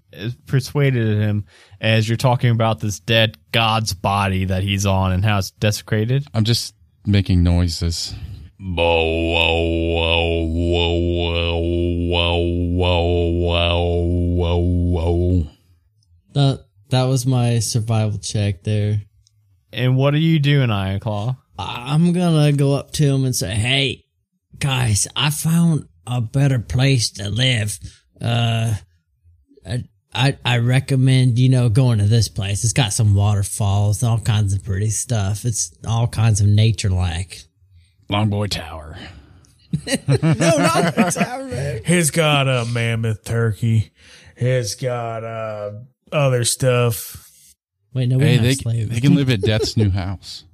persuaded 0.46 1.18
him 1.18 1.46
as 1.82 2.08
you're 2.08 2.18
talking 2.18 2.52
about 2.52 2.80
this 2.80 3.00
dead 3.00 3.38
god's 3.52 3.94
body 3.94 4.46
that 4.46 4.64
he's 4.64 4.86
on 4.86 5.12
and 5.12 5.26
how 5.26 5.40
it's 5.40 5.52
desecrated. 5.52 6.26
I'm 6.34 6.44
just 6.46 6.74
making 7.06 7.44
noises. 7.44 8.14
Whoa, 8.62 8.76
whoa, 8.76 10.46
whoa, 10.46 11.00
whoa, 11.00 11.60
whoa, 12.10 12.40
whoa, 12.76 13.32
whoa, 13.32 14.58
whoa, 14.58 14.58
whoa. 15.38 15.48
That 16.34 16.66
that 16.90 17.04
was 17.04 17.26
my 17.26 17.60
survival 17.60 18.20
check 18.20 18.64
there. 18.64 19.02
And 19.72 19.96
what 19.96 20.14
are 20.14 20.18
you 20.20 20.40
doing, 20.40 20.72
Iron 20.72 21.00
Claw? 21.00 21.38
I'm 21.58 22.14
gonna 22.14 22.52
go 22.54 22.74
up 22.74 22.92
to 22.94 23.04
him 23.06 23.26
and 23.26 23.36
say, 23.36 23.54
"Hey, 23.54 24.06
guys, 24.60 25.08
I 25.16 25.30
found 25.30 25.88
a 26.08 26.22
better 26.22 26.60
place 26.60 27.12
to 27.12 27.30
live. 27.30 27.80
Uh, 28.22 28.76
I, 29.68 29.84
I 30.14 30.38
I 30.44 30.58
recommend 30.58 31.38
you 31.38 31.50
know 31.50 31.70
going 31.70 32.00
to 32.00 32.06
this 32.08 32.28
place. 32.30 32.64
It's 32.64 32.74
got 32.74 32.94
some 32.94 33.14
waterfalls, 33.14 34.04
all 34.04 34.20
kinds 34.20 34.54
of 34.54 34.64
pretty 34.64 34.90
stuff. 34.90 35.46
It's 35.46 35.72
all 35.88 36.08
kinds 36.08 36.42
of 36.42 36.48
nature 36.48 36.90
like. 36.90 37.44
Longboy 38.10 38.50
Tower. 38.50 38.98
No, 39.86 39.86
Longboy 40.26 41.14
Tower. 41.14 41.50
It's 41.86 42.10
got 42.10 42.48
a 42.48 42.66
mammoth 42.66 43.24
turkey. 43.24 43.92
It's 44.36 44.74
got 44.74 45.24
uh, 45.24 45.72
other 46.12 46.44
stuff. 46.44 47.29
Wait, 48.00 48.08
no, 48.08 48.18
we 48.18 48.24
Hey, 48.24 48.38
they, 48.38 48.54
slaves. 48.54 48.90
they 48.90 49.02
can 49.02 49.14
live 49.16 49.30
at 49.30 49.42
Death's 49.42 49.76
new 49.76 49.90
house. 49.90 50.46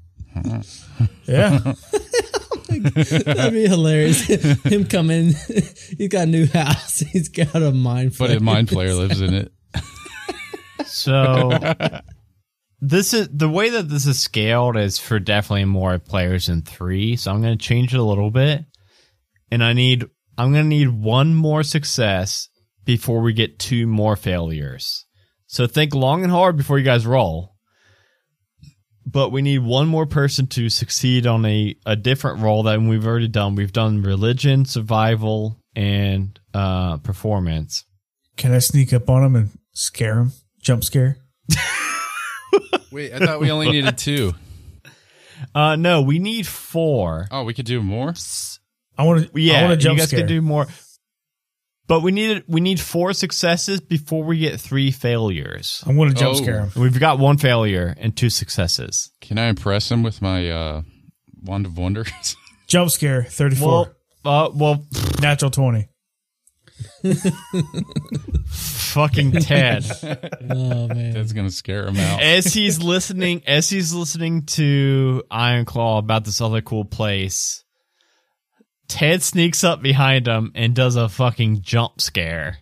Yeah. 1.26 1.60
That'd 2.70 3.54
be 3.54 3.68
hilarious. 3.68 4.26
Him 4.64 4.86
coming, 4.86 5.34
he's 5.98 6.10
got 6.10 6.24
a 6.24 6.32
new 6.32 6.48
house. 6.48 7.00
He's 7.12 7.30
got 7.30 7.56
a 7.56 7.72
mind. 7.72 8.16
But 8.18 8.32
a 8.32 8.40
mind 8.40 8.68
flayer 8.70 8.98
lives 8.98 9.22
in 9.22 9.34
it. 9.36 9.52
So 10.86 11.52
this 12.82 13.14
is 13.14 13.30
the 13.32 13.50
way 13.50 13.70
that 13.70 13.88
this 13.90 14.08
is 14.08 14.20
scaled 14.20 14.78
is 14.78 14.98
for 14.98 15.20
definitely 15.20 15.66
more 15.66 16.00
players 16.00 16.48
than 16.48 16.64
three. 16.64 17.16
So 17.16 17.32
I'm 17.32 17.42
going 17.42 17.58
to 17.58 17.64
change 17.64 17.94
it 17.94 18.00
a 18.00 18.04
little 18.04 18.32
bit, 18.32 18.66
and 19.52 19.64
I 19.64 19.74
need 19.74 20.06
I'm 20.38 20.52
going 20.52 20.66
to 20.66 20.70
need 20.70 20.90
one 20.90 21.36
more 21.36 21.64
success 21.64 22.50
before 22.84 23.22
we 23.22 23.34
get 23.34 23.60
two 23.60 23.88
more 23.88 24.16
failures. 24.16 25.06
So 25.48 25.68
think 25.68 25.94
long 25.94 26.24
and 26.24 26.32
hard 26.32 26.58
before 26.58 26.78
you 26.78 26.86
guys 26.86 27.06
roll. 27.06 27.56
But 29.06 29.32
we 29.32 29.42
need 29.42 29.60
one 29.60 29.88
more 29.88 30.08
person 30.08 30.48
to 30.48 30.70
succeed 30.70 31.28
on 31.28 31.46
a, 31.46 31.76
a 31.86 31.96
different 31.96 32.40
role 32.40 32.64
than 32.64 32.88
we've 32.88 33.06
already 33.06 33.28
done. 33.28 33.56
We've 33.56 33.72
done 33.72 34.02
religion, 34.02 34.66
survival, 34.66 35.60
and 35.76 36.40
uh, 36.54 36.98
performance. 36.98 37.86
Can 38.36 38.52
I 38.52 38.60
sneak 38.60 38.94
up 38.94 39.10
on 39.10 39.24
him 39.24 39.36
and 39.36 39.50
scare 39.74 40.18
him? 40.20 40.32
Jump 40.60 40.84
scare? 40.84 41.18
Wait, 42.92 43.14
I 43.14 43.20
thought 43.20 43.40
we 43.40 43.52
only 43.52 43.70
needed 43.70 43.98
two. 43.98 44.34
Uh, 45.54 45.76
no, 45.76 46.02
we 46.02 46.18
need 46.18 46.48
four. 46.48 47.28
Oh, 47.30 47.44
we 47.44 47.54
could 47.54 47.66
do 47.66 47.82
more? 47.82 48.14
I 48.98 49.04
want 49.04 49.32
to. 49.32 49.42
Yeah, 49.42 49.60
I 49.60 49.64
want 49.68 49.80
to 49.80 49.84
jump 49.84 49.98
you 49.98 50.00
guys 50.00 50.08
scare. 50.08 50.22
can 50.22 50.28
do 50.28 50.42
more. 50.42 50.68
But 51.88 52.02
we 52.02 52.12
need 52.12 52.44
we 52.48 52.62
need 52.62 52.80
four 52.80 53.14
successes 53.14 53.80
before 53.80 54.24
we 54.24 54.40
get 54.40 54.60
three 54.60 54.90
failures. 54.92 55.84
I'm 55.86 55.96
going 55.96 56.10
to 56.10 56.16
jump 56.16 56.36
Oh. 56.36 56.42
scare 56.42 56.62
him. 56.66 56.72
We've 56.82 57.00
got 57.00 57.20
one 57.20 57.38
failure 57.38 57.94
and 58.00 58.16
two 58.18 58.30
successes. 58.32 59.12
Can 59.22 59.38
I 59.38 59.46
impress 59.50 59.92
him 59.92 60.02
with 60.02 60.20
my 60.22 60.50
uh, 60.50 60.82
Wand 61.44 61.66
of 61.68 61.78
Wonders? 61.78 62.10
Jump 62.68 62.90
scare. 62.90 63.24
Thirty-four. 63.24 63.96
Well, 64.24 64.46
uh, 64.48 64.50
well, 64.56 64.86
Natural 65.22 65.52
twenty. 65.52 65.90
fucking 68.48 69.32
Ted. 69.34 69.86
Oh 70.50 70.88
man. 70.88 71.12
That's 71.14 71.34
going 71.34 71.48
to 71.48 71.54
scare 71.54 71.88
him 71.88 71.98
out. 71.98 72.22
as 72.22 72.54
he's 72.54 72.82
listening, 72.82 73.42
as 73.48 73.70
he's 73.70 73.94
listening 73.94 74.46
to 74.48 75.24
Iron 75.32 75.66
Claw 75.66 75.98
about 75.98 76.24
this 76.24 76.40
other 76.40 76.62
cool 76.62 76.86
place, 76.86 77.64
Ted 78.88 79.24
sneaks 79.24 79.64
up 79.64 79.82
behind 79.82 80.28
him 80.28 80.52
and 80.56 80.76
does 80.76 80.96
a 80.96 81.10
fucking 81.10 81.62
jump 81.62 82.02
scare. 82.02 82.58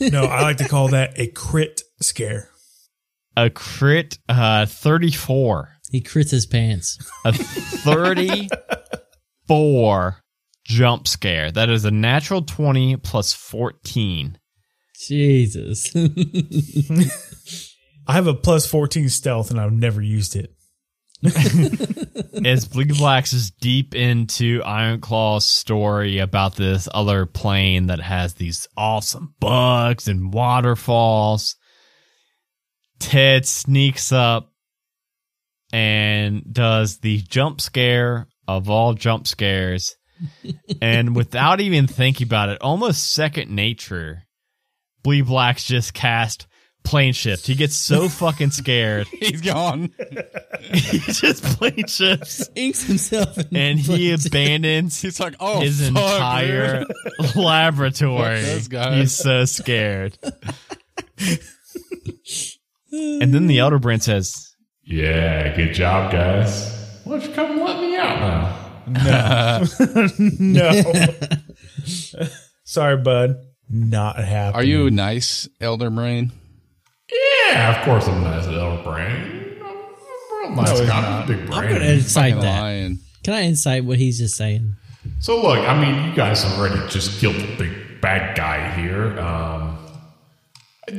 No, 0.00 0.24
I 0.24 0.42
like 0.42 0.56
to 0.58 0.68
call 0.68 0.88
that 0.88 1.18
a 1.18 1.26
crit 1.28 1.82
scare. 2.00 2.50
A 3.36 3.48
crit, 3.50 4.18
uh, 4.28 4.66
thirty-four. 4.66 5.70
He 5.90 6.00
crits 6.02 6.30
his 6.30 6.44
pants. 6.46 6.98
a 7.24 7.32
34 7.32 10.16
jump 10.64 11.08
scare. 11.08 11.50
That 11.50 11.70
is 11.70 11.86
a 11.86 11.90
natural 11.90 12.42
20 12.42 12.96
plus 12.96 13.32
14. 13.32 14.36
Jesus. 15.00 15.94
I 18.06 18.12
have 18.12 18.26
a 18.26 18.34
plus 18.34 18.66
fourteen 18.66 19.08
stealth, 19.08 19.50
and 19.50 19.60
I've 19.60 19.72
never 19.72 20.02
used 20.02 20.34
it. 20.34 20.54
As 22.44 22.66
Bleak 22.66 22.96
Blacks 22.96 23.32
is 23.32 23.50
deep 23.50 23.94
into 23.94 24.62
Iron 24.64 25.00
Claw's 25.00 25.46
story 25.46 26.18
about 26.18 26.54
this 26.54 26.88
other 26.94 27.26
plane 27.26 27.86
that 27.86 28.00
has 28.00 28.34
these 28.34 28.68
awesome 28.76 29.34
bugs 29.40 30.06
and 30.06 30.32
waterfalls, 30.32 31.56
Ted 33.00 33.46
sneaks 33.46 34.12
up 34.12 34.52
and 35.72 36.42
does 36.52 36.98
the 36.98 37.18
jump 37.22 37.60
scare 37.60 38.28
of 38.46 38.70
all 38.70 38.94
jump 38.94 39.26
scares. 39.26 39.96
and 40.82 41.16
without 41.16 41.60
even 41.60 41.88
thinking 41.88 42.26
about 42.26 42.48
it, 42.48 42.58
almost 42.60 43.12
second 43.12 43.50
nature, 43.50 44.22
Bleak 45.02 45.26
Blacks 45.26 45.64
just 45.64 45.94
cast 45.94 46.46
plane 46.88 47.12
shift. 47.12 47.46
He 47.46 47.54
gets 47.54 47.76
so 47.76 48.08
fucking 48.08 48.50
scared. 48.50 49.06
He's 49.08 49.40
gone. 49.40 49.90
he 50.72 50.98
just 50.98 51.44
plane 51.44 51.86
shifts 51.86 52.48
Inks 52.56 52.84
himself. 52.84 53.36
in 53.38 53.56
and 53.56 53.78
he 53.78 54.12
abandons 54.12 55.00
He's 55.00 55.20
like, 55.20 55.34
oh, 55.38 55.60
his 55.60 55.80
fuck, 55.80 55.88
entire 56.02 56.84
dude. 56.84 57.36
laboratory. 57.36 58.40
Fuck 58.40 58.46
those 58.46 58.68
guys. 58.68 58.96
He's 58.98 59.12
so 59.12 59.44
scared. 59.44 60.18
and 62.92 63.34
then 63.34 63.46
the 63.46 63.58
Elder 63.58 63.78
Brain 63.78 64.00
says, 64.00 64.54
Yeah, 64.84 65.54
good 65.56 65.74
job, 65.74 66.10
guys. 66.12 66.74
Why 67.04 67.18
don't 67.18 67.28
you 67.28 67.34
come 67.34 67.50
and 67.52 67.60
let 67.60 67.80
me 67.80 67.96
out 67.96 68.20
now? 68.20 68.64
No. 70.28 70.64
Sorry, 72.64 72.96
bud. 72.96 73.36
Not 73.70 74.16
happening. 74.16 74.54
Are 74.54 74.64
you 74.64 74.90
nice, 74.90 75.46
Elder 75.60 75.90
Brain? 75.90 76.32
Yeah, 77.50 77.78
of 77.78 77.84
course 77.84 78.06
I'm 78.08 78.22
nice 78.22 78.46
at 78.46 78.54
Elder 78.54 78.82
Brain. 78.82 79.60
I'm 79.62 79.66
a 79.66 80.40
real 80.40 80.50
nice 80.56 80.78
he's 80.78 80.88
guy. 80.88 81.00
not. 81.00 81.26
Big 81.26 81.38
I'm 81.40 81.46
gonna 81.68 81.84
incite 81.84 82.34
Fucking 82.34 82.42
that. 82.42 82.60
lying. 82.60 82.98
Can 83.24 83.34
I 83.34 83.40
incite 83.40 83.84
what 83.84 83.98
he's 83.98 84.18
just 84.18 84.36
saying? 84.36 84.74
So 85.20 85.40
look, 85.40 85.58
I 85.58 85.80
mean, 85.80 86.08
you 86.10 86.14
guys 86.14 86.44
already 86.44 86.80
just 86.88 87.20
killed 87.20 87.36
the 87.36 87.56
big 87.56 88.00
bad 88.00 88.36
guy 88.36 88.70
here. 88.80 89.18
Um, 89.18 89.76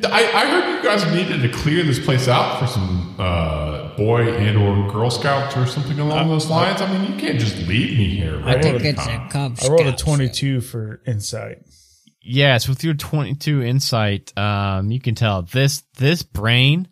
I, 0.06 0.32
I 0.34 0.46
heard 0.48 0.78
you 0.78 0.84
guys 0.84 1.06
needed 1.14 1.42
to 1.42 1.50
clear 1.58 1.84
this 1.84 1.98
place 2.04 2.28
out 2.28 2.60
for 2.60 2.68
some 2.68 3.16
uh, 3.18 3.96
boy 3.96 4.32
and 4.34 4.56
or 4.58 4.92
Girl 4.92 5.10
Scouts 5.10 5.58
or 5.58 5.66
something 5.66 6.00
along 6.00 6.30
those 6.30 6.48
lines. 6.48 6.80
I 6.82 6.92
mean, 6.96 7.12
you 7.12 7.20
can't 7.20 7.40
just 7.40 7.58
leave 7.68 7.98
me 7.98 8.06
here. 8.16 8.40
Right? 8.40 8.62
think 8.62 8.84
it's 8.84 9.06
a 9.08 9.28
Cub 9.32 9.58
I 9.64 9.68
rolled 9.68 9.82
a 9.82 9.86
Scout. 9.88 9.98
twenty-two 10.00 10.62
for 10.62 11.02
insight. 11.08 11.64
Yes, 12.22 12.68
with 12.68 12.84
your 12.84 12.94
22 12.94 13.64
insight, 13.64 14.38
um, 14.38 14.92
you 14.92 15.00
can 15.00 15.16
tell 15.16 15.42
this 15.44 15.84
this 15.98 16.22
brain. 16.24 16.88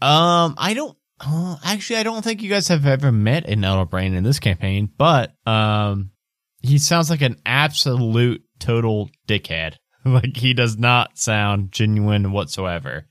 Um, 0.00 0.54
I 0.56 0.74
don't. 0.74 0.96
Uh, 1.20 1.56
actually, 1.64 1.98
I 1.98 2.04
don't 2.04 2.22
think 2.22 2.42
you 2.42 2.48
guys 2.48 2.68
have 2.68 2.86
ever 2.86 3.10
met 3.10 3.48
an 3.48 3.64
Elder 3.64 3.86
Brain 3.86 4.14
in 4.14 4.22
this 4.22 4.38
campaign, 4.38 4.88
but 4.96 5.32
um, 5.46 6.12
he 6.62 6.78
sounds 6.78 7.10
like 7.10 7.22
an 7.22 7.40
absolute 7.44 8.42
total 8.60 9.10
dickhead. 9.26 9.74
like 10.04 10.36
he 10.36 10.54
does 10.54 10.78
not 10.78 11.18
sound 11.18 11.72
genuine 11.72 12.30
whatsoever. 12.32 13.06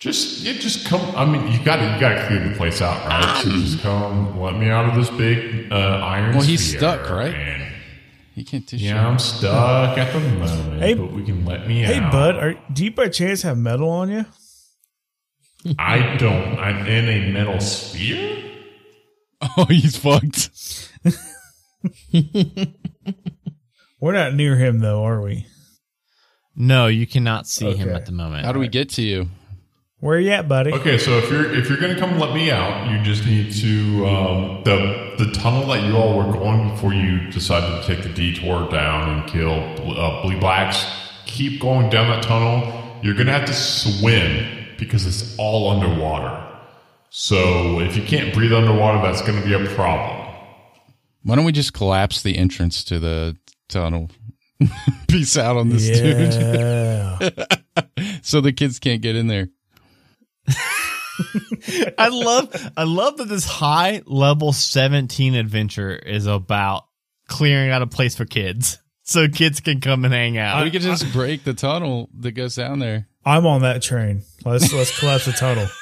Just, 0.00 0.40
yeah, 0.40 0.54
just 0.54 0.84
come. 0.86 1.14
I 1.14 1.24
mean, 1.24 1.46
you 1.52 1.64
got 1.64 1.76
to, 1.76 1.84
you 1.84 2.00
got 2.00 2.08
to 2.08 2.26
clear 2.26 2.48
the 2.48 2.56
place 2.56 2.82
out, 2.82 3.06
right? 3.06 3.40
So 3.44 3.50
just 3.50 3.80
come, 3.82 4.40
let 4.40 4.56
me 4.56 4.68
out 4.68 4.88
of 4.88 4.96
this 4.96 5.10
big 5.10 5.70
uh, 5.70 5.76
iron. 5.76 6.34
Well, 6.34 6.44
he's 6.44 6.66
sphere, 6.66 6.80
stuck, 6.80 7.08
right? 7.08 7.71
And- 8.34 8.34
He 8.34 8.44
can't 8.44 8.66
do 8.66 8.76
yeah, 8.76 9.06
I'm 9.06 9.18
stuck 9.18 9.96
at 9.98 10.12
the 10.12 10.20
moment, 10.20 10.80
Hey- 10.82 10.94
but 10.94 11.12
we 11.12 11.22
can 11.24 11.44
let 11.44 11.66
me 11.68 11.84
out. 11.84 11.92
Hey, 11.92 11.98
out. 12.00 12.12
bud, 12.12 12.36
are, 12.36 12.54
do 12.72 12.84
you 12.84 12.90
by 12.92 13.08
chance 13.08 13.42
have 13.42 13.58
metal 13.58 13.88
on 13.90 14.10
you? 14.10 14.24
I 15.78 16.16
don't. 16.16 16.58
I'm 16.58 16.86
in 16.86 17.08
a 17.08 17.32
metal 17.32 17.60
sphere. 17.60 18.38
Oh, 19.56 19.64
he's 19.64 19.96
fucked. 19.96 20.50
We're 24.00 24.12
not 24.12 24.34
near 24.34 24.56
him 24.56 24.78
though, 24.80 25.02
are 25.04 25.20
we? 25.20 25.46
No, 26.54 26.86
you 26.86 27.06
cannot 27.08 27.46
see 27.48 27.72
him 27.74 27.88
Okay. 27.88 27.96
at 27.96 28.06
the 28.06 28.12
moment. 28.12 28.44
How 28.44 28.52
do 28.52 28.58
we 28.60 28.68
get 28.68 28.88
to 28.90 29.02
you? 29.02 29.28
Where 30.00 30.18
you 30.20 30.30
at, 30.30 30.48
buddy? 30.48 30.72
Okay, 30.72 30.98
so 30.98 31.18
if 31.18 31.30
you're 31.30 31.52
if 31.54 31.68
you're 31.68 31.78
gonna 31.80 31.98
come 31.98 32.18
let 32.18 32.34
me 32.34 32.50
out, 32.52 32.90
you 32.90 33.02
just 33.02 33.24
need 33.26 33.52
to 33.54 34.06
um, 34.06 34.62
the 34.64 35.01
the 35.18 35.30
tunnel 35.32 35.66
that 35.68 35.84
you 35.84 35.96
all 35.96 36.16
were 36.16 36.32
going 36.32 36.70
before 36.70 36.92
you 36.94 37.30
decided 37.30 37.80
to 37.80 37.86
take 37.86 38.02
the 38.02 38.08
detour 38.12 38.70
down 38.70 39.08
and 39.10 39.30
kill 39.30 39.52
uh, 39.98 40.22
Blue 40.22 40.38
Blacks. 40.38 40.84
Keep 41.26 41.60
going 41.60 41.88
down 41.90 42.08
that 42.08 42.22
tunnel. 42.22 43.00
You're 43.02 43.14
gonna 43.14 43.32
have 43.32 43.46
to 43.46 43.54
swim 43.54 44.66
because 44.78 45.06
it's 45.06 45.36
all 45.38 45.70
underwater. 45.70 46.38
So 47.10 47.80
if 47.80 47.96
you 47.96 48.02
can't 48.02 48.32
breathe 48.34 48.52
underwater, 48.52 49.02
that's 49.02 49.22
gonna 49.22 49.44
be 49.44 49.54
a 49.54 49.74
problem. 49.74 50.34
Why 51.22 51.36
don't 51.36 51.44
we 51.44 51.52
just 51.52 51.72
collapse 51.72 52.22
the 52.22 52.36
entrance 52.36 52.84
to 52.84 52.98
the 52.98 53.36
tunnel? 53.68 54.10
Peace 55.08 55.36
out 55.36 55.56
on 55.56 55.68
this 55.68 55.88
dude. 55.88 57.32
So 58.22 58.40
the 58.40 58.52
kids 58.52 58.78
can't 58.78 59.02
get 59.02 59.16
in 59.16 59.26
there. 59.26 59.48
I 61.98 62.08
love 62.08 62.72
I 62.76 62.84
love 62.84 63.16
that 63.18 63.28
this 63.28 63.44
high 63.44 64.02
level 64.06 64.52
17 64.52 65.34
adventure 65.34 65.94
is 65.94 66.26
about 66.26 66.84
clearing 67.28 67.70
out 67.70 67.82
a 67.82 67.86
place 67.86 68.14
for 68.16 68.24
kids. 68.24 68.78
So 69.04 69.28
kids 69.28 69.60
can 69.60 69.80
come 69.80 70.04
and 70.04 70.14
hang 70.14 70.38
out. 70.38 70.62
we 70.64 70.70
could 70.70 70.82
just 70.82 71.12
break 71.12 71.44
the 71.44 71.54
tunnel 71.54 72.08
that 72.20 72.32
goes 72.32 72.54
down 72.54 72.78
there. 72.78 73.08
I'm 73.24 73.46
on 73.46 73.62
that 73.62 73.82
train. 73.82 74.22
Let's 74.44 74.72
let's 74.72 74.98
collapse 74.98 75.26
the 75.26 75.32
tunnel. 75.32 75.66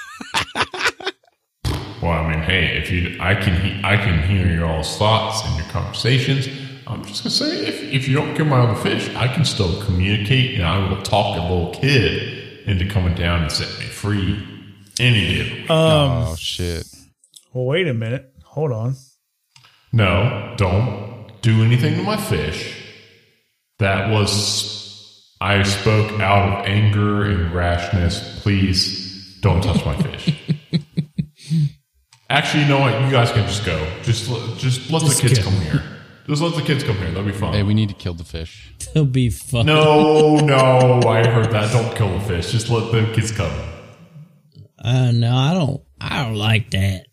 Well, 2.02 2.12
I 2.12 2.30
mean, 2.30 2.40
hey, 2.40 2.78
if 2.78 2.90
you, 2.90 3.18
I 3.20 3.34
can, 3.34 3.60
he, 3.60 3.78
I 3.84 3.96
can 3.98 4.22
hear 4.22 4.46
your 4.46 4.64
all's 4.64 4.96
thoughts 4.96 5.44
and 5.44 5.54
your 5.58 5.66
conversations. 5.66 6.48
I'm 6.86 7.04
just 7.04 7.22
gonna 7.22 7.30
say, 7.30 7.66
if, 7.66 7.82
if 7.82 8.08
you 8.08 8.16
don't 8.16 8.34
kill 8.34 8.46
my 8.46 8.58
other 8.58 8.80
fish, 8.80 9.14
I 9.14 9.28
can 9.28 9.44
still 9.44 9.82
communicate, 9.82 10.54
and 10.54 10.64
I 10.64 10.88
will 10.88 11.02
talk 11.02 11.36
a 11.38 11.42
little 11.42 11.74
kid 11.74 12.66
into 12.66 12.88
coming 12.88 13.14
down 13.14 13.42
and 13.42 13.52
set 13.52 13.68
me 13.78 13.84
free 13.84 14.42
any 15.00 15.34
day. 15.34 15.40
of 15.40 15.46
the 15.48 15.54
week. 15.62 15.70
Um, 15.70 16.10
oh 16.28 16.36
shit! 16.36 16.86
well, 17.52 17.64
wait 17.64 17.88
a 17.88 17.94
minute. 17.94 18.32
Hold 18.44 18.72
on. 18.72 18.94
No, 19.92 20.54
don't 20.56 21.30
do 21.42 21.62
anything 21.64 21.96
to 21.96 22.02
my 22.02 22.16
fish. 22.16 22.76
That 23.78 24.10
was. 24.10 24.78
I 25.40 25.62
spoke 25.62 26.20
out 26.20 26.60
of 26.60 26.66
anger 26.66 27.24
and 27.24 27.52
rashness. 27.54 28.40
Please 28.42 29.38
don't 29.40 29.62
touch 29.62 29.84
my 29.86 29.96
fish. 29.96 30.34
Actually, 32.30 32.64
you 32.64 32.68
know 32.68 32.78
what? 32.80 32.92
You 33.02 33.10
guys 33.10 33.32
can 33.32 33.46
just 33.46 33.64
go. 33.64 33.84
Just, 34.02 34.28
let- 34.28 34.58
just 34.58 34.90
let 34.90 35.02
the 35.02 35.18
kids 35.20 35.38
go. 35.38 35.44
come 35.46 35.60
here. 35.62 35.82
Just 36.26 36.42
let 36.42 36.54
the 36.54 36.62
kids 36.62 36.84
come 36.84 36.96
here. 36.96 37.08
That'll 37.08 37.24
be 37.24 37.32
fun. 37.32 37.54
Hey, 37.54 37.62
we 37.64 37.74
need 37.74 37.88
to 37.88 37.94
kill 37.94 38.14
the 38.14 38.22
fish. 38.24 38.72
It'll 38.94 39.04
be 39.06 39.30
fun. 39.30 39.66
no, 39.66 40.36
no, 40.36 41.00
I 41.08 41.26
heard 41.26 41.50
that. 41.50 41.72
Don't 41.72 41.96
kill 41.96 42.16
the 42.18 42.24
fish. 42.24 42.52
Just 42.52 42.68
let 42.68 42.92
the 42.92 43.10
kids 43.14 43.32
come. 43.32 43.50
Uh, 44.82 45.10
no, 45.12 45.36
I 45.36 45.52
don't. 45.52 45.82
I 46.00 46.24
don't 46.24 46.36
like 46.36 46.70
that. 46.70 47.06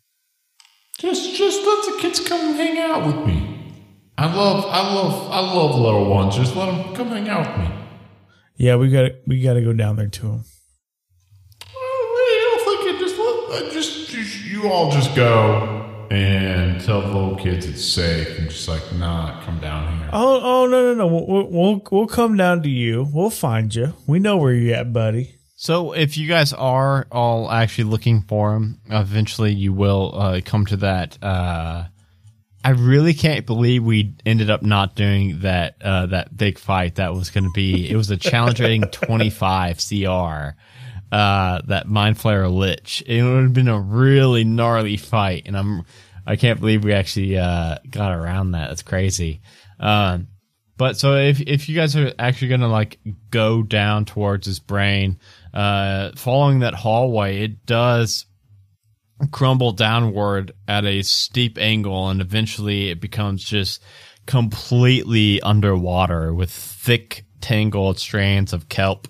Just, 0.99 1.35
just 1.35 1.65
let 1.65 1.85
the 1.85 2.01
kids 2.01 2.27
come 2.27 2.55
hang 2.55 2.77
out 2.79 3.05
with 3.05 3.27
me. 3.27 3.75
I 4.17 4.33
love, 4.33 4.65
I 4.65 4.93
love, 4.95 5.31
I 5.31 5.39
love 5.41 5.75
little 5.79 6.09
ones. 6.09 6.35
Just 6.35 6.55
let 6.55 6.65
them 6.67 6.95
come 6.95 7.09
hang 7.09 7.29
out 7.29 7.45
with 7.45 7.67
me. 7.67 7.75
Yeah, 8.55 8.77
we 8.77 8.89
got 8.89 9.11
we 9.27 9.41
got 9.41 9.53
to 9.53 9.61
go 9.61 9.73
down 9.73 9.97
there 9.97 10.07
to 10.07 10.25
him. 10.25 10.43
I 11.61 12.55
don't 12.55 12.79
think 12.79 12.95
it 12.95 12.99
just 12.99 13.19
let, 13.19 13.71
just, 13.71 14.09
just 14.09 14.45
you 14.45 14.67
all 14.67 14.89
just 14.89 15.15
go 15.15 16.07
and 16.09 16.81
tell 16.81 17.01
the 17.01 17.07
little 17.07 17.35
kids 17.35 17.67
it's 17.67 17.85
safe 17.85 18.39
and 18.39 18.49
just 18.49 18.67
like 18.67 18.81
nah, 18.95 19.43
come 19.43 19.59
down 19.59 19.99
here. 19.99 20.09
Oh, 20.11 20.41
oh 20.41 20.65
no, 20.65 20.93
no, 20.93 20.93
no. 20.95 21.07
We'll, 21.07 21.47
we'll 21.51 21.81
we'll 21.91 22.07
come 22.07 22.35
down 22.37 22.63
to 22.63 22.69
you. 22.69 23.07
We'll 23.13 23.29
find 23.29 23.73
you. 23.75 23.93
We 24.07 24.17
know 24.17 24.37
where 24.37 24.53
you're 24.53 24.75
at, 24.75 24.91
buddy. 24.91 25.36
So 25.59 25.93
if 25.93 26.17
you 26.17 26.27
guys 26.27 26.53
are 26.53 27.07
all 27.11 27.49
actually 27.49 27.85
looking 27.85 28.21
for 28.21 28.55
him, 28.55 28.79
eventually 28.85 29.53
you 29.53 29.73
will 29.73 30.13
uh, 30.13 30.41
come 30.45 30.67
to 30.67 30.77
that. 30.77 31.17
Uh, 31.19 31.85
I 32.63 32.69
really 32.69 33.15
can't 33.15 33.43
believe 33.43 33.83
we 33.83 34.13
ended 34.23 34.51
up 34.51 34.61
not 34.61 34.95
doing 34.95 35.39
that 35.39 35.81
uh, 35.81 36.05
that 36.07 36.37
big 36.37 36.59
fight. 36.59 36.95
That 36.95 37.15
was 37.15 37.31
going 37.31 37.45
to 37.45 37.51
be. 37.55 37.89
It 37.89 37.95
was 37.95 38.11
a 38.11 38.17
challenge 38.17 38.59
rating 38.59 38.83
twenty 38.91 39.31
five 39.31 39.79
CR. 39.79 40.55
Uh, 41.11 41.61
that 41.65 41.87
mind 41.87 42.17
flayer 42.17 42.53
lich. 42.53 43.01
It 43.07 43.23
would 43.23 43.41
have 43.41 43.53
been 43.53 43.67
a 43.67 43.79
really 43.79 44.43
gnarly 44.43 44.97
fight, 44.97 45.43
and 45.47 45.57
I'm. 45.57 45.85
I 46.27 46.35
can't 46.35 46.59
believe 46.59 46.83
we 46.83 46.93
actually 46.93 47.35
uh, 47.35 47.77
got 47.89 48.11
around 48.11 48.51
that. 48.51 48.67
That's 48.67 48.83
crazy. 48.83 49.41
Um, 49.79 50.27
but 50.77 50.97
so 50.97 51.15
if 51.15 51.41
if 51.41 51.67
you 51.67 51.75
guys 51.75 51.95
are 51.95 52.13
actually 52.19 52.49
gonna 52.49 52.67
like 52.67 52.99
go 53.31 53.63
down 53.63 54.05
towards 54.05 54.45
his 54.45 54.59
brain, 54.59 55.17
uh, 55.53 56.11
following 56.15 56.59
that 56.59 56.73
hallway, 56.73 57.41
it 57.41 57.65
does 57.65 58.25
crumble 59.31 59.71
downward 59.71 60.51
at 60.67 60.85
a 60.85 61.01
steep 61.01 61.57
angle, 61.57 62.09
and 62.09 62.21
eventually 62.21 62.89
it 62.89 63.01
becomes 63.01 63.43
just 63.43 63.81
completely 64.25 65.41
underwater 65.41 66.33
with 66.33 66.51
thick 66.51 67.25
tangled 67.41 67.99
strands 67.99 68.53
of 68.53 68.69
kelp 68.69 69.07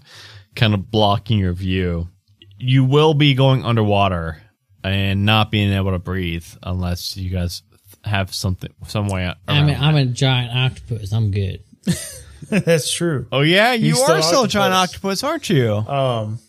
kind 0.56 0.74
of 0.74 0.92
blocking 0.92 1.40
your 1.40 1.54
view. 1.54 2.10
You 2.58 2.84
will 2.84 3.14
be 3.14 3.34
going 3.34 3.64
underwater 3.64 4.42
and 4.84 5.26
not 5.26 5.52
being 5.52 5.72
able 5.74 5.92
to 5.92 6.00
breathe 6.00 6.46
unless 6.64 7.18
you 7.18 7.30
guys 7.30 7.62
have 8.04 8.34
something 8.34 8.74
some 8.88 9.08
way. 9.08 9.32
I 9.48 9.64
mean, 9.64 9.78
I'm 9.80 9.96
a 9.96 10.06
giant 10.06 10.56
octopus. 10.56 11.12
I'm 11.12 11.32
good. 11.32 11.64
That's 12.50 12.92
true. 12.92 13.28
Oh 13.32 13.42
yeah, 13.42 13.74
you 13.74 13.96
He's 13.96 14.00
are 14.02 14.22
still 14.22 14.48
still 14.48 14.62
a 14.62 14.72
octopus. 14.72 15.22
octopus, 15.22 15.24
aren't 15.24 15.50
you? 15.50 15.74
Um, 15.74 16.40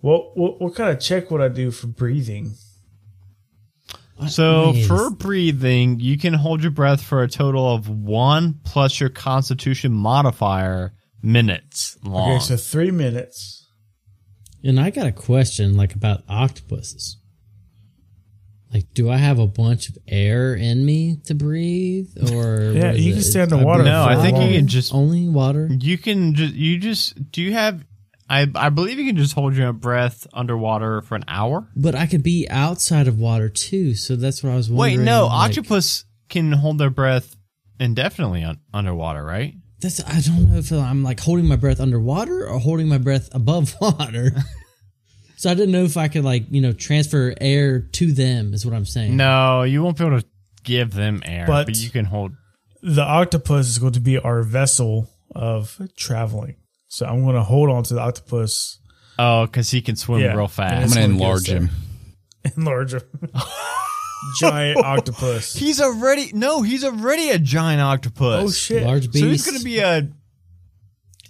what 0.00 0.36
what 0.36 0.60
what 0.60 0.74
kind 0.74 0.90
of 0.90 1.00
check 1.00 1.30
would 1.30 1.40
I 1.40 1.48
do 1.48 1.70
for 1.70 1.86
breathing? 1.86 2.54
So 4.28 4.72
Yes. 4.72 4.86
for 4.86 5.10
breathing, 5.10 5.98
you 6.00 6.18
can 6.18 6.34
hold 6.34 6.60
your 6.62 6.70
breath 6.70 7.02
for 7.02 7.22
a 7.22 7.28
total 7.28 7.72
of 7.74 7.88
one 7.88 8.60
plus 8.64 9.00
your 9.00 9.08
Constitution 9.08 9.92
modifier 9.92 10.92
minutes 11.22 11.96
long. 12.04 12.32
Okay, 12.32 12.40
so 12.44 12.56
three 12.56 12.90
minutes. 12.90 13.66
And 14.62 14.78
I 14.78 14.90
got 14.90 15.06
a 15.06 15.12
question, 15.12 15.74
like 15.74 15.94
about 15.94 16.22
octopuses. 16.28 17.16
Like, 18.72 18.86
do 18.94 19.10
I 19.10 19.16
have 19.16 19.38
a 19.40 19.46
bunch 19.48 19.88
of 19.88 19.98
air 20.06 20.54
in 20.54 20.84
me 20.86 21.16
to 21.24 21.34
breathe, 21.34 22.08
or 22.32 22.70
Yeah, 22.74 22.86
what 22.88 22.94
is 22.96 23.04
you 23.06 23.12
it? 23.12 23.14
can 23.14 23.22
stay 23.22 23.40
It's- 23.42 23.52
underwater 23.52 23.82
No, 23.84 24.02
i 24.04 24.12
I 24.12 24.14
a 24.14 24.22
think 24.22 24.38
you 24.38 24.56
can 24.58 24.68
just 24.68 24.94
only 24.94 25.28
water. 25.28 25.68
you 25.80 25.98
can 25.98 26.34
just 26.34 26.54
you 26.54 26.78
just 26.78 27.32
do 27.32 27.42
you 27.42 27.52
have 27.52 27.84
I 28.28 28.46
I 28.54 28.68
believe 28.68 28.96
you 28.98 29.06
can 29.06 29.16
just 29.16 29.34
hold 29.34 29.56
your 29.56 29.72
breath 29.72 30.24
underwater 30.32 31.02
for 31.02 31.16
an 31.16 31.24
hour. 31.26 31.66
But 31.74 31.96
I 31.96 32.06
could 32.06 32.22
be 32.22 32.46
outside 32.48 33.08
of 33.08 33.18
water 33.18 33.48
too, 33.48 33.94
so 33.96 34.14
that's 34.14 34.42
what 34.44 34.52
I 34.52 34.56
was 34.56 34.70
Wait, 34.70 34.98
no, 35.00 35.26
like, 35.26 35.50
octopus 35.50 36.04
can 36.28 36.52
hold 36.52 36.78
their 36.78 36.90
breath 36.90 37.34
indefinitely 37.80 38.44
un- 38.44 38.60
underwater, 38.72 39.24
right? 39.24 39.54
That's 39.80 40.00
I 40.04 40.20
don't 40.20 40.48
know 40.50 40.58
if 40.58 40.70
I'm 40.70 41.02
like 41.02 41.18
holding 41.18 41.46
my 41.46 41.56
breath 41.56 41.80
underwater 41.80 42.46
or 42.46 42.60
holding 42.60 42.86
my 42.86 42.98
breath 42.98 43.28
above 43.32 43.74
water. 43.80 44.30
So 45.40 45.50
I 45.50 45.54
didn't 45.54 45.72
know 45.72 45.84
if 45.84 45.96
I 45.96 46.08
could 46.08 46.22
like 46.24 46.44
you 46.50 46.60
know 46.60 46.72
transfer 46.72 47.32
air 47.40 47.80
to 47.80 48.12
them. 48.12 48.52
Is 48.52 48.66
what 48.66 48.74
I'm 48.74 48.84
saying. 48.84 49.16
No, 49.16 49.62
you 49.62 49.82
won't 49.82 49.96
be 49.96 50.04
able 50.04 50.20
to 50.20 50.26
give 50.64 50.92
them 50.92 51.22
air, 51.24 51.46
But- 51.46 51.66
but 51.66 51.76
you 51.76 51.88
can 51.90 52.04
hold. 52.04 52.32
The 52.82 53.02
octopus 53.02 53.68
is 53.68 53.78
going 53.78 53.92
to 53.94 54.00
be 54.00 54.18
our 54.18 54.42
vessel 54.42 55.08
of 55.34 55.80
traveling. 55.96 56.56
So 56.88 57.06
I'm 57.06 57.22
going 57.22 57.36
to 57.36 57.42
hold 57.42 57.70
on 57.70 57.82
to 57.84 57.94
the 57.94 58.00
octopus, 58.00 58.78
Oh, 59.18 59.46
because 59.46 59.70
he 59.70 59.80
can 59.82 59.96
swim 59.96 60.20
Yeah. 60.20 60.34
real 60.34 60.48
fast. 60.48 60.96
I'm 60.96 61.02
gonna 61.02 61.14
enlarge 61.14 61.48
him. 61.48 61.70
enlarge 62.56 62.92
him. 62.98 63.02
Giant 64.38 64.78
octopus. 64.84 65.54
He's 65.54 65.80
already 65.80 66.30
no, 66.34 66.62
he's 66.62 66.84
already 66.84 67.30
a 67.30 67.38
giant 67.38 67.80
octopus. 67.80 68.44
Oh 68.44 68.50
shit! 68.50 68.82
large 68.82 69.10
beast. 69.12 69.18
So 69.24 69.28
he's 69.30 69.46
going 69.46 69.58
to 69.58 69.64
be 69.64 69.78
a 69.78 70.08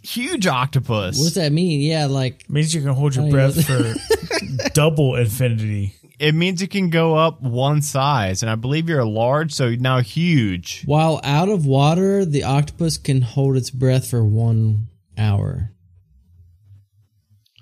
huge 0.02 0.46
octopus. 0.46 1.18
What's 1.18 1.34
that 1.34 1.52
mean? 1.52 1.80
Yeah, 1.80 2.06
like 2.06 2.48
Means 2.50 2.74
you 2.74 2.80
can 2.80 2.90
hold 2.90 3.14
your 3.16 3.26
I 3.26 3.30
breath 3.30 3.68
know. 3.68 3.92
for 3.94 4.68
double 4.70 5.16
infinity. 5.16 5.94
It 6.18 6.34
means 6.34 6.60
you 6.60 6.68
can 6.68 6.90
go 6.90 7.14
up 7.16 7.40
one 7.40 7.80
size, 7.80 8.42
and 8.42 8.50
I 8.50 8.54
believe 8.54 8.88
you're 8.90 9.00
a 9.00 9.08
large, 9.08 9.52
so 9.52 9.70
now 9.70 10.00
huge. 10.00 10.82
while 10.84 11.18
out 11.24 11.48
of 11.48 11.64
water, 11.64 12.26
the 12.26 12.44
octopus 12.44 12.98
can 12.98 13.22
hold 13.22 13.56
its 13.56 13.70
breath 13.70 14.06
for 14.10 14.22
one 14.22 14.88
hour. 15.16 15.72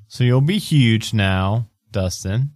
So 0.09 0.24
you'll 0.24 0.41
be 0.41 0.59
huge 0.59 1.14
now, 1.14 1.68
Dustin. 1.93 2.51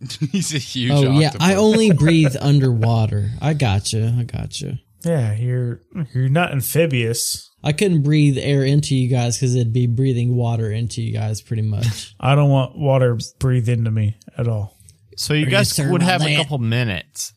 He's 0.32 0.54
a 0.54 0.58
huge. 0.58 0.92
oh 0.92 1.18
yeah, 1.18 1.28
octopus. 1.28 1.48
I 1.48 1.54
only 1.54 1.92
breathe 1.94 2.36
underwater. 2.40 3.30
I 3.40 3.54
gotcha. 3.54 4.14
I 4.18 4.24
gotcha. 4.24 4.80
Yeah, 5.04 5.34
you're 5.34 5.80
you're 6.12 6.28
not 6.28 6.52
amphibious. 6.52 7.49
I 7.62 7.72
couldn't 7.72 8.02
breathe 8.02 8.38
air 8.38 8.64
into 8.64 8.94
you 8.94 9.08
guys 9.08 9.36
because 9.36 9.54
it'd 9.54 9.72
be 9.72 9.86
breathing 9.86 10.34
water 10.34 10.70
into 10.70 11.02
you 11.02 11.12
guys 11.12 11.42
pretty 11.42 11.62
much. 11.62 12.14
I 12.20 12.34
don't 12.34 12.48
want 12.50 12.76
water 12.78 13.18
breathed 13.38 13.68
into 13.68 13.90
me 13.90 14.16
at 14.38 14.48
all. 14.48 14.76
So 15.16 15.34
you 15.34 15.46
Are 15.46 15.50
guys 15.50 15.70
certain 15.70 15.92
would 15.92 16.02
about 16.02 16.22
have 16.22 16.30
a 16.30 16.36
couple 16.36 16.58
minutes 16.58 17.34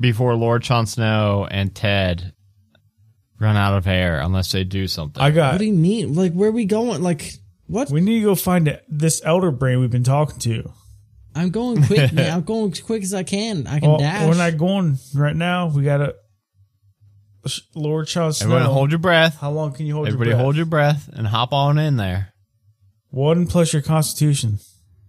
before 0.00 0.34
Lord 0.34 0.62
Jon 0.62 0.86
Snow 0.86 1.46
and 1.48 1.72
Ted 1.74 2.32
run 3.38 3.56
out 3.56 3.76
of 3.76 3.86
air, 3.86 4.20
unless 4.20 4.50
they 4.52 4.64
do 4.64 4.88
something. 4.88 5.22
I 5.22 5.30
got. 5.30 5.52
what 5.54 5.58
do 5.58 5.64
you 5.66 5.72
mean? 5.72 6.14
Like 6.14 6.32
where 6.32 6.48
are 6.48 6.52
we 6.52 6.64
going? 6.64 7.02
Like 7.02 7.32
what? 7.66 7.90
We 7.90 8.00
need 8.00 8.20
to 8.20 8.24
go 8.26 8.34
find 8.34 8.66
it- 8.68 8.84
this 8.88 9.22
elder 9.24 9.50
brain 9.52 9.78
we've 9.80 9.90
been 9.90 10.02
talking 10.04 10.38
to. 10.40 10.72
I'm 11.34 11.50
going 11.50 11.82
quick, 11.84 12.12
man. 12.12 12.30
I'm 12.34 12.42
going 12.42 12.72
as 12.72 12.80
quick 12.80 13.02
as 13.02 13.14
I 13.14 13.22
can. 13.22 13.66
I 13.66 13.78
can 13.80 13.88
Well, 13.88 13.98
dash. 13.98 14.26
we're 14.28 14.34
not 14.36 14.58
going 14.58 14.98
right 15.14 15.34
now. 15.36 15.68
We 15.68 15.82
gotta. 15.84 16.16
Lord 17.74 18.06
Jon 18.06 18.32
Snow. 18.32 18.46
Everyone 18.54 18.72
hold 18.72 18.90
your 18.90 18.98
breath. 18.98 19.38
How 19.40 19.50
long 19.50 19.72
can 19.72 19.86
you 19.86 19.94
hold 19.94 20.06
Everybody 20.08 20.30
your 20.30 20.36
breath? 20.36 20.44
hold 20.44 20.56
your 20.56 20.66
breath 20.66 21.10
and 21.12 21.26
hop 21.26 21.52
on 21.52 21.78
in 21.78 21.96
there. 21.96 22.32
One 23.10 23.46
plus 23.46 23.72
your 23.72 23.82
constitution. 23.82 24.58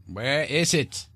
Where 0.08 0.44
is 0.44 0.74
it? 0.74 1.08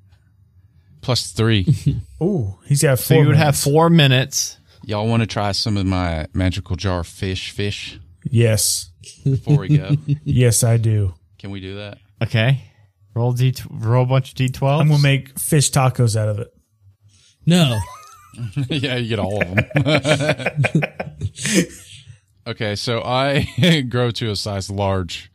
Plus 1.02 1.32
three. 1.32 1.66
Ooh, 2.22 2.58
he's 2.66 2.82
got 2.84 2.98
four. 3.00 3.04
So 3.04 3.14
four. 3.16 3.22
you 3.24 3.28
would 3.28 3.38
have 3.38 3.58
four 3.58 3.90
minutes. 3.90 4.58
Y'all 4.84 5.08
want 5.08 5.22
to 5.22 5.28
try 5.28 5.52
some 5.52 5.76
of 5.78 5.86
my 5.86 6.28
magical 6.34 6.76
jar 6.76 7.04
fish 7.04 7.52
fish 7.52 8.00
Yes, 8.30 8.92
before 9.24 9.60
we 9.60 9.78
go? 9.78 9.92
yes, 10.24 10.64
I 10.64 10.78
do. 10.78 11.14
Can 11.40 11.52
we 11.52 11.60
do 11.62 11.76
that? 11.76 11.98
Okay. 12.24 12.62
Roll 13.14 13.34
d 13.34 13.54
roll 13.70 14.04
a 14.04 14.06
bunch 14.06 14.32
of 14.32 14.36
d12. 14.38 14.82
I'm 14.82 14.88
gonna 14.90 15.02
make 15.02 15.38
fish 15.40 15.72
tacos 15.72 16.16
out 16.16 16.30
of 16.30 16.40
it. 16.40 16.48
no. 17.46 17.80
yeah, 18.70 18.98
you 18.98 19.10
get 19.10 19.20
all 19.20 19.42
of 19.42 19.48
them. 19.56 20.84
okay, 22.48 22.76
so 22.76 23.02
I 23.04 23.82
grow 23.90 24.12
to 24.12 24.32
a 24.32 24.36
size 24.36 24.70
large. 24.70 25.32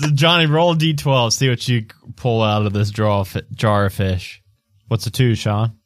So 0.00 0.08
Johnny, 0.14 0.46
roll 0.46 0.72
a 0.72 0.76
d12. 0.76 1.32
See 1.32 1.48
what 1.48 1.68
you 1.68 1.86
pull 2.16 2.42
out 2.42 2.64
of 2.64 2.72
this 2.72 2.90
draw 2.90 3.24
jar 3.54 3.86
of 3.86 3.92
fish. 3.92 4.42
What's 4.88 5.06
a 5.06 5.10
two, 5.10 5.34
Sean? 5.34 5.76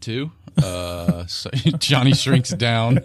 Two. 0.00 0.32
Uh, 0.56 1.26
so 1.28 1.50
Johnny 1.78 2.12
shrinks 2.12 2.50
down. 2.50 2.98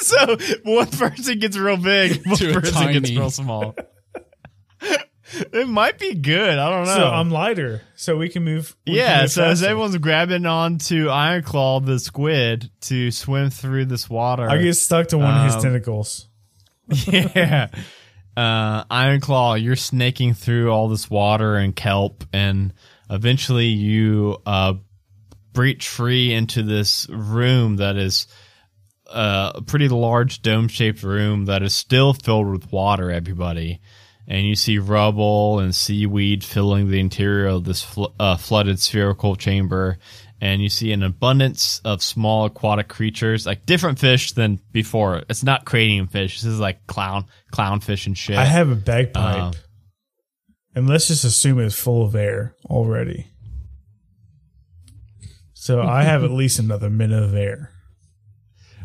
so 0.00 0.36
one 0.64 0.86
person 0.88 1.38
gets 1.38 1.56
real 1.56 1.76
big, 1.78 2.26
one 2.26 2.36
person 2.36 2.92
gets 2.92 3.08
tiny. 3.08 3.16
real 3.18 3.30
small. 3.30 3.74
It 5.52 5.68
might 5.68 5.98
be 5.98 6.14
good. 6.14 6.58
I 6.58 6.70
don't 6.70 6.86
know. 6.86 6.94
So 6.94 7.08
I'm 7.08 7.30
lighter, 7.30 7.82
so 7.96 8.16
we 8.16 8.28
can 8.28 8.44
move. 8.44 8.76
we 8.86 8.92
can 8.92 9.00
yeah, 9.00 9.20
move 9.22 9.30
so 9.32 9.44
as 9.44 9.62
everyone's 9.62 9.96
grabbing 9.96 10.46
onto 10.46 11.08
Iron 11.08 11.42
Claw, 11.42 11.80
the 11.80 11.98
squid, 11.98 12.70
to 12.82 13.10
swim 13.10 13.50
through 13.50 13.86
this 13.86 14.08
water. 14.08 14.48
I 14.48 14.58
get 14.58 14.74
stuck 14.74 15.08
to 15.08 15.18
one 15.18 15.36
of 15.36 15.44
his 15.46 15.56
Um, 15.56 15.62
tentacles. 15.62 16.28
yeah. 16.88 17.68
Uh, 18.36 18.84
Iron 18.90 19.20
Claw, 19.20 19.54
you're 19.54 19.76
snaking 19.76 20.34
through 20.34 20.70
all 20.70 20.88
this 20.88 21.08
water 21.10 21.56
and 21.56 21.74
kelp, 21.74 22.24
and 22.32 22.72
eventually 23.10 23.66
you 23.66 24.36
uh, 24.46 24.74
breach 25.52 25.88
free 25.88 26.32
into 26.34 26.62
this 26.62 27.08
room 27.08 27.76
that 27.76 27.96
is 27.96 28.26
uh, 29.08 29.52
a 29.54 29.62
pretty 29.62 29.88
large 29.88 30.42
dome 30.42 30.68
shaped 30.68 31.02
room 31.02 31.46
that 31.46 31.62
is 31.62 31.74
still 31.74 32.12
filled 32.12 32.48
with 32.48 32.70
water, 32.70 33.10
everybody. 33.10 33.80
And 34.28 34.46
you 34.46 34.56
see 34.56 34.78
rubble 34.78 35.60
and 35.60 35.74
seaweed 35.74 36.42
filling 36.42 36.90
the 36.90 36.98
interior 36.98 37.46
of 37.46 37.64
this 37.64 37.82
fl- 37.82 38.06
uh, 38.18 38.36
flooded 38.36 38.80
spherical 38.80 39.36
chamber. 39.36 39.98
And 40.40 40.60
you 40.60 40.68
see 40.68 40.92
an 40.92 41.02
abundance 41.02 41.80
of 41.84 42.02
small 42.02 42.44
aquatic 42.44 42.88
creatures, 42.88 43.46
like 43.46 43.64
different 43.64 43.98
fish 43.98 44.32
than 44.32 44.60
before. 44.72 45.22
It's 45.30 45.42
not 45.42 45.64
cranium 45.64 46.08
fish. 46.08 46.42
This 46.42 46.52
is 46.52 46.60
like 46.60 46.86
clown, 46.86 47.26
clownfish 47.52 48.06
and 48.06 48.18
shit. 48.18 48.36
I 48.36 48.44
have 48.44 48.68
a 48.68 48.74
bagpipe, 48.74 49.42
Um, 49.42 49.52
and 50.74 50.88
let's 50.88 51.08
just 51.08 51.24
assume 51.24 51.58
it's 51.60 51.74
full 51.74 52.04
of 52.04 52.14
air 52.14 52.54
already. 52.66 53.28
So 55.54 55.82
I 55.82 56.02
have 56.02 56.22
at 56.22 56.30
least 56.30 56.58
another 56.58 56.90
minute 56.90 57.22
of 57.22 57.34
air. 57.34 57.70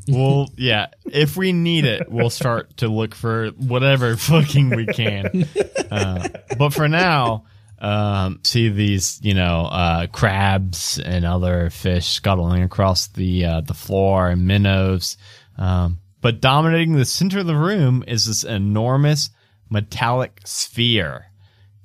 Well, 0.08 0.49
yeah. 0.58 0.88
If 1.06 1.38
we 1.38 1.54
need 1.54 1.86
it, 1.86 2.10
we'll 2.12 2.30
start 2.30 2.78
to 2.78 2.88
look 2.88 3.16
for 3.16 3.49
whatever 3.49 4.18
fucking 4.18 4.70
we 4.70 4.86
can. 4.88 5.47
Uh, 5.89 6.28
but 6.58 6.74
for 6.74 6.88
now, 6.88 7.45
um, 7.80 8.39
see 8.43 8.70
these, 8.70 9.20
you 9.24 9.34
know, 9.34 9.66
uh, 9.66 10.08
crabs 10.08 10.99
and 10.99 11.26
other 11.26 11.70
fish 11.70 12.08
scuttling 12.08 12.64
across 12.64 13.08
the 13.08 13.45
uh, 13.45 13.62
the 13.62 13.74
floor 13.74 14.30
and 14.30 14.45
minnows. 14.45 15.18
Um, 15.58 15.99
but 16.22 16.41
dominating 16.41 16.93
the 16.93 17.06
center 17.06 17.39
of 17.39 17.47
the 17.47 17.56
room 17.56 18.04
is 18.08 18.26
this 18.26 18.43
enormous 18.43 19.32
metallic 19.70 20.41
sphere 20.45 21.26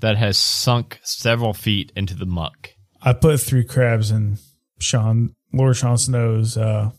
that 0.01 0.19
has 0.19 0.37
sunk 0.37 1.01
several 1.03 1.55
feet 1.55 1.93
into 1.97 2.15
the 2.15 2.27
muck. 2.27 2.75
I 3.01 3.13
put 3.15 3.41
three 3.41 3.65
crabs 3.65 4.11
in 4.11 4.39
Sean 4.79 5.35
Lord 5.53 5.77
Sean 5.77 5.97
Snow's 5.97 6.57
uh, 6.57 6.91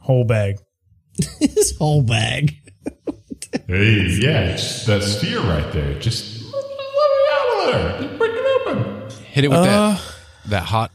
whole 0.00 0.24
bag. 0.24 0.58
His 1.40 1.76
whole 1.78 2.02
bag. 2.02 2.54
Hey, 3.66 4.06
yeah, 4.20 4.50
it's 4.50 4.86
that 4.86 5.02
sphere 5.02 5.40
right 5.40 5.72
there. 5.72 5.98
Just 5.98 6.42
let 6.44 6.52
me 6.52 7.26
out 7.32 7.48
of 7.50 7.72
there. 7.72 8.00
Just 8.08 8.18
break 8.18 8.30
it 8.32 8.66
open. 8.68 9.10
Hit 9.24 9.44
it 9.44 9.48
with 9.48 9.58
Uh, 9.58 9.64
that 9.64 10.00
that 10.46 10.62
hot 10.64 10.90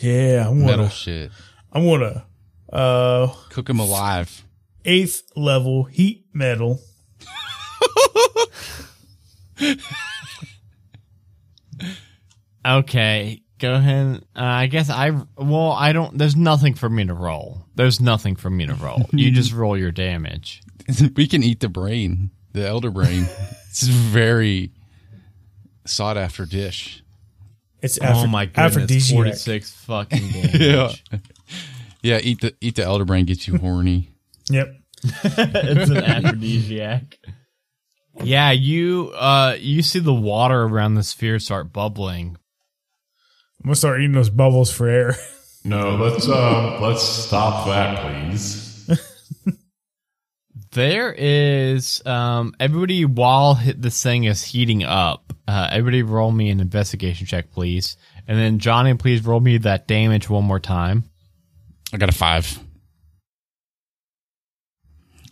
Yeah, 0.00 0.46
I 0.48 0.52
metal 0.52 0.84
want 0.84 0.92
shit. 0.92 1.30
I 1.72 1.78
want 1.80 2.02
a 2.02 2.24
uh, 2.72 3.28
Cook 3.50 3.68
him 3.70 3.78
alive. 3.80 4.44
eighth 4.84 5.22
level 5.36 5.84
heat 5.84 6.26
metal. 6.32 6.80
Okay, 12.66 13.42
go 13.60 13.74
ahead. 13.74 14.24
Uh, 14.34 14.42
I 14.42 14.66
guess 14.66 14.90
I 14.90 15.10
well, 15.36 15.72
I 15.72 15.92
don't. 15.92 16.18
There's 16.18 16.34
nothing 16.34 16.74
for 16.74 16.88
me 16.88 17.04
to 17.06 17.14
roll. 17.14 17.66
There's 17.76 18.00
nothing 18.00 18.34
for 18.34 18.50
me 18.50 18.66
to 18.66 18.74
roll. 18.74 19.02
you 19.12 19.30
just 19.32 19.52
roll 19.52 19.76
your 19.76 19.92
damage. 19.92 20.62
we 21.16 21.28
can 21.28 21.42
eat 21.42 21.60
the 21.60 21.68
brain, 21.68 22.30
the 22.52 22.66
elder 22.66 22.90
brain. 22.90 23.26
it's 23.68 23.82
a 23.82 23.92
very 23.92 24.72
sought 25.86 26.16
after 26.16 26.44
dish. 26.44 27.04
It's 27.82 27.98
oh 28.02 28.26
my 28.26 28.46
goodness, 28.46 28.76
aphrodisiac. 28.76 29.16
forty 29.16 29.32
six 29.32 29.70
fucking 29.70 30.28
damage. 30.28 30.60
Yeah. 30.60 31.18
Yeah, 32.02 32.18
eat 32.22 32.40
the 32.40 32.54
eat 32.60 32.76
the 32.76 32.84
elder 32.84 33.04
brain 33.04 33.26
gets 33.26 33.46
you 33.46 33.58
horny. 33.58 34.10
Yep. 34.50 34.74
it's 35.04 35.90
an 35.90 35.98
aphrodisiac. 35.98 37.18
Yeah, 38.22 38.50
you 38.50 39.12
uh 39.14 39.56
you 39.58 39.82
see 39.82 39.98
the 39.98 40.14
water 40.14 40.62
around 40.62 40.94
the 40.94 41.02
sphere 41.02 41.38
start 41.38 41.72
bubbling. 41.72 42.36
I'm 43.60 43.66
gonna 43.68 43.76
start 43.76 44.00
eating 44.00 44.12
those 44.12 44.30
bubbles 44.30 44.72
for 44.72 44.88
air. 44.88 45.16
No, 45.62 45.96
let's 45.96 46.26
um, 46.26 46.80
let's 46.80 47.02
stop 47.02 47.66
that, 47.66 48.00
please. 48.00 48.88
There 50.72 51.12
is 51.12 52.00
um 52.06 52.54
everybody 52.60 53.04
while 53.04 53.60
this 53.76 54.02
thing 54.02 54.24
is 54.24 54.42
heating 54.42 54.84
up. 54.84 55.34
Uh 55.48 55.68
everybody 55.70 56.02
roll 56.02 56.30
me 56.30 56.48
an 56.48 56.60
investigation 56.60 57.26
check, 57.26 57.50
please. 57.50 57.96
And 58.28 58.38
then 58.38 58.58
Johnny, 58.60 58.94
please 58.94 59.24
roll 59.24 59.40
me 59.40 59.58
that 59.58 59.88
damage 59.88 60.30
one 60.30 60.44
more 60.44 60.60
time. 60.60 61.04
I 61.92 61.96
got 61.96 62.08
a 62.08 62.12
five. 62.12 62.58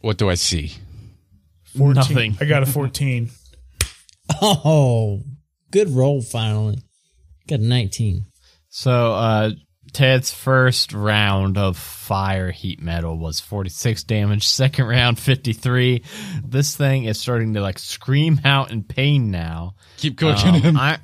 What 0.00 0.18
do 0.18 0.28
I 0.28 0.34
see? 0.34 0.72
14. 1.76 1.94
Nothing. 1.94 2.36
I 2.40 2.44
got 2.44 2.62
a 2.62 2.66
14. 2.66 3.30
Oh, 4.42 5.22
good 5.70 5.88
roll 5.88 6.20
finally. 6.20 6.82
Got 7.48 7.60
a 7.60 7.64
19. 7.64 8.26
So 8.68 9.12
uh 9.14 9.50
Ted's 9.94 10.30
first 10.30 10.92
round 10.92 11.56
of 11.56 11.78
fire 11.78 12.50
heat 12.50 12.78
metal 12.82 13.16
was 13.18 13.40
46 13.40 14.04
damage. 14.04 14.46
Second 14.46 14.84
round 14.86 15.18
53. 15.18 16.02
This 16.44 16.76
thing 16.76 17.04
is 17.04 17.18
starting 17.18 17.54
to 17.54 17.62
like 17.62 17.78
scream 17.78 18.38
out 18.44 18.70
in 18.70 18.82
pain 18.84 19.30
now. 19.30 19.76
Keep 19.96 20.18
cooking 20.18 20.56
Um, 20.56 20.60
him. 20.60 20.76
I, 20.76 20.98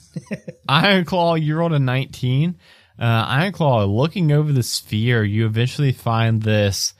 Iron 0.68 1.06
Claw, 1.06 1.34
you 1.36 1.56
rolled 1.56 1.72
a 1.72 1.78
19. 1.78 2.58
Uh, 2.98 3.02
Iron 3.04 3.52
Claw, 3.52 3.84
looking 3.86 4.30
over 4.32 4.52
the 4.52 4.62
sphere, 4.62 5.24
you 5.24 5.46
eventually 5.46 5.92
find 5.92 6.42
this. 6.42 6.92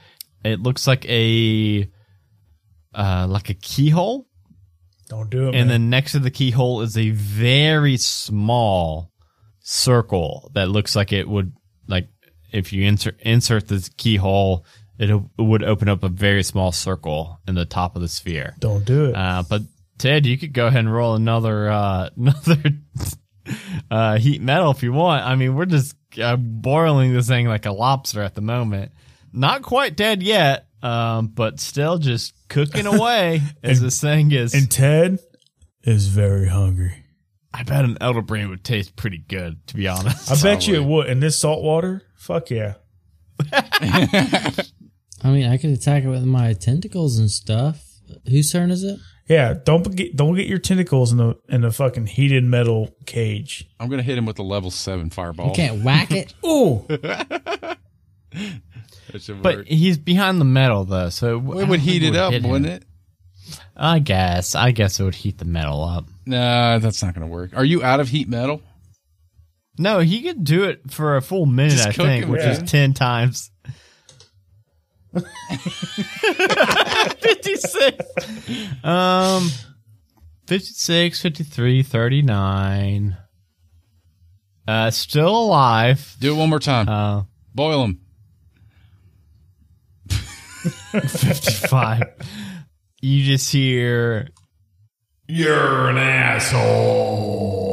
It 0.43 0.61
looks 0.61 0.87
like 0.87 1.05
a 1.07 1.87
uh, 2.95 3.27
like 3.29 3.51
a 3.51 3.55
keyhole, 3.55 4.27
Don't 5.09 5.29
do 5.31 5.45
it, 5.49 5.55
and 5.55 5.55
man. 5.55 5.69
then 5.69 5.91
next 5.91 6.13
to 6.13 6.19
the 6.19 6.31
keyhole 6.31 6.81
is 6.81 6.97
a 6.97 7.11
very 7.11 7.97
small 7.99 9.11
circle 9.65 10.51
that 10.55 10.69
looks 10.69 10.95
like 10.95 11.11
it 11.13 11.27
would 11.27 11.53
like 11.89 12.09
if 12.53 12.73
you 12.73 12.85
insert 12.85 13.19
insert 13.21 13.67
the 13.67 13.89
keyhole, 13.97 14.65
it, 14.99 15.11
it 15.11 15.23
would 15.39 15.65
open 15.65 15.89
up 15.89 16.05
a 16.05 16.09
very 16.09 16.45
small 16.45 16.71
circle 16.71 17.41
in 17.49 17.57
the 17.57 17.65
top 17.65 17.97
of 17.97 18.03
the 18.03 18.09
sphere. 18.09 18.55
Don't 18.61 18.85
do 18.85 19.07
it. 19.07 19.17
Uh, 19.17 19.43
but 19.49 19.63
Ted, 19.99 20.27
you 20.27 20.39
could 20.39 20.53
go 20.53 20.67
ahead 20.67 20.81
and 20.81 20.93
roll 20.93 21.15
another 21.15 21.69
uh, 21.69 22.11
another 22.17 22.63
uh, 23.91 24.19
heat 24.19 24.41
metal 24.41 24.71
if 24.71 24.83
you 24.83 24.93
want. 24.93 25.25
I 25.25 25.35
mean, 25.35 25.55
we're 25.55 25.65
just 25.67 25.97
uh, 26.21 26.37
boiling 26.37 27.13
this 27.13 27.27
thing 27.27 27.49
like 27.49 27.67
a 27.67 27.73
lobster 27.73 28.23
at 28.23 28.35
the 28.35 28.41
moment. 28.43 28.93
Not 29.33 29.63
quite 29.63 29.97
dead 29.97 30.23
yet, 30.23 30.69
um, 30.83 31.29
but 31.29 31.59
still 31.59 31.99
just 31.99 32.35
cooking 32.49 32.87
away 32.95 33.41
as 33.63 33.81
this 33.81 34.01
thing 34.01 34.31
is. 34.31 34.55
and 34.55 34.71
Ted 34.71 35.19
is 35.83 36.07
very 36.07 36.49
hungry. 36.49 37.04
I 37.57 37.63
bet 37.63 37.85
an 37.85 37.97
elder 38.01 38.21
brain 38.21 38.51
would 38.51 38.65
taste 38.65 38.97
pretty 38.97 39.19
good, 39.19 39.65
to 39.69 39.77
be 39.77 39.87
honest. 39.87 40.29
I 40.29 40.43
bet 40.43 40.67
you 40.67 40.75
it 40.75 40.85
would. 40.85 41.07
In 41.07 41.21
this 41.21 41.39
salt 41.39 41.63
water, 41.63 42.03
fuck 42.17 42.51
yeah. 42.51 42.75
I 43.53 45.31
mean, 45.31 45.47
I 45.47 45.57
could 45.57 45.71
attack 45.71 46.03
it 46.03 46.09
with 46.09 46.25
my 46.25 46.53
tentacles 46.55 47.17
and 47.17 47.31
stuff. 47.31 47.81
Whose 48.29 48.51
turn 48.51 48.73
is 48.73 48.83
it? 48.83 48.99
Yeah, 49.29 49.55
don't 49.55 49.95
get 49.95 50.17
don't 50.17 50.35
get 50.35 50.47
your 50.47 50.59
tentacles 50.59 51.13
in 51.13 51.19
the 51.19 51.39
in 51.49 51.61
the 51.61 51.71
fucking 51.71 52.09
heated 52.09 52.43
metal 52.43 52.95
cage. 53.07 53.71
I'm 53.79 53.89
gonna 53.89 54.03
hit 54.03 54.19
him 54.19 54.27
with 54.27 54.39
a 54.41 54.43
level 54.43 54.73
seven 54.73 55.11
fireball. 55.11 55.49
You 55.49 55.55
can't 55.55 55.85
whack 55.85 56.11
it. 56.11 56.35
Ooh, 56.45 56.85
but 56.89 57.79
work. 59.45 59.67
he's 59.69 59.97
behind 59.97 60.41
the 60.41 60.45
metal 60.45 60.85
though, 60.85 61.09
so 61.09 61.37
it 61.59 61.69
would 61.69 61.81
heat 61.81 62.03
it 62.03 62.17
up, 62.17 62.33
wouldn't 62.33 62.67
it? 62.67 62.85
I 63.77 64.01
guess. 64.01 64.57
I 64.57 64.73
guess 64.73 64.99
it 64.99 65.05
would 65.05 65.15
heat 65.15 65.39
the 65.39 65.45
metal 65.45 65.85
up. 65.85 66.05
Nah, 66.27 66.79
that's 66.79 67.03
not 67.03 67.15
gonna 67.15 67.27
work. 67.27 67.57
Are 67.57 67.65
you 67.65 67.83
out 67.83 68.01
of 68.01 68.09
heat 68.09 68.29
metal? 68.29 68.63
No, 69.79 69.99
he 70.01 70.23
could 70.23 70.45
do 70.45 70.65
it 70.65 70.91
for 70.91 71.17
a 71.17 71.23
full 71.23 71.47
minute, 71.47 71.73
Just 71.77 71.89
I 71.89 71.93
think, 71.93 72.27
which 72.29 72.43
is 72.43 72.63
10 72.71 72.95
times. 72.95 73.51
56. 77.21 78.85
Um 78.85 79.51
56, 80.47 81.21
53, 81.23 81.83
39. 81.83 83.17
Uh 84.67 84.91
still 84.91 85.37
alive. 85.37 86.17
Do 86.21 86.35
it 86.35 86.39
one 86.39 86.51
more 86.51 86.59
time. 86.61 86.89
Uh 86.89 87.23
Boil 87.55 87.85
him. 87.85 88.01
55. 90.11 92.03
you 93.01 93.25
just 93.25 93.53
hear 93.53 94.29
You're 95.27 95.89
an 95.89 95.97
asshole. 95.97 97.65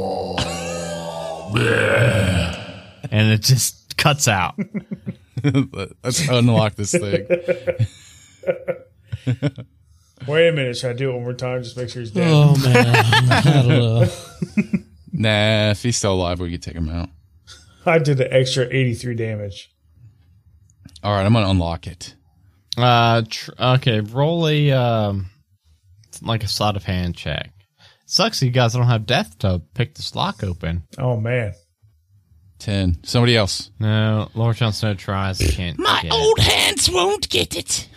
And 3.12 3.32
it 3.32 3.41
just 3.41 3.97
cuts 3.97 4.28
out. 4.30 4.56
Let's 6.04 6.28
unlock 6.30 6.76
this 6.76 6.91
thing. 6.91 7.28
Wait 10.28 10.47
a 10.47 10.52
minute. 10.52 10.78
Should 10.78 10.91
I 10.91 10.93
do 10.93 11.10
it 11.10 11.14
one 11.14 11.24
more 11.24 11.34
time? 11.34 11.64
Just 11.64 11.76
make 11.76 11.89
sure 11.89 12.02
he's 12.02 12.12
dead. 12.12 12.32
Oh 12.32 12.56
man, 12.64 12.95
I 13.32 13.41
don't 13.41 13.68
know. 13.68 14.08
Nah, 15.12 15.72
if 15.72 15.84
he's 15.84 15.97
still 15.97 16.14
alive, 16.14 16.39
we 16.39 16.52
could 16.52 16.64
take 16.64 16.76
him 16.76 16.88
out. 16.89 17.10
I 17.86 17.99
did 17.99 18.22
an 18.22 18.28
extra 18.32 18.66
83 18.72 19.16
damage. 19.16 19.72
All 21.04 21.12
right, 21.14 21.26
I'm 21.26 21.34
gonna 21.34 21.49
unlock 21.49 21.88
it. 21.88 22.16
Uh, 22.78 23.24
tr- 23.28 23.52
okay, 23.60 23.99
roll 23.99 24.47
a 24.47 24.72
um, 24.72 25.31
like 26.22 26.43
a 26.43 26.47
sleight 26.47 26.76
of 26.76 26.84
hand 26.84 27.15
check. 27.15 27.51
Sucks 28.05 28.41
you 28.41 28.49
guys 28.51 28.74
don't 28.74 28.88
have 28.88 29.05
Dex 29.05 29.34
to 29.36 29.61
pick 29.74 29.95
this 29.95 30.15
lock 30.15 30.43
open. 30.43 30.84
Oh, 30.97 31.17
man. 31.17 31.53
Ten. 32.59 32.97
Somebody 33.03 33.36
else. 33.38 33.72
No, 33.80 34.30
Lord 34.36 34.57
Jon 34.57 34.74
Snow 34.74 34.93
tries, 34.93 35.39
can't. 35.39 35.80
My 35.80 36.01
get 36.01 36.11
it. 36.11 36.13
old 36.13 36.39
hands 36.39 36.89
won't 36.91 37.30
get 37.30 37.55
it. 37.55 37.88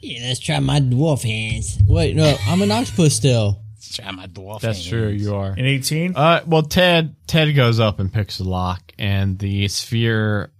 Yeah, 0.00 0.26
let's 0.28 0.40
try 0.40 0.58
my 0.60 0.80
dwarf 0.80 1.22
hands. 1.22 1.78
Wait, 1.86 2.14
no, 2.14 2.36
I'm 2.46 2.60
an 2.60 2.70
octopus 2.70 3.16
still. 3.16 3.62
Let's 3.74 3.96
try 3.96 4.10
my 4.10 4.26
dwarf 4.26 4.60
That's 4.60 4.78
hands. 4.78 4.88
true. 4.88 5.08
You 5.08 5.34
are. 5.36 5.52
An 5.52 5.64
18? 5.64 6.14
Uh, 6.14 6.42
well, 6.46 6.62
Ted 6.62 7.16
Ted 7.26 7.54
goes 7.54 7.80
up 7.80 8.00
and 8.00 8.12
picks 8.12 8.38
the 8.38 8.44
lock, 8.44 8.92
and 8.98 9.38
the 9.38 9.68
sphere 9.68 10.52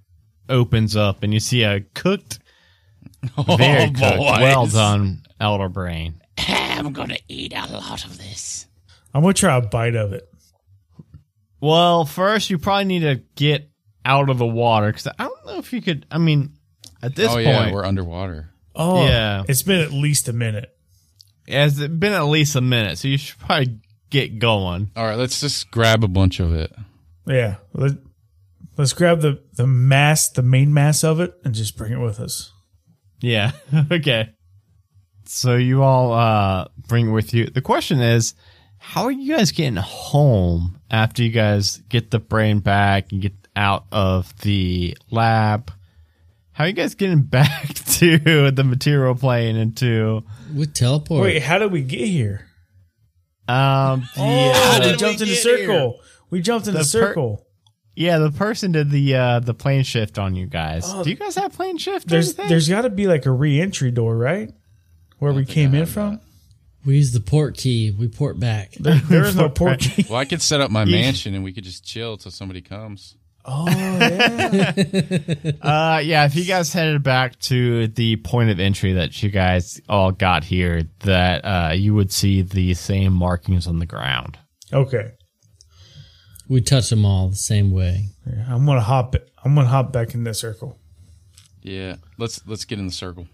opens 0.49 0.97
up, 0.97 1.23
and 1.25 1.35
you 1.35 1.41
see 1.41 1.63
a 1.65 1.81
cooked, 1.81 2.39
very 3.47 3.91
cooked, 3.91 4.01
boys. 4.17 4.41
well 4.41 4.67
done 4.67 5.23
elder 5.41 5.69
brain. 5.69 6.21
I'm 6.39 6.93
gonna 6.93 7.19
eat 7.29 7.53
a 7.55 7.67
lot 7.73 8.05
of 8.05 8.19
this. 8.19 8.67
I'm 9.17 9.23
going 9.23 9.33
to 9.33 9.41
try 9.41 9.57
a 9.57 9.63
bite 9.63 9.95
of 9.95 10.13
it. 10.13 10.29
Well, 11.59 12.05
first 12.05 12.51
you 12.51 12.59
probably 12.59 12.85
need 12.85 13.01
to 13.01 13.23
get 13.35 13.71
out 14.05 14.29
of 14.29 14.37
the 14.37 14.47
water 14.47 14.89
because 14.89 15.07
I 15.07 15.25
don't 15.25 15.47
know 15.47 15.57
if 15.57 15.73
you 15.73 15.81
could. 15.81 16.05
I 16.11 16.19
mean, 16.19 16.53
at 17.03 17.17
this 17.17 17.31
oh 17.31 17.37
point, 17.37 17.47
yeah, 17.47 17.73
we're 17.73 17.87
underwater. 17.87 18.51
Oh, 18.75 19.07
Yeah. 19.07 19.45
It's 19.49 19.63
been 19.63 19.81
at 19.81 19.91
least 19.91 20.29
a 20.29 20.35
minute. 20.35 20.71
Has 21.49 21.81
it's 21.81 21.91
been 21.95 22.13
at 22.13 22.27
least 22.27 22.57
a 22.57 22.61
minute, 22.61 22.99
so 22.99 23.09
you 23.09 23.17
should 23.17 23.39
probably 23.39 23.81
get 24.11 24.39
going. 24.39 24.91
All 24.95 25.07
right, 25.07 25.17
let's 25.17 25.41
just 25.41 25.71
grab 25.71 26.05
a 26.05 26.09
bunch 26.09 26.39
of 26.39 26.53
it. 26.53 26.71
Yeah. 27.27 27.57
Let, 27.73 27.93
let's 28.77 28.93
grab 28.93 29.23
the, 29.23 29.43
the 29.55 29.67
mass, 29.67 30.29
the 30.29 30.43
main 30.43 30.75
mass 30.75 31.03
of 31.03 31.21
it, 31.21 31.33
and 31.43 31.55
just 31.55 31.79
bring 31.79 31.93
it 31.93 32.01
with 32.01 32.21
us. 32.21 32.53
Yeah. 33.23 33.53
okay. 33.91 34.35
So 35.29 35.57
you 35.57 35.83
all 35.83 36.13
uh 36.13 36.67
bring 36.89 37.09
it 37.09 37.13
with 37.13 37.35
you. 37.35 37.47
The 37.47 37.63
question 37.63 38.01
is, 38.01 38.35
how 38.79 39.05
are 39.05 39.11
you 39.13 39.35
guys 39.37 39.51
getting 39.53 39.77
home 39.77 40.79
after 40.91 41.23
you 41.23 41.31
guys 41.31 41.79
get 41.89 42.11
the 42.11 42.19
brain 42.19 42.61
back 42.61 43.13
and 43.13 43.21
get 43.21 43.35
out 43.55 43.85
of 43.91 44.33
the 44.41 44.97
lab? 45.11 45.73
How 46.53 46.65
are 46.65 46.69
you 46.69 46.73
guys 46.73 46.95
getting 46.95 47.23
back 47.23 47.75
to 47.75 48.51
the 48.51 48.65
material 48.65 49.15
plane 49.15 49.57
and 49.57 49.77
to 49.79 50.23
With 50.55 50.75
teleport. 50.75 51.23
Wait, 51.23 51.43
how 51.43 51.59
did 51.59 51.73
we 51.73 51.83
get 51.83 52.07
here? 52.09 52.47
um 53.49 54.01
the, 54.17 54.21
Oh, 54.23 54.53
uh, 54.55 54.81
we 54.85 54.91
the- 54.93 54.97
jumped 54.97 55.21
in 55.21 55.29
the 55.29 55.35
circle. 55.35 56.01
We 56.31 56.41
jumped 56.41 56.67
in 56.67 56.73
the, 56.75 56.81
The 56.81 56.85
circle. 56.85 57.47
yeah 57.95 58.19
the 58.19 58.33
person 58.33 58.73
did 58.73 58.91
the 58.91 59.15
uh 59.15 59.41
the 59.41 59.55
plane 59.55 59.85
shift 59.85 60.19
on 60.19 60.35
you 60.35 60.47
guys. 60.47 60.93
Do 61.05 61.09
you 61.11 61.17
guys 61.17 61.37
have 61.37 61.53
plane 61.53 61.79
shift? 61.79 62.09
There's 62.09 62.29
anything? 62.31 62.49
there's 62.49 62.69
got 62.69 62.83
to 62.83 62.91
be 62.91 63.07
like 63.07 63.25
a 63.27 63.31
re-entry 63.31 63.91
door, 63.93 64.17
right? 64.17 64.51
Where 65.19 65.33
we 65.33 65.45
came 65.45 65.75
in 65.75 65.87
from. 65.87 66.21
we 66.85 66.97
use 66.97 67.13
the 67.13 67.21
port 67.21 67.57
key. 67.57 67.91
We 67.91 68.09
port 68.09 68.39
back. 68.39 68.73
There 68.73 69.25
is 69.25 69.35
no 69.37 69.49
port 69.49 69.81
key. 69.81 70.05
Well, 70.09 70.19
I 70.19 70.25
could 70.25 70.43
set 70.43 70.61
up 70.61 70.71
my 70.71 70.85
mansion 70.99 71.35
and 71.35 71.43
we 71.43 71.53
could 71.53 71.65
just 71.65 71.85
chill 71.85 72.17
till 72.17 72.31
somebody 72.31 72.61
comes. 72.61 73.17
Oh 73.45 73.67
yeah. 73.69 74.73
Uh, 75.63 76.01
yeah, 76.05 76.25
if 76.27 76.35
you 76.35 76.45
guys 76.45 76.73
headed 76.73 77.03
back 77.03 77.39
to 77.41 77.87
the 77.89 78.17
point 78.17 78.51
of 78.51 78.59
entry 78.61 78.95
that 78.95 79.23
you 79.23 79.31
guys 79.31 79.81
all 79.89 80.11
got 80.13 80.43
here, 80.45 80.83
that 81.01 81.45
uh, 81.45 81.73
you 81.73 81.95
would 81.95 82.13
see 82.13 82.43
the 82.43 82.75
same 82.75 83.13
markings 83.13 83.67
on 83.67 83.79
the 83.79 83.87
ground. 83.87 84.39
okay. 84.73 85.13
We 86.49 86.61
touch 86.61 86.91
them 86.91 87.05
all 87.05 87.29
the 87.29 87.35
same 87.37 87.73
way. 87.73 88.07
Yeah, 88.25 88.45
I'm 88.49 88.67
gonna 88.67 88.81
hop. 88.81 89.17
I'm 89.45 89.55
gonna 89.57 89.67
hop 89.67 89.93
back 89.93 90.15
in 90.15 90.23
that 90.25 90.35
circle. 90.35 90.79
Yeah, 91.63 91.97
let's 92.19 92.41
let's 92.47 92.65
get 92.65 92.79
in 92.79 92.87
the 92.87 92.93
circle. 92.93 93.27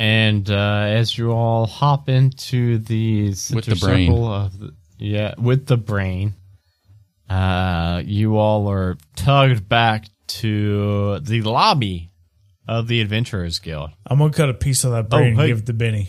And 0.00 0.48
uh, 0.50 0.54
as 0.88 1.18
you 1.18 1.30
all 1.32 1.66
hop 1.66 2.08
into 2.08 2.78
the 2.78 3.32
center 3.34 3.56
With 3.56 3.64
the 3.66 3.86
brain. 3.86 4.08
circle 4.10 4.32
of 4.32 4.58
the, 4.58 4.74
yeah, 4.98 5.34
with 5.36 5.66
the 5.66 5.76
brain, 5.76 6.32
uh, 7.28 8.02
you 8.06 8.38
all 8.38 8.70
are 8.70 8.96
tugged 9.14 9.68
back 9.68 10.06
to 10.28 11.18
the 11.20 11.42
lobby 11.42 12.08
of 12.66 12.88
the 12.88 13.02
Adventurers 13.02 13.58
Guild. 13.58 13.90
I'm 14.06 14.18
gonna 14.18 14.32
cut 14.32 14.48
a 14.48 14.54
piece 14.54 14.84
of 14.84 14.92
that 14.92 15.10
brain 15.10 15.34
Oh, 15.34 15.36
hey. 15.36 15.42
and 15.42 15.48
give 15.48 15.58
it 15.58 15.66
to 15.66 15.72
Benny. 15.74 16.08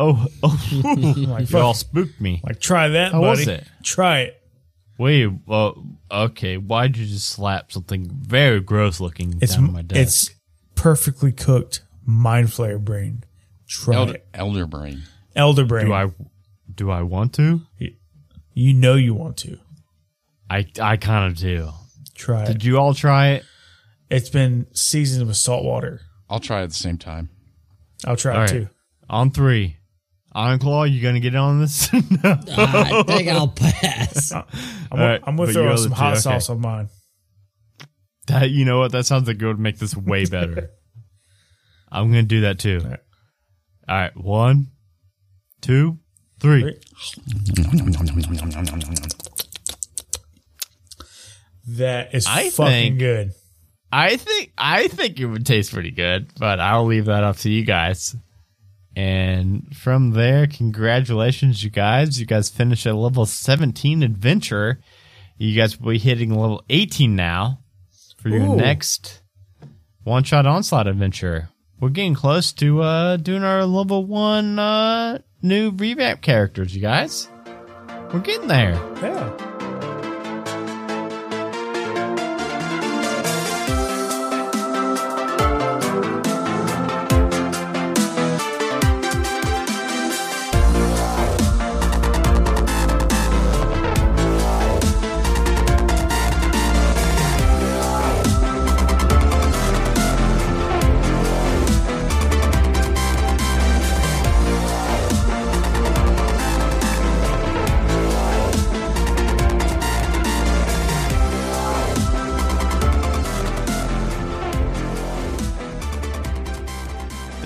Oh, 0.00 0.26
oh, 0.42 0.68
I'm 0.86 1.24
like, 1.24 1.50
you 1.50 1.58
all 1.58 1.74
spooked 1.74 2.18
me. 2.20 2.40
like 2.44 2.60
try 2.60 2.88
that, 2.88 3.12
How 3.12 3.20
buddy. 3.20 3.40
was 3.40 3.48
it? 3.48 3.64
Try 3.82 4.20
it. 4.20 4.40
Wait, 4.98 5.28
well, 5.46 5.84
okay. 6.10 6.56
Why'd 6.56 6.96
you 6.96 7.04
just 7.04 7.28
slap 7.28 7.70
something 7.72 8.08
very 8.10 8.60
gross 8.60 9.00
looking 9.00 9.34
It's 9.42 9.54
down 9.54 9.72
my 9.72 9.82
desk? 9.82 10.00
it's 10.00 10.30
perfectly 10.76 11.30
cooked 11.30 11.82
mind 12.04 12.48
flayer 12.48 12.82
brain. 12.82 13.24
Try 13.68 13.94
Elder, 13.96 14.14
it. 14.14 14.26
elder 14.34 14.66
brain. 14.66 15.02
Elder 15.34 15.64
brain. 15.64 15.86
do 15.86 15.92
I 15.92 16.10
do 16.74 16.90
I 16.90 17.02
want 17.02 17.32
to? 17.34 17.60
You 18.52 18.74
know 18.74 18.94
you 18.94 19.14
want 19.14 19.36
to 19.38 19.58
I 20.48 20.66
I 20.80 20.96
kind 20.96 21.32
of 21.32 21.38
do. 21.38 21.70
try 22.14 22.42
it. 22.42 22.46
Did 22.46 22.64
you 22.64 22.78
all 22.78 22.94
try 22.94 23.28
it? 23.30 23.44
It's 24.10 24.28
been 24.28 24.66
seasoned 24.74 25.26
with 25.26 25.36
salt 25.36 25.64
water. 25.64 26.00
I'll 26.28 26.40
try 26.40 26.62
at 26.62 26.68
the 26.68 26.74
same 26.74 26.98
time. 26.98 27.30
I'll 28.06 28.16
try 28.16 28.32
All 28.34 28.38
it 28.38 28.40
right. 28.42 28.50
too. 28.50 28.68
On 29.08 29.30
three. 29.30 29.78
Iron 30.36 30.58
Claw, 30.58 30.84
you 30.84 31.00
gonna 31.00 31.20
get 31.20 31.34
on 31.36 31.60
this? 31.60 31.92
no. 31.92 31.98
Ah, 32.50 33.00
I 33.00 33.02
think 33.04 33.28
I'll 33.28 33.48
pass. 33.48 34.32
I'm, 34.32 34.44
gonna- 34.90 35.04
right, 35.04 35.20
I'm 35.24 35.36
gonna 35.36 35.52
throw 35.52 35.62
you 35.62 35.68
on 35.68 35.74
other 35.74 35.82
some 35.82 35.90
two, 35.92 35.96
hot 35.96 36.12
okay. 36.12 36.20
sauce 36.20 36.50
on 36.50 36.60
mine. 36.60 36.88
That 38.26 38.50
you 38.50 38.64
know 38.64 38.78
what? 38.80 38.92
That 38.92 39.06
sounds 39.06 39.26
like 39.28 39.40
it 39.40 39.46
would 39.46 39.58
make 39.58 39.78
this 39.78 39.96
way 39.96 40.24
better. 40.26 40.70
I'm 41.94 42.08
gonna 42.08 42.22
do 42.24 42.42
that 42.42 42.58
too. 42.58 42.80
All 42.82 42.90
right. 42.90 43.00
All 43.88 43.96
right, 43.96 44.16
one, 44.16 44.68
two, 45.60 45.98
three. 46.40 46.62
Three. 46.62 46.80
That 51.68 52.14
is 52.14 52.26
I 52.26 52.50
fucking 52.50 52.70
think- 52.72 52.98
good. 52.98 53.32
I 53.92 54.16
think 54.16 54.52
I 54.58 54.88
think 54.88 55.20
it 55.20 55.26
would 55.26 55.46
taste 55.46 55.72
pretty 55.72 55.92
good, 55.92 56.28
but 56.38 56.58
I'll 56.58 56.84
leave 56.84 57.04
that 57.04 57.22
up 57.22 57.36
to 57.38 57.50
you 57.50 57.64
guys. 57.64 58.16
And 58.96 59.74
from 59.76 60.10
there, 60.12 60.46
congratulations, 60.48 61.62
you 61.62 61.70
guys! 61.70 62.18
You 62.18 62.26
guys 62.26 62.48
finished 62.48 62.86
a 62.86 62.94
level 62.94 63.24
17 63.24 64.02
adventure. 64.02 64.80
You 65.38 65.56
guys 65.56 65.78
will 65.80 65.92
be 65.92 65.98
hitting 65.98 66.30
level 66.34 66.62
18 66.70 67.14
now 67.14 67.60
for 68.18 68.28
your 68.30 68.42
Ooh. 68.42 68.56
next 68.56 69.22
one 70.02 70.24
shot 70.24 70.46
onslaught 70.46 70.86
adventure. 70.86 71.48
We're 71.84 71.90
getting 71.90 72.14
close 72.14 72.50
to 72.54 72.80
uh, 72.80 73.16
doing 73.18 73.44
our 73.44 73.66
level 73.66 74.06
one 74.06 74.58
uh, 74.58 75.18
new 75.42 75.70
revamp 75.70 76.22
characters, 76.22 76.74
you 76.74 76.80
guys. 76.80 77.28
We're 78.10 78.20
getting 78.20 78.48
there. 78.48 78.72
Yeah. 79.02 79.53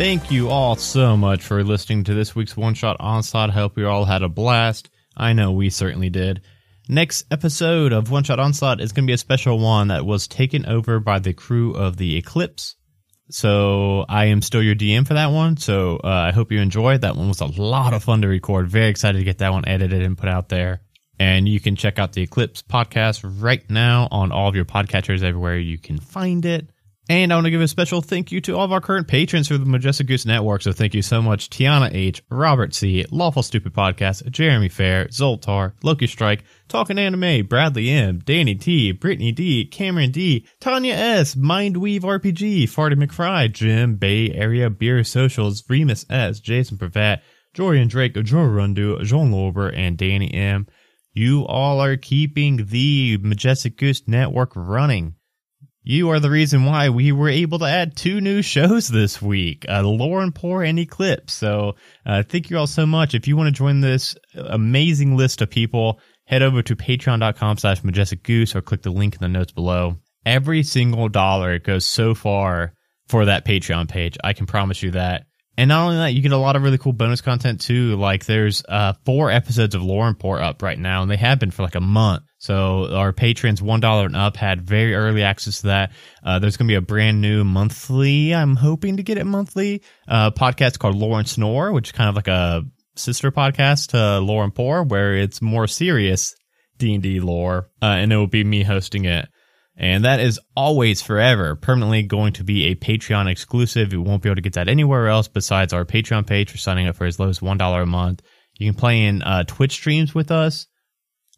Thank 0.08 0.30
you 0.30 0.48
all 0.48 0.74
so 0.74 1.18
much 1.18 1.42
for 1.42 1.62
listening 1.62 2.02
to 2.04 2.14
this 2.14 2.34
week's 2.34 2.56
One 2.56 2.72
Shot 2.72 2.96
Onslaught. 2.98 3.50
Hope 3.50 3.76
you 3.76 3.86
all 3.86 4.06
had 4.06 4.22
a 4.22 4.28
blast. 4.30 4.88
I 5.14 5.34
know 5.34 5.52
we 5.52 5.68
certainly 5.68 6.08
did. 6.08 6.40
Next 6.88 7.26
episode 7.30 7.92
of 7.92 8.10
One 8.10 8.24
Shot 8.24 8.40
Onslaught 8.40 8.80
is 8.80 8.92
going 8.92 9.04
to 9.04 9.10
be 9.10 9.12
a 9.12 9.18
special 9.18 9.58
one 9.58 9.88
that 9.88 10.06
was 10.06 10.26
taken 10.26 10.64
over 10.64 10.98
by 10.98 11.18
the 11.18 11.34
crew 11.34 11.74
of 11.74 11.98
the 11.98 12.16
Eclipse. 12.16 12.76
So 13.28 14.06
I 14.08 14.24
am 14.24 14.40
still 14.40 14.62
your 14.62 14.74
DM 14.74 15.06
for 15.06 15.12
that 15.12 15.30
one. 15.30 15.58
So 15.58 16.00
uh, 16.02 16.08
I 16.08 16.32
hope 16.32 16.52
you 16.52 16.60
enjoyed. 16.60 17.02
That 17.02 17.14
one 17.14 17.28
was 17.28 17.42
a 17.42 17.60
lot 17.60 17.92
of 17.92 18.02
fun 18.02 18.22
to 18.22 18.28
record. 18.28 18.70
Very 18.70 18.88
excited 18.88 19.18
to 19.18 19.24
get 19.24 19.36
that 19.38 19.52
one 19.52 19.68
edited 19.68 20.00
and 20.00 20.16
put 20.16 20.30
out 20.30 20.48
there. 20.48 20.80
And 21.18 21.46
you 21.46 21.60
can 21.60 21.76
check 21.76 21.98
out 21.98 22.14
the 22.14 22.22
Eclipse 22.22 22.62
podcast 22.62 23.30
right 23.42 23.68
now 23.68 24.08
on 24.10 24.32
all 24.32 24.48
of 24.48 24.54
your 24.54 24.64
podcatchers 24.64 25.22
everywhere 25.22 25.58
you 25.58 25.76
can 25.76 25.98
find 25.98 26.46
it. 26.46 26.70
And 27.10 27.32
I 27.32 27.36
want 27.36 27.46
to 27.46 27.50
give 27.50 27.62
a 27.62 27.68
special 27.68 28.02
thank 28.02 28.30
you 28.30 28.42
to 28.42 28.54
all 28.54 28.66
of 28.66 28.72
our 28.72 28.82
current 28.82 29.08
patrons 29.08 29.48
for 29.48 29.56
the 29.56 29.64
Majestic 29.64 30.06
Goose 30.06 30.26
Network. 30.26 30.60
So 30.60 30.72
thank 30.72 30.92
you 30.92 31.00
so 31.00 31.22
much, 31.22 31.48
Tiana 31.48 31.90
H, 31.90 32.22
Robert 32.30 32.74
C, 32.74 33.06
Lawful 33.10 33.42
Stupid 33.42 33.72
Podcast, 33.72 34.30
Jeremy 34.30 34.68
Fair, 34.68 35.06
Zoltar, 35.06 35.72
Loki 35.82 36.06
Strike, 36.06 36.44
Talking 36.68 36.98
Anime, 36.98 37.46
Bradley 37.46 37.88
M, 37.88 38.18
Danny 38.18 38.54
T, 38.56 38.92
Brittany 38.92 39.32
D, 39.32 39.64
Cameron 39.64 40.10
D, 40.10 40.46
Tanya 40.60 40.92
S, 40.92 41.34
Mindweave 41.34 42.02
RPG, 42.02 42.64
Farty 42.64 43.02
McFry, 43.02 43.50
Jim, 43.50 43.96
Bay 43.96 44.30
Area 44.30 44.68
Beer 44.68 45.02
Socials, 45.02 45.64
Remus 45.66 46.04
S, 46.10 46.40
Jason 46.40 46.76
Pravat, 46.76 47.22
Jorian 47.56 47.88
Drake, 47.88 48.22
Joe 48.22 48.36
Rundu, 48.36 49.02
John 49.04 49.32
Lober, 49.32 49.74
and 49.74 49.96
Danny 49.96 50.32
M. 50.34 50.66
You 51.14 51.46
all 51.46 51.80
are 51.80 51.96
keeping 51.96 52.66
the 52.66 53.16
Majestic 53.22 53.78
Goose 53.78 54.06
Network 54.06 54.52
running. 54.54 55.14
You 55.90 56.10
are 56.10 56.20
the 56.20 56.28
reason 56.28 56.66
why 56.66 56.90
we 56.90 57.12
were 57.12 57.30
able 57.30 57.60
to 57.60 57.64
add 57.64 57.96
two 57.96 58.20
new 58.20 58.42
shows 58.42 58.88
this 58.88 59.22
week, 59.22 59.64
uh, 59.70 59.82
Lore 59.82 60.20
and 60.20 60.34
Pour 60.34 60.62
and 60.62 60.78
Eclipse. 60.78 61.32
So, 61.32 61.76
uh, 62.04 62.22
thank 62.24 62.50
you 62.50 62.58
all 62.58 62.66
so 62.66 62.84
much. 62.84 63.14
If 63.14 63.26
you 63.26 63.38
want 63.38 63.46
to 63.46 63.58
join 63.58 63.80
this 63.80 64.14
amazing 64.34 65.16
list 65.16 65.40
of 65.40 65.48
people, 65.48 65.98
head 66.26 66.42
over 66.42 66.60
to 66.60 66.76
patreon.com 66.76 67.56
slash 67.56 67.82
majestic 67.82 68.22
goose 68.22 68.54
or 68.54 68.60
click 68.60 68.82
the 68.82 68.90
link 68.90 69.14
in 69.14 69.20
the 69.20 69.28
notes 69.28 69.52
below. 69.52 69.96
Every 70.26 70.62
single 70.62 71.08
dollar 71.08 71.58
goes 71.58 71.86
so 71.86 72.14
far 72.14 72.74
for 73.06 73.24
that 73.24 73.46
Patreon 73.46 73.88
page. 73.88 74.18
I 74.22 74.34
can 74.34 74.44
promise 74.44 74.82
you 74.82 74.90
that. 74.90 75.24
And 75.56 75.68
not 75.68 75.84
only 75.86 75.96
that, 75.96 76.12
you 76.12 76.20
get 76.20 76.32
a 76.32 76.36
lot 76.36 76.54
of 76.54 76.64
really 76.64 76.76
cool 76.76 76.92
bonus 76.92 77.22
content 77.22 77.62
too. 77.62 77.96
Like 77.96 78.26
there's 78.26 78.62
uh, 78.68 78.92
four 79.06 79.30
episodes 79.30 79.74
of 79.74 79.82
Lauren 79.82 80.16
Port 80.16 80.42
up 80.42 80.62
right 80.62 80.78
now, 80.78 81.00
and 81.00 81.10
they 81.10 81.16
have 81.16 81.38
been 81.38 81.50
for 81.50 81.62
like 81.62 81.76
a 81.76 81.80
month. 81.80 82.24
So 82.38 82.94
our 82.94 83.12
patrons, 83.12 83.60
one 83.60 83.80
dollar 83.80 84.06
and 84.06 84.16
up, 84.16 84.36
had 84.36 84.62
very 84.62 84.94
early 84.94 85.22
access 85.22 85.60
to 85.62 85.66
that. 85.68 85.92
Uh, 86.22 86.38
there's 86.38 86.56
going 86.56 86.68
to 86.68 86.72
be 86.72 86.76
a 86.76 86.80
brand 86.80 87.20
new 87.20 87.42
monthly. 87.44 88.34
I'm 88.34 88.54
hoping 88.54 88.96
to 88.96 89.02
get 89.02 89.18
it 89.18 89.24
monthly. 89.24 89.82
Uh, 90.06 90.30
podcast 90.30 90.78
called 90.78 90.94
Lore 90.94 91.18
and 91.18 91.28
Snore, 91.28 91.72
which 91.72 91.88
is 91.88 91.92
kind 91.92 92.08
of 92.08 92.14
like 92.14 92.28
a 92.28 92.62
sister 92.94 93.32
podcast 93.32 93.88
to 93.88 94.20
Lore 94.20 94.44
and 94.44 94.54
Pour, 94.54 94.84
where 94.84 95.16
it's 95.16 95.42
more 95.42 95.66
serious 95.66 96.34
D 96.78 96.94
and 96.94 97.02
D 97.02 97.20
lore, 97.20 97.70
uh, 97.82 97.86
and 97.86 98.12
it 98.12 98.16
will 98.16 98.28
be 98.28 98.44
me 98.44 98.62
hosting 98.62 99.04
it. 99.04 99.28
And 99.76 100.04
that 100.04 100.18
is 100.18 100.40
always 100.56 101.02
forever 101.02 101.54
permanently 101.54 102.02
going 102.02 102.32
to 102.34 102.44
be 102.44 102.66
a 102.66 102.74
Patreon 102.74 103.30
exclusive. 103.30 103.92
You 103.92 104.02
won't 104.02 104.22
be 104.22 104.28
able 104.28 104.36
to 104.36 104.42
get 104.42 104.54
that 104.54 104.68
anywhere 104.68 105.06
else 105.06 105.28
besides 105.28 105.72
our 105.72 105.84
Patreon 105.84 106.26
page 106.26 106.50
for 106.50 106.58
signing 106.58 106.88
up 106.88 106.96
for 106.96 107.06
as 107.06 107.20
low 107.20 107.28
as 107.28 107.38
$1 107.38 107.82
a 107.82 107.86
month. 107.86 108.22
You 108.58 108.70
can 108.72 108.78
play 108.78 109.04
in 109.04 109.22
uh, 109.22 109.44
Twitch 109.44 109.72
streams 109.72 110.16
with 110.16 110.32
us, 110.32 110.66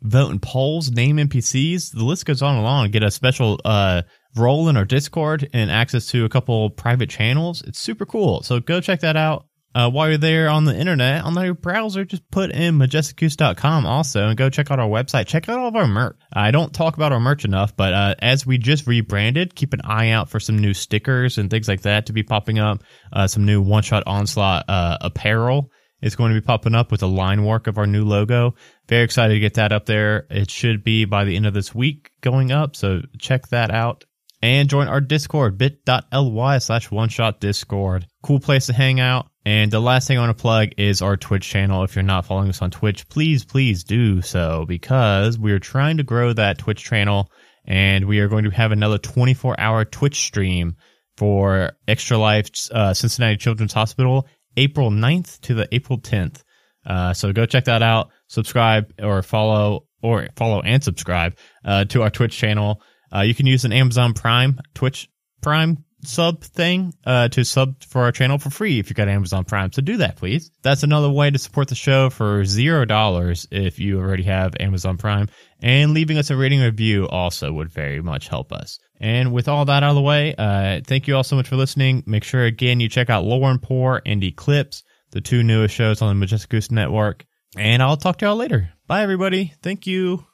vote 0.03 0.31
in 0.31 0.39
polls, 0.39 0.91
name 0.91 1.17
NPCs. 1.17 1.93
The 1.93 2.05
list 2.05 2.27
goes 2.27 2.43
on 2.43 2.57
and 2.57 2.67
on. 2.67 2.91
Get 2.91 3.03
a 3.03 3.11
special 3.11 3.61
uh, 3.65 4.03
role 4.37 4.69
in 4.69 4.77
our 4.77 4.85
Discord 4.85 5.49
and 5.53 5.71
access 5.71 6.07
to 6.09 6.25
a 6.25 6.29
couple 6.29 6.71
private 6.71 7.11
channels. 7.11 7.63
It's 7.63 7.79
super 7.79 8.07
cool. 8.07 8.43
So 8.43 8.61
go 8.61 8.81
check 8.81 9.01
that 9.01 9.17
out. 9.17 9.47
Uh, 9.73 9.89
while 9.89 10.09
you're 10.09 10.19
there 10.19 10.49
on 10.49 10.65
the 10.65 10.77
internet, 10.77 11.23
on 11.23 11.33
your 11.45 11.55
browser, 11.55 12.05
just 12.05 12.29
put 12.33 12.51
in 12.51 12.77
majesticgoose.com 12.77 13.87
also 13.87 14.27
and 14.27 14.37
go 14.37 14.51
check 14.51 14.69
out 14.69 14.81
our 14.81 14.89
website. 14.89 15.29
Check 15.29 15.49
out 15.49 15.61
all 15.61 15.69
of 15.69 15.77
our 15.77 15.87
merch. 15.87 16.17
I 16.33 16.51
don't 16.51 16.75
talk 16.75 16.97
about 16.97 17.13
our 17.13 17.21
merch 17.21 17.45
enough, 17.45 17.77
but 17.77 17.95
uh, 17.95 18.15
as 18.19 18.45
we 18.45 18.59
just 18.59 18.89
rebranded, 18.89 19.55
keep 19.55 19.73
an 19.73 19.83
eye 19.85 20.11
out 20.11 20.29
for 20.29 20.41
some 20.41 20.59
new 20.59 20.75
stickers 20.75 21.39
and 21.39 21.49
things 21.49 21.69
like 21.69 21.83
that 21.83 22.07
to 22.07 22.13
be 22.13 22.25
popping 22.25 22.59
up. 22.59 22.83
Uh, 23.13 23.29
some 23.29 23.47
new 23.47 23.63
one 23.63 23.85
shot 23.85 24.03
onslaught 24.07 24.65
uh, 24.69 24.99
apparel 25.03 25.71
is 26.03 26.17
going 26.17 26.33
to 26.35 26.41
be 26.41 26.45
popping 26.45 26.75
up 26.75 26.91
with 26.91 27.03
a 27.03 27.07
line 27.07 27.45
work 27.45 27.67
of 27.67 27.79
our 27.79 27.87
new 27.87 28.05
logo. 28.05 28.55
Very 28.89 29.05
excited 29.05 29.35
to 29.35 29.41
get 29.41 29.55
that 29.55 29.73
up 29.73 29.87
there. 29.87 30.27
It 30.31 30.51
should 30.51 30.85
be 30.85 31.05
by 31.05 31.25
the 31.25 31.37
end 31.37 31.47
of 31.47 31.55
this 31.55 31.75
week 31.75 32.11
going 32.21 32.53
up, 32.53 32.77
so 32.77 33.03
check 33.19 33.49
that 33.49 33.71
out 33.71 34.05
and 34.43 34.69
join 34.69 34.89
our 34.89 35.01
Discord, 35.01 35.59
bit.ly 35.59 36.59
slash 36.59 36.91
one 36.91 37.09
shot 37.09 37.41
discord. 37.41 38.07
Cool 38.23 38.41
place 38.41 38.67
to 38.67 38.73
hang 38.73 39.01
out. 39.01 39.27
And 39.45 39.71
the 39.71 39.81
last 39.81 40.07
thing 40.07 40.19
I 40.19 40.21
want 40.21 40.37
to 40.37 40.41
plug 40.41 40.71
is 40.77 41.03
our 41.03 41.17
Twitch 41.17 41.49
channel. 41.49 41.83
If 41.83 41.97
you're 41.97 42.03
not 42.03 42.27
following 42.27 42.51
us 42.51 42.61
on 42.61 42.71
Twitch, 42.71 43.09
please, 43.09 43.45
please 43.45 43.85
do 43.85 44.21
so 44.23 44.65
because 44.67 45.39
we're 45.39 45.59
trying 45.59 45.97
to 45.97 46.03
grow 46.03 46.33
that 46.33 46.59
Twitch 46.59 46.83
channel 46.83 47.31
and 47.65 48.07
we 48.07 48.21
are 48.21 48.29
going 48.29 48.45
to 48.45 48.51
have 48.51 48.73
another 48.73 48.99
24 48.99 49.59
hour 49.59 49.85
Twitch 49.85 50.21
stream 50.21 50.77
for 51.17 51.73
Extra 51.87 52.19
Life 52.19 52.51
uh, 52.71 52.95
Cincinnati 52.95 53.37
Children's 53.37 53.73
Hospital, 53.73 54.27
April 54.57 54.91
9th 54.91 55.41
to 55.41 55.55
the 55.55 55.69
April 55.73 55.99
10th. 55.99 56.43
Uh, 56.85 57.13
so 57.13 57.33
go 57.33 57.47
check 57.47 57.65
that 57.65 57.83
out, 57.83 58.11
subscribe 58.29 58.93
or 59.01 59.23
follow 59.23 59.87
or 60.03 60.29
follow 60.37 60.61
and 60.63 60.83
subscribe 60.83 61.37
uh, 61.65 61.85
to 61.87 62.03
our 62.03 62.11
Twitch 62.11 62.37
channel. 62.37 62.81
Uh, 63.15 63.21
you 63.21 63.35
can 63.35 63.47
use 63.47 63.65
an 63.65 63.73
Amazon 63.73 64.15
Prime, 64.15 64.59
Twitch 64.75 65.09
Prime 65.43 65.85
sub 66.05 66.43
thing 66.43 66.95
uh, 67.05 67.29
to 67.29 67.45
sub 67.45 67.83
for 67.85 68.03
our 68.03 68.13
channel 68.13 68.39
for 68.39 68.51
free 68.51 68.79
if 68.79 68.89
you've 68.89 68.97
got 68.97 69.09
Amazon 69.09 69.45
Prime. 69.45 69.73
So 69.73 69.83
do 69.83 69.99
that, 69.99 70.17
please. 70.17 70.51
That's 70.63 70.83
another 70.83 71.11
way 71.11 71.31
to 71.31 71.39
support 71.39 71.69
the 71.69 71.75
show 71.75 72.11
for 72.11 72.45
zero 72.45 72.85
dollars 72.85 73.47
if 73.51 73.79
you 73.79 73.99
already 73.99 74.25
have 74.25 74.55
Amazon 74.59 74.97
Prime. 74.97 75.29
And 75.63 75.93
leaving 75.93 76.19
us 76.19 76.31
a 76.31 76.37
rating 76.37 76.61
review 76.61 77.07
also 77.09 77.53
would 77.53 77.71
very 77.71 78.01
much 78.01 78.29
help 78.29 78.53
us. 78.53 78.79
And 79.01 79.33
with 79.33 79.49
all 79.49 79.65
that 79.65 79.83
out 79.83 79.91
of 79.91 79.95
the 79.95 80.03
way, 80.03 80.35
uh, 80.37 80.81
thank 80.87 81.09
you 81.09 81.17
all 81.17 81.25
so 81.25 81.35
much 81.35 81.49
for 81.49 81.57
listening. 81.57 82.03
Make 82.07 82.23
sure 82.23 82.45
again 82.45 82.81
you 82.81 82.89
check 82.89 83.09
out 83.09 83.25
Lore 83.25 83.51
and 83.51 83.63
Pour 83.63 84.03
and 84.05 84.23
Eclipse, 84.23 84.83
the 85.13 85.23
two 85.23 85.43
newest 85.43 85.75
shows 85.75 86.03
on 86.03 86.09
the 86.09 86.15
Majestic 86.15 86.51
Goose 86.51 86.71
Network. 86.71 87.25
And 87.57 87.83
I'll 87.83 87.97
talk 87.97 88.19
to 88.19 88.27
y'all 88.27 88.37
later. 88.37 88.71
Bye, 88.87 89.03
everybody. 89.03 89.55
Thank 89.63 89.87
you. 89.87 90.27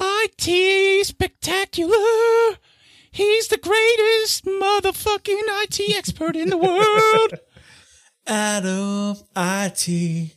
IT 0.00 1.06
spectacular. 1.06 1.96
He's 3.10 3.48
the 3.48 3.58
greatest 3.58 4.44
motherfucking 4.44 5.42
IT 5.64 5.96
expert 5.96 6.36
in 6.36 6.48
the 6.48 6.56
world. 6.56 7.34
Adam 8.26 9.16
IT. 9.36 10.36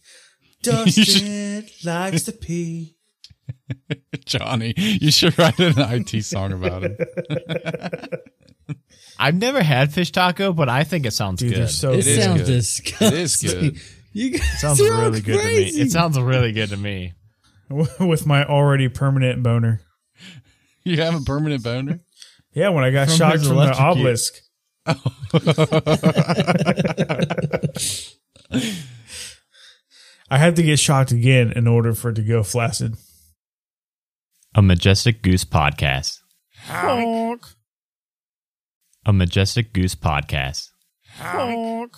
Dustin 0.64 1.66
likes 1.86 2.24
to 2.24 2.32
pee. 2.32 2.98
Johnny, 4.26 4.74
you 4.78 5.12
should 5.12 5.38
write 5.38 5.60
an 5.60 5.74
IT 5.78 6.24
song 6.24 6.54
about 6.54 6.84
it. 6.86 8.22
I've 9.20 9.36
never 9.36 9.62
had 9.62 9.94
fish 9.94 10.12
taco, 10.12 10.54
but 10.54 10.70
I 10.70 10.84
think 10.84 11.06
it 11.06 11.12
sounds 11.12 11.40
Dude, 11.40 11.52
good. 11.52 11.60
they're 11.62 11.68
so 11.68 11.92
It 11.94 12.00
It 12.00 12.08
is 12.08 12.24
sounds 12.24 12.42
good. 12.42 12.48
disgusting. 12.48 13.08
It 13.08 13.14
is 13.14 13.36
good. 13.38 13.80
You 14.14 14.30
guys 14.32 14.42
It 14.42 14.58
sounds 14.60 14.82
are 14.82 14.92
really 14.92 15.22
good 15.22 15.40
to 15.40 15.46
me. 15.48 15.64
It 15.82 15.92
sounds 15.92 16.20
really 16.20 16.52
good 16.52 16.70
to 16.70 16.78
me. 16.78 17.14
with 18.00 18.26
my 18.26 18.46
already 18.46 18.88
permanent 18.90 19.42
boner. 19.44 19.82
You 20.84 20.98
have 21.02 21.16
a 21.16 21.22
permanent 21.24 21.64
boner? 21.64 22.00
Yeah, 22.54 22.70
when 22.70 22.84
I 22.84 22.92
got 22.92 23.08
From 23.08 23.18
shocked 23.18 23.40
from 23.46 23.56
the 23.56 23.62
electrocute. 23.64 23.98
obelisk. 23.98 24.42
I 30.30 30.38
had 30.38 30.56
to 30.56 30.64
get 30.64 30.80
shocked 30.80 31.12
again 31.12 31.52
in 31.56 31.68
order 31.68 31.94
for 31.94 32.10
it 32.10 32.16
to 32.16 32.22
go 32.24 32.44
flaccid. 32.44 32.96
A 34.56 34.62
Majestic 34.62 35.24
Goose 35.24 35.46
Podcast. 35.46 36.20
A 39.06 39.12
Majestic 39.12 39.74
Goose 39.74 39.96
Podcast. 39.96 40.70
Honk. 41.18 41.98